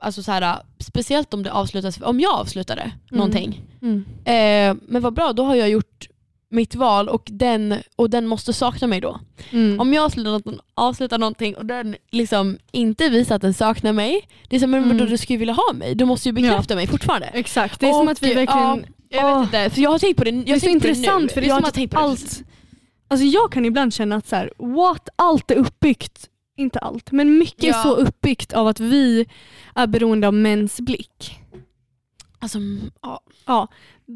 [0.00, 3.62] alltså så här, speciellt om det avslutas, om jag avslutade någonting.
[3.82, 4.04] Mm.
[4.24, 6.08] Eh, men vad bra, då har jag gjort
[6.56, 9.20] mitt val och den, och den måste sakna mig då.
[9.50, 9.80] Mm.
[9.80, 14.28] Om jag avslutar, något, avslutar någonting och den liksom inte visar att den saknar mig,
[14.48, 14.98] det är som Mm.
[14.98, 17.26] då du skulle vilja ha mig, du måste ju bekräfta mig fortfarande.
[17.26, 18.94] Exakt, det är som Och, att vi ja, verkligen...
[19.08, 19.38] Jag Åh.
[19.40, 21.28] vet inte, för jag har tänkt på det, jag Det är så intressant nu.
[21.28, 21.94] för det är jag som att det.
[21.94, 22.42] allt...
[23.08, 26.28] Alltså jag kan ibland känna att så här, what, allt är uppbyggt
[26.58, 27.78] inte allt, men mycket Ja.
[27.78, 29.26] är så uppbyggt av att vi
[29.74, 31.38] är beroende av mäns blick.
[32.38, 32.58] Alltså,
[33.02, 33.20] ja.
[33.46, 33.68] Ja,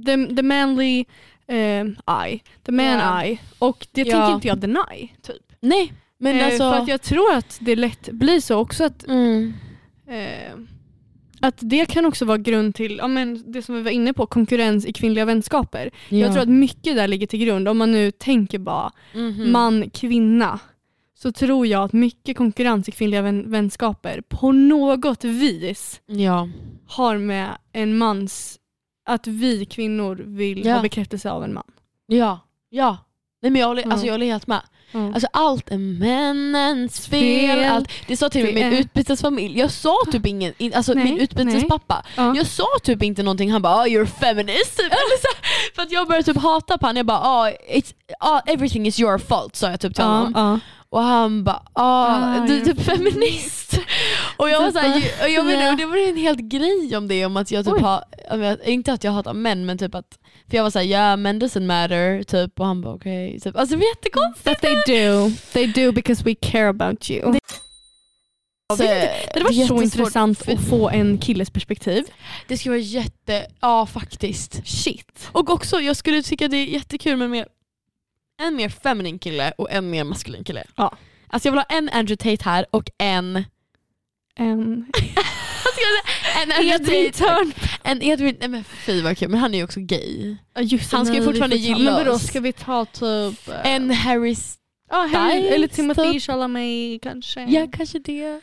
[0.07, 1.05] the, the manly
[1.51, 1.87] eh,
[2.25, 3.23] eye, the man Ja.
[3.25, 3.39] eye.
[3.59, 4.13] Och det Ja.
[4.17, 5.09] tänker inte jag deny.
[5.23, 5.43] Typ.
[5.61, 6.73] Nej, men eh, alltså...
[6.73, 9.53] För att jag tror att det lätt blir så också att mm.
[10.09, 10.53] Eh,
[11.43, 14.27] att det kan också vara grund till ja, men det som vi var inne på,
[14.27, 15.91] konkurrens i kvinnliga vänskaper.
[16.09, 19.53] Jag tror att mycket där ligger till grund, om man nu tänker bara Mhm.
[19.53, 20.59] man, kvinna,
[21.19, 26.49] så tror jag att mycket konkurrens i kvinnliga vän vänskaper på något vis Ja.
[26.87, 28.59] har med en mans,
[29.11, 30.75] att vi kvinnor vill Ja.
[30.75, 31.65] ha bekräftelse av en man.
[32.07, 32.39] Ja.
[32.71, 32.97] Ja.
[33.43, 33.91] Nej, men jag, håller, Ja.
[33.91, 34.61] alltså, jag håller helt med.
[34.93, 35.07] Ja.
[35.15, 37.49] Alltså, allt är männens fel.
[37.59, 37.73] Fel.
[37.73, 37.89] Allt.
[38.07, 39.59] Det sa till och med min utbytesfamilj.
[39.59, 42.05] Jag sa typ ingen, in- alltså Nej, min utbytespappa.
[42.17, 42.37] Ja.
[42.37, 44.77] Jag sa typ inte någonting, han bara oh, you're feminist.
[44.77, 44.87] Typ.
[44.93, 45.29] Eller så,
[45.75, 46.97] för att jag började typ hata på honom.
[46.97, 50.33] Jag bara oh, it's, oh, everything is your fault sa jag typ till Ja, honom.
[50.37, 50.61] ja.
[50.93, 53.79] Och han bara oh, Ah, du är typ feminist.
[54.37, 57.27] och jag var såhär, och jag menar, och det var en helt grej om det,
[57.27, 57.81] om att jag typ Oj.
[57.81, 58.05] har,
[58.69, 60.19] inte att jag hatar män men typ att,
[60.51, 63.41] för jag var såhär ja men doesn't matter typ och han bara okej.
[63.41, 63.57] Typ.
[63.57, 64.45] Alltså det var jättekonstigt.
[64.45, 64.75] But they
[65.05, 65.31] do.
[65.53, 67.33] They do because we care about you.
[67.33, 67.41] Det-
[68.79, 72.05] Det, det varit så intressant att få en killes perspektiv.
[72.49, 74.61] Det skulle vara jätte, ja faktiskt.
[74.69, 75.29] Shit.
[75.33, 77.47] Och också jag skulle tycka det är jättekul med mer,
[78.41, 80.65] en mer feminin kille och en mer maskulin kille.
[80.77, 80.97] Ja.
[81.29, 83.45] Alltså jag vill ha en Andrew Tate här och en,
[84.37, 84.87] En?
[86.43, 87.13] En Edwin.
[87.13, 87.53] Törn.
[87.83, 90.37] En Edwin, nej men fy vad kul, men han är ju också gay.
[90.55, 92.27] Ja, Just Han ska ju fortfarande gilla Men vadå, oss.
[92.27, 93.49] ska vi ta typ...
[93.49, 94.37] eh, En Harry
[94.91, 96.23] ja, Harry, Styles, eller Timothy typ.
[96.23, 97.45] Chalamet kanske.
[97.45, 98.41] Ja kanske det.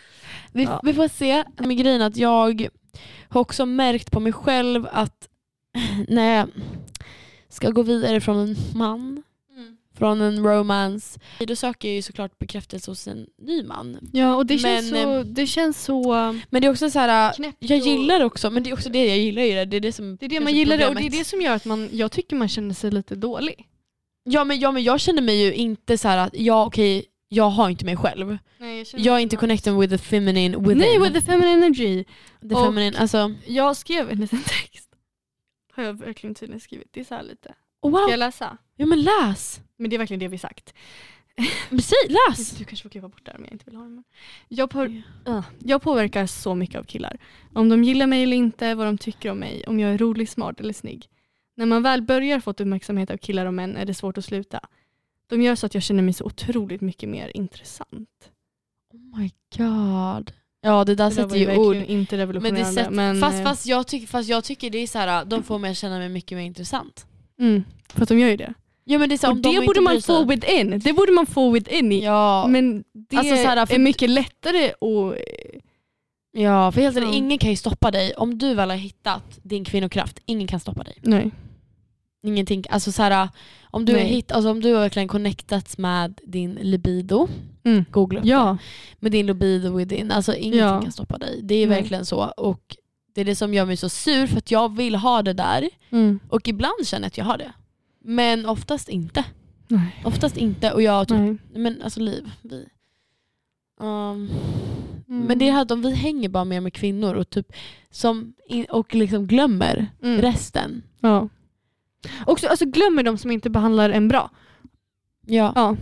[0.51, 0.79] Vi, Ja.
[0.83, 1.43] vi får se.
[1.57, 2.69] Men grejen att jag
[3.29, 5.27] har också märkt på mig själv att
[6.07, 6.49] när jag
[7.49, 9.23] ska gå vidare från en man.
[9.97, 14.09] Från en romance, då söker jag ju såklart bekräftelse hos en ny man.
[14.13, 15.23] Ja och det känns Men, så...
[15.31, 16.13] Det känns så
[16.49, 19.05] Men det är också så här, knäppt jag gillar också, men det är också det
[19.05, 19.65] jag gillar ju det.
[19.65, 21.41] Det är det som Det är det man gillar det, och det är det som
[21.41, 23.67] gör att man, jag tycker man känner sig lite dålig.
[24.23, 27.49] Ja men, ja men jag känner mig ju inte så här att, ja okej, jag
[27.49, 28.37] har inte mig själv.
[28.57, 30.77] Nej, Jag är inte connected with the feminine within.
[30.77, 32.03] Nej, with the feminine energy.
[32.49, 34.89] the och- feminine, alltså, Jag skrev en liten text.
[35.73, 36.87] Har jag verkligen tydligen skrivit.
[36.91, 37.53] Det är så lite.
[37.81, 38.09] oh, Ska wow.
[38.09, 38.57] jag läsa?
[38.75, 39.59] Ja men läs.
[39.77, 40.73] Men det är verkligen det vi sagt.
[41.69, 42.51] Säg, läs.
[42.51, 44.03] Du kanske får klippa bort det här om jag inte vill ha det.
[44.47, 47.17] Jag, på, uh, jag påverkar så mycket av killar.
[47.53, 50.29] Om de gillar mig eller inte, vad de tycker om mig, om jag är rolig,
[50.29, 51.09] smart eller snygg.
[51.55, 54.59] När man väl börjar få uppmärksamhet av killar och män är det svårt att sluta.
[55.27, 58.31] De gör så att jag känner mig så otroligt mycket mer intressant.
[58.93, 60.31] Oh my god.
[60.61, 61.75] Ja det där Det sätter ju ord.
[61.75, 64.87] inte Men det sätter, men, fast, eh, fast, jag tycker, fast jag tycker det är
[64.87, 67.05] så här, de får mig att känna mig mycket mer intressant.
[67.39, 68.53] mm, för att de gör ju det.
[68.89, 70.79] Ja, men det så, Och det borde man få within.
[70.79, 71.91] Det borde man få within.
[71.91, 72.03] i.
[72.03, 75.17] Ja, Men det Alltså så här, för- är mycket lättare att...
[76.31, 77.13] ja, för helt Ja.
[77.13, 78.13] ingen kan ju stoppa dig.
[78.17, 80.97] Om du väl har hittat din kvinnokraft, ingen kan stoppa dig.
[81.01, 81.31] Nej.
[82.23, 83.29] Ingenting, alltså så här,
[83.63, 84.09] om, du har Nej.
[84.09, 87.27] hitt, alltså om du har verkligen connectats med din libido,
[87.63, 87.85] Mm.
[87.91, 88.29] googla upp det.
[88.31, 88.57] Ja.
[88.99, 90.81] med din libido within, alltså ingenting Ja.
[90.81, 91.39] kan stoppa dig.
[91.43, 91.79] Det är Nej.
[91.81, 92.19] verkligen så.
[92.37, 92.75] Och
[93.15, 95.69] det är det som gör mig så sur för att jag vill ha det där
[95.89, 96.19] Mm.
[96.29, 97.51] och ibland känner jag att jag har det.
[98.09, 99.25] Men oftast inte.
[99.67, 100.01] Nej.
[100.05, 101.37] Oftast inte och jag typ, Nej.
[101.53, 102.65] men alltså liv, vi.
[103.79, 104.29] Um,
[105.09, 105.25] Mm.
[105.25, 107.53] Men det är att om vi hänger bara mer med kvinnor och, typ,
[107.89, 108.33] som,
[108.69, 110.21] och liksom glömmer Mm.
[110.21, 110.83] resten.
[110.99, 111.29] Ja.
[112.25, 114.29] Också, alltså glömmer de som inte behandlar en bra.
[115.25, 115.51] Ja.
[115.55, 115.75] Ja.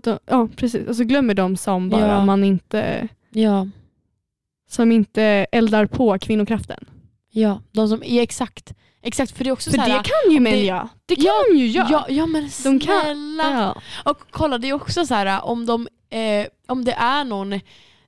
[0.00, 0.88] De, ja precis.
[0.88, 2.24] Alltså glömmer de som bara Ja.
[2.24, 3.68] man inte Ja.
[4.68, 6.84] som inte eldar på kvinnokraften.
[7.32, 7.60] Ja.
[7.72, 8.72] De som, ja, exakt.
[9.04, 10.88] Exakt, för det är också För så här, det kan ju män göra.
[11.06, 11.88] Det kan Ja, ju göra.
[11.90, 13.50] Ja, ja men De kan- snälla.
[13.50, 13.80] Ja.
[14.10, 17.60] Och kolla det är också så här om, de, eh, om det är någon,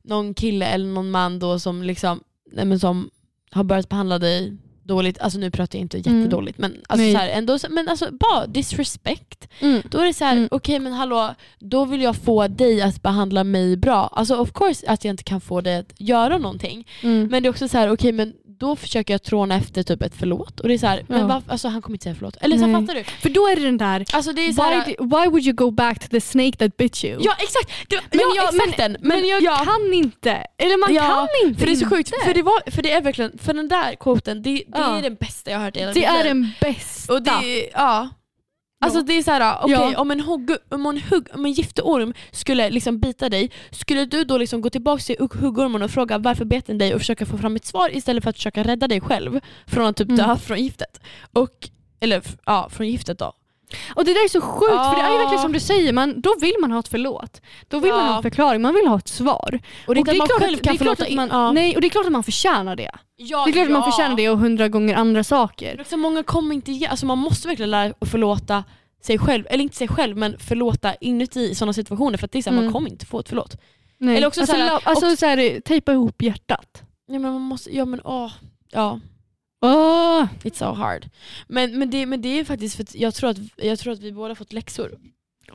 [0.04, 2.20] någon kille eller någon man då som, liksom,
[2.52, 3.10] nej, men som
[3.50, 4.56] har börjat behandla dig
[4.86, 6.20] dåligt, alltså nu pratar jag inte Mm.
[6.20, 9.48] jättedåligt men, alltså, så här, ändå, men alltså, bara disrespect.
[9.60, 9.82] Mm.
[9.90, 10.48] Då är det så här, Mm.
[10.50, 14.06] okej men hallå, då vill jag få dig att behandla mig bra.
[14.12, 16.88] Alltså of course att jag inte kan få dig att göra någonting.
[17.02, 17.26] Mm.
[17.30, 20.12] Men det är också så här, okej men då försöker jag tråna efter typ ett
[20.18, 20.60] förlåt.
[20.60, 22.36] Och det är så här, men varför, alltså, han kommer inte säga förlåt.
[22.40, 23.04] Eller så här, fattar du?
[23.04, 25.52] För då är det den där, Alltså, det är så här, why, why would you
[25.52, 27.20] go back to the snake that bit you?
[27.24, 27.70] Ja exakt!
[27.88, 28.96] Det, Men ja, jag- exakt den.
[29.00, 30.30] Men, jag ja, kan inte.
[30.58, 31.60] Eller man Ja, kan inte.
[31.60, 32.26] För det är så sjukt, inte.
[32.26, 35.14] för det, var, för det är verkligen, för den där quoten, det, det är den
[35.14, 37.12] bästa jag har hört i hela Det är den bästa.
[37.12, 38.08] Och det, ja.
[38.84, 40.00] Alltså det är såhär, okej Ja.
[40.00, 44.24] om, en hugg, om, en hugg, om en giftorm skulle liksom bita dig, skulle du
[44.24, 47.26] då liksom gå tillbaka till hugg- huggormen och fråga varför bet den dig och försöka
[47.26, 50.26] få fram ett svar istället för att försöka rädda dig själv från att typ Mm.
[50.28, 51.00] dö från giftet?
[51.32, 51.68] Och,
[52.00, 53.32] eller ja, från giftet då.
[53.94, 55.18] Och det där är så sjukt för det är ju Ja.
[55.18, 57.40] verkligen som du säger, man, då vill man ha ett förlåt.
[57.68, 58.06] Då vill man Ja.
[58.10, 59.60] ha en förklaring, man vill ha ett svar.
[59.86, 61.16] Och det är man klart att- kan det är klart förlåta att in.
[61.16, 61.52] man, ja.
[61.52, 62.90] Nej, och det är klart att man förtjänar det.
[63.16, 63.90] Ja, Det är klart att man ja.
[63.90, 65.80] förtjänar det och hundra gånger andra saker.
[65.80, 68.64] Också många kommer inte ge, alltså man måste verkligen lära sig att förlåta
[69.02, 72.38] sig själv, eller inte sig själv men förlåta inuti i sådana situationer för att det
[72.38, 72.64] är så här, Mm.
[72.64, 73.56] man kommer inte få ett förlåt.
[73.98, 74.16] Nej.
[74.16, 76.82] Eller också alltså, så här- la- alltså så här, tejpa ihop hjärtat.
[77.06, 78.32] Ja men man måste, ja men åh,
[78.70, 79.00] ja.
[79.64, 80.28] Åh!
[80.42, 81.10] It's so hard.
[81.48, 84.00] Men, men, det, men det är faktiskt för att jag tror att, jag tror att
[84.00, 84.98] vi båda fått läxor.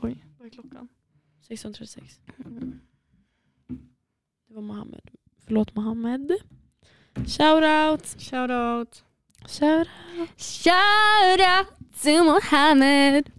[0.02, 0.88] Oj, vad är klockan?
[1.48, 2.00] 16.36.
[4.48, 5.00] Det var Mohammed.
[5.46, 6.32] Förlåt Mohammed.
[7.14, 8.16] Shoutout.
[8.18, 9.04] Shoutout.
[9.46, 9.88] Shout
[10.36, 11.66] Shoutout
[12.02, 13.30] to Mohammed.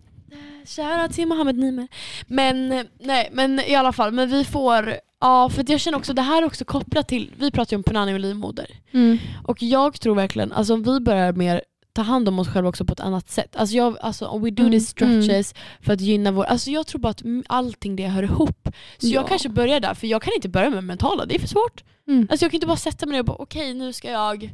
[0.65, 1.88] Shoutout till Mohammed Nimer.
[2.28, 6.22] Men nej, men i alla fall, men vi får, ja för jag känner också, det
[6.22, 8.67] här är också kopplat till, vi pratar ju om punani och livmoder.
[8.91, 9.17] Mm.
[9.43, 11.61] Och jag tror verkligen, alltså om vi börjar mer
[11.93, 13.55] ta hand om oss själva också på ett annat sätt.
[13.55, 16.88] Alltså, jag, alltså om we do Mm, these stretches för att gynna vår, alltså jag
[16.88, 18.67] tror bara att mm, allting det hör ihop.
[18.97, 19.13] Så Ja.
[19.13, 21.84] jag kanske börjar där, för jag kan inte börja med mentala, det är för svårt.
[22.07, 22.28] Mm.
[22.32, 24.53] Alltså jag kan inte bara sätta mig ner och bara okej nu ska jag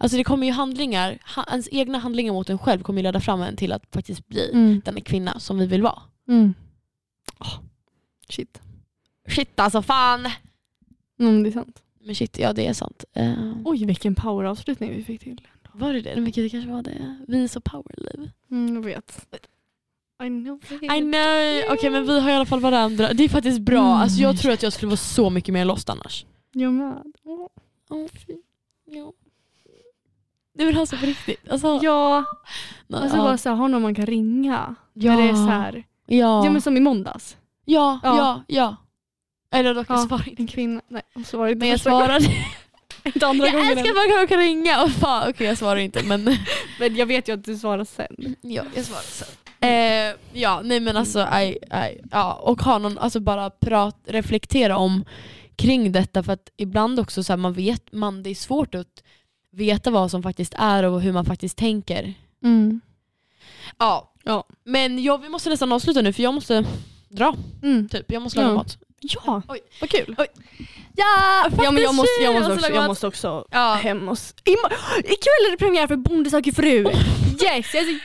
[0.00, 3.20] Alltså det kommer ju handlingar, ha, ens egna handlingar mot en själv kommer ju leda
[3.20, 4.82] fram en till att faktiskt bli Mm.
[4.84, 6.02] den kvinna som vi vill vara.
[6.28, 6.54] Mm.
[7.40, 7.58] Åh,
[8.30, 8.60] shit.
[9.28, 10.26] Shit alltså fan!
[11.20, 11.82] Mm, det är sant.
[12.00, 13.04] Men shit, ja det är sant.
[13.18, 15.40] Uh, Oj vilken poweravslutning vi fick till.
[15.72, 16.14] var det det?
[16.20, 17.16] Men gud, det kanske var det.
[17.28, 18.30] Vi är så powerliv.
[18.50, 19.26] Mm, jag vet.
[20.22, 20.60] I know.
[20.82, 21.72] I know!
[21.74, 23.12] Okej men vi har i alla fall varandra.
[23.12, 23.80] Det är faktiskt bra.
[23.80, 23.92] Mm.
[23.92, 26.26] Alltså, jag tror att jag skulle vara så mycket mer lost annars.
[26.52, 27.02] Jag med.
[27.24, 27.46] Åh.
[27.88, 28.08] Oh,
[28.84, 29.12] ja.
[30.54, 31.48] Du vill ha så på riktigt?
[31.48, 32.24] Alltså, Ja,
[32.86, 33.22] nej, alltså ja.
[33.22, 34.74] bara så här, ha någon man kan ringa.
[34.92, 35.16] ja.
[35.16, 35.84] När det är så här.
[36.06, 36.44] Ja.
[36.44, 37.36] Ja men som i måndags.
[37.64, 38.00] Ja.
[38.02, 38.76] ja, ja.
[39.50, 40.42] Eller dock, jag Ja, svarar inte.
[40.42, 40.80] En kvinna.
[40.88, 42.24] Nej hon svarade inte Men jag svarade.
[43.04, 43.78] Inte andra Jag gången.
[43.78, 44.84] älskar att man kan ringa.
[44.84, 45.30] Oh, fan.
[45.30, 46.24] Okej jag svarar inte men
[46.80, 48.36] Men jag vet ju att du svarar sen.
[48.40, 49.28] ja, jag svarar sen.
[49.60, 54.76] Eh, ja, nej men alltså, aj, aj, ja, och ha någon, alltså bara prat, reflektera
[54.76, 55.04] om
[55.56, 59.02] kring detta för att ibland också så här, man vet, man, det är svårt att
[59.52, 62.14] veta vad som faktiskt är och hur man faktiskt tänker.
[62.44, 62.80] Mm.
[63.78, 64.44] Ja, Ja.
[64.64, 66.64] men jag, vi måste nästan avsluta nu för jag måste
[67.08, 67.88] dra, Mm.
[67.88, 68.12] typ.
[68.12, 68.54] Jag måste laga Ja.
[68.54, 68.78] mat.
[69.00, 69.60] Ja, Oj.
[69.80, 70.14] vad kul.
[70.18, 70.26] Oj.
[70.96, 73.74] Ja, ja men jag måste, jag måste, också, jag måste också Ja.
[73.74, 74.18] hem och...
[74.44, 76.82] Ikväll är det premiär för Bonde söker fru.
[76.82, 76.94] Yes!
[77.42, 77.98] Jag är så...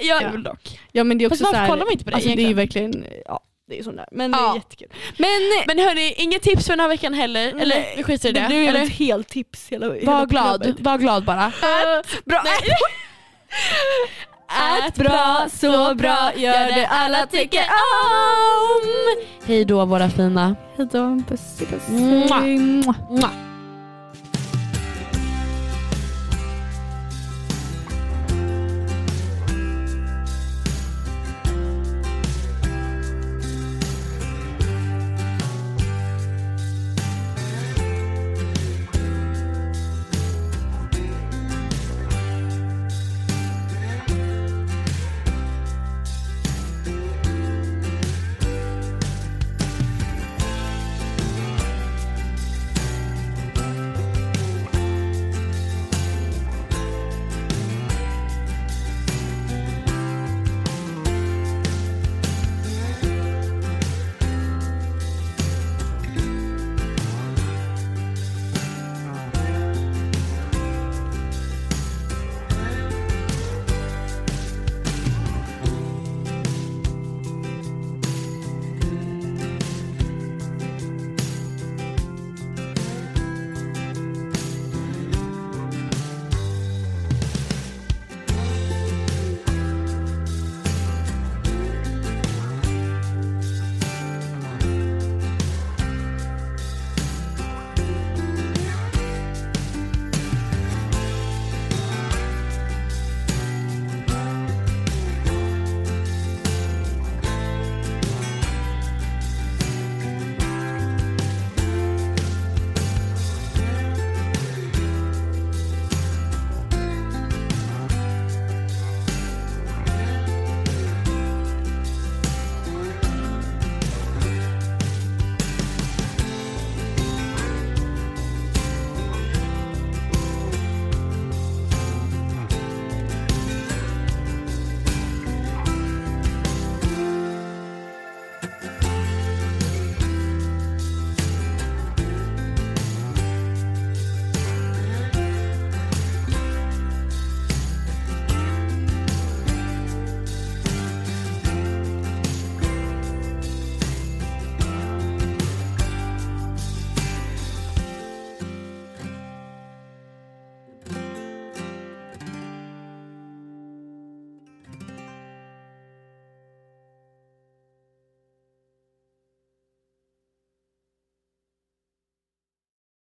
[0.00, 0.28] jag Ja.
[0.30, 0.80] vill dock.
[0.92, 2.34] Ja men det är också Fast varför här, kollar man inte på det alltså, det
[2.34, 2.90] är ju egentligen?
[2.90, 4.08] verkligen, ja det är sån där.
[4.12, 4.50] Men det Ja.
[4.50, 4.88] är jättekul.
[5.18, 7.48] Men, Men hörni, inget tips för den här veckan heller?
[7.48, 8.46] Eller Nej, vi skiter i det?
[8.50, 8.82] Du är eller?
[8.82, 11.46] ett helt tips hela, hela Var glad, var glad bara.
[11.46, 12.42] Ät bra.
[14.54, 18.88] Ät bra, så bra, gör det alla tycker om.
[19.46, 20.56] Hej då våra fina.
[20.76, 21.88] Hejdå, puss puss.
[21.88, 22.58] Hej.
[22.58, 23.30] Mwah.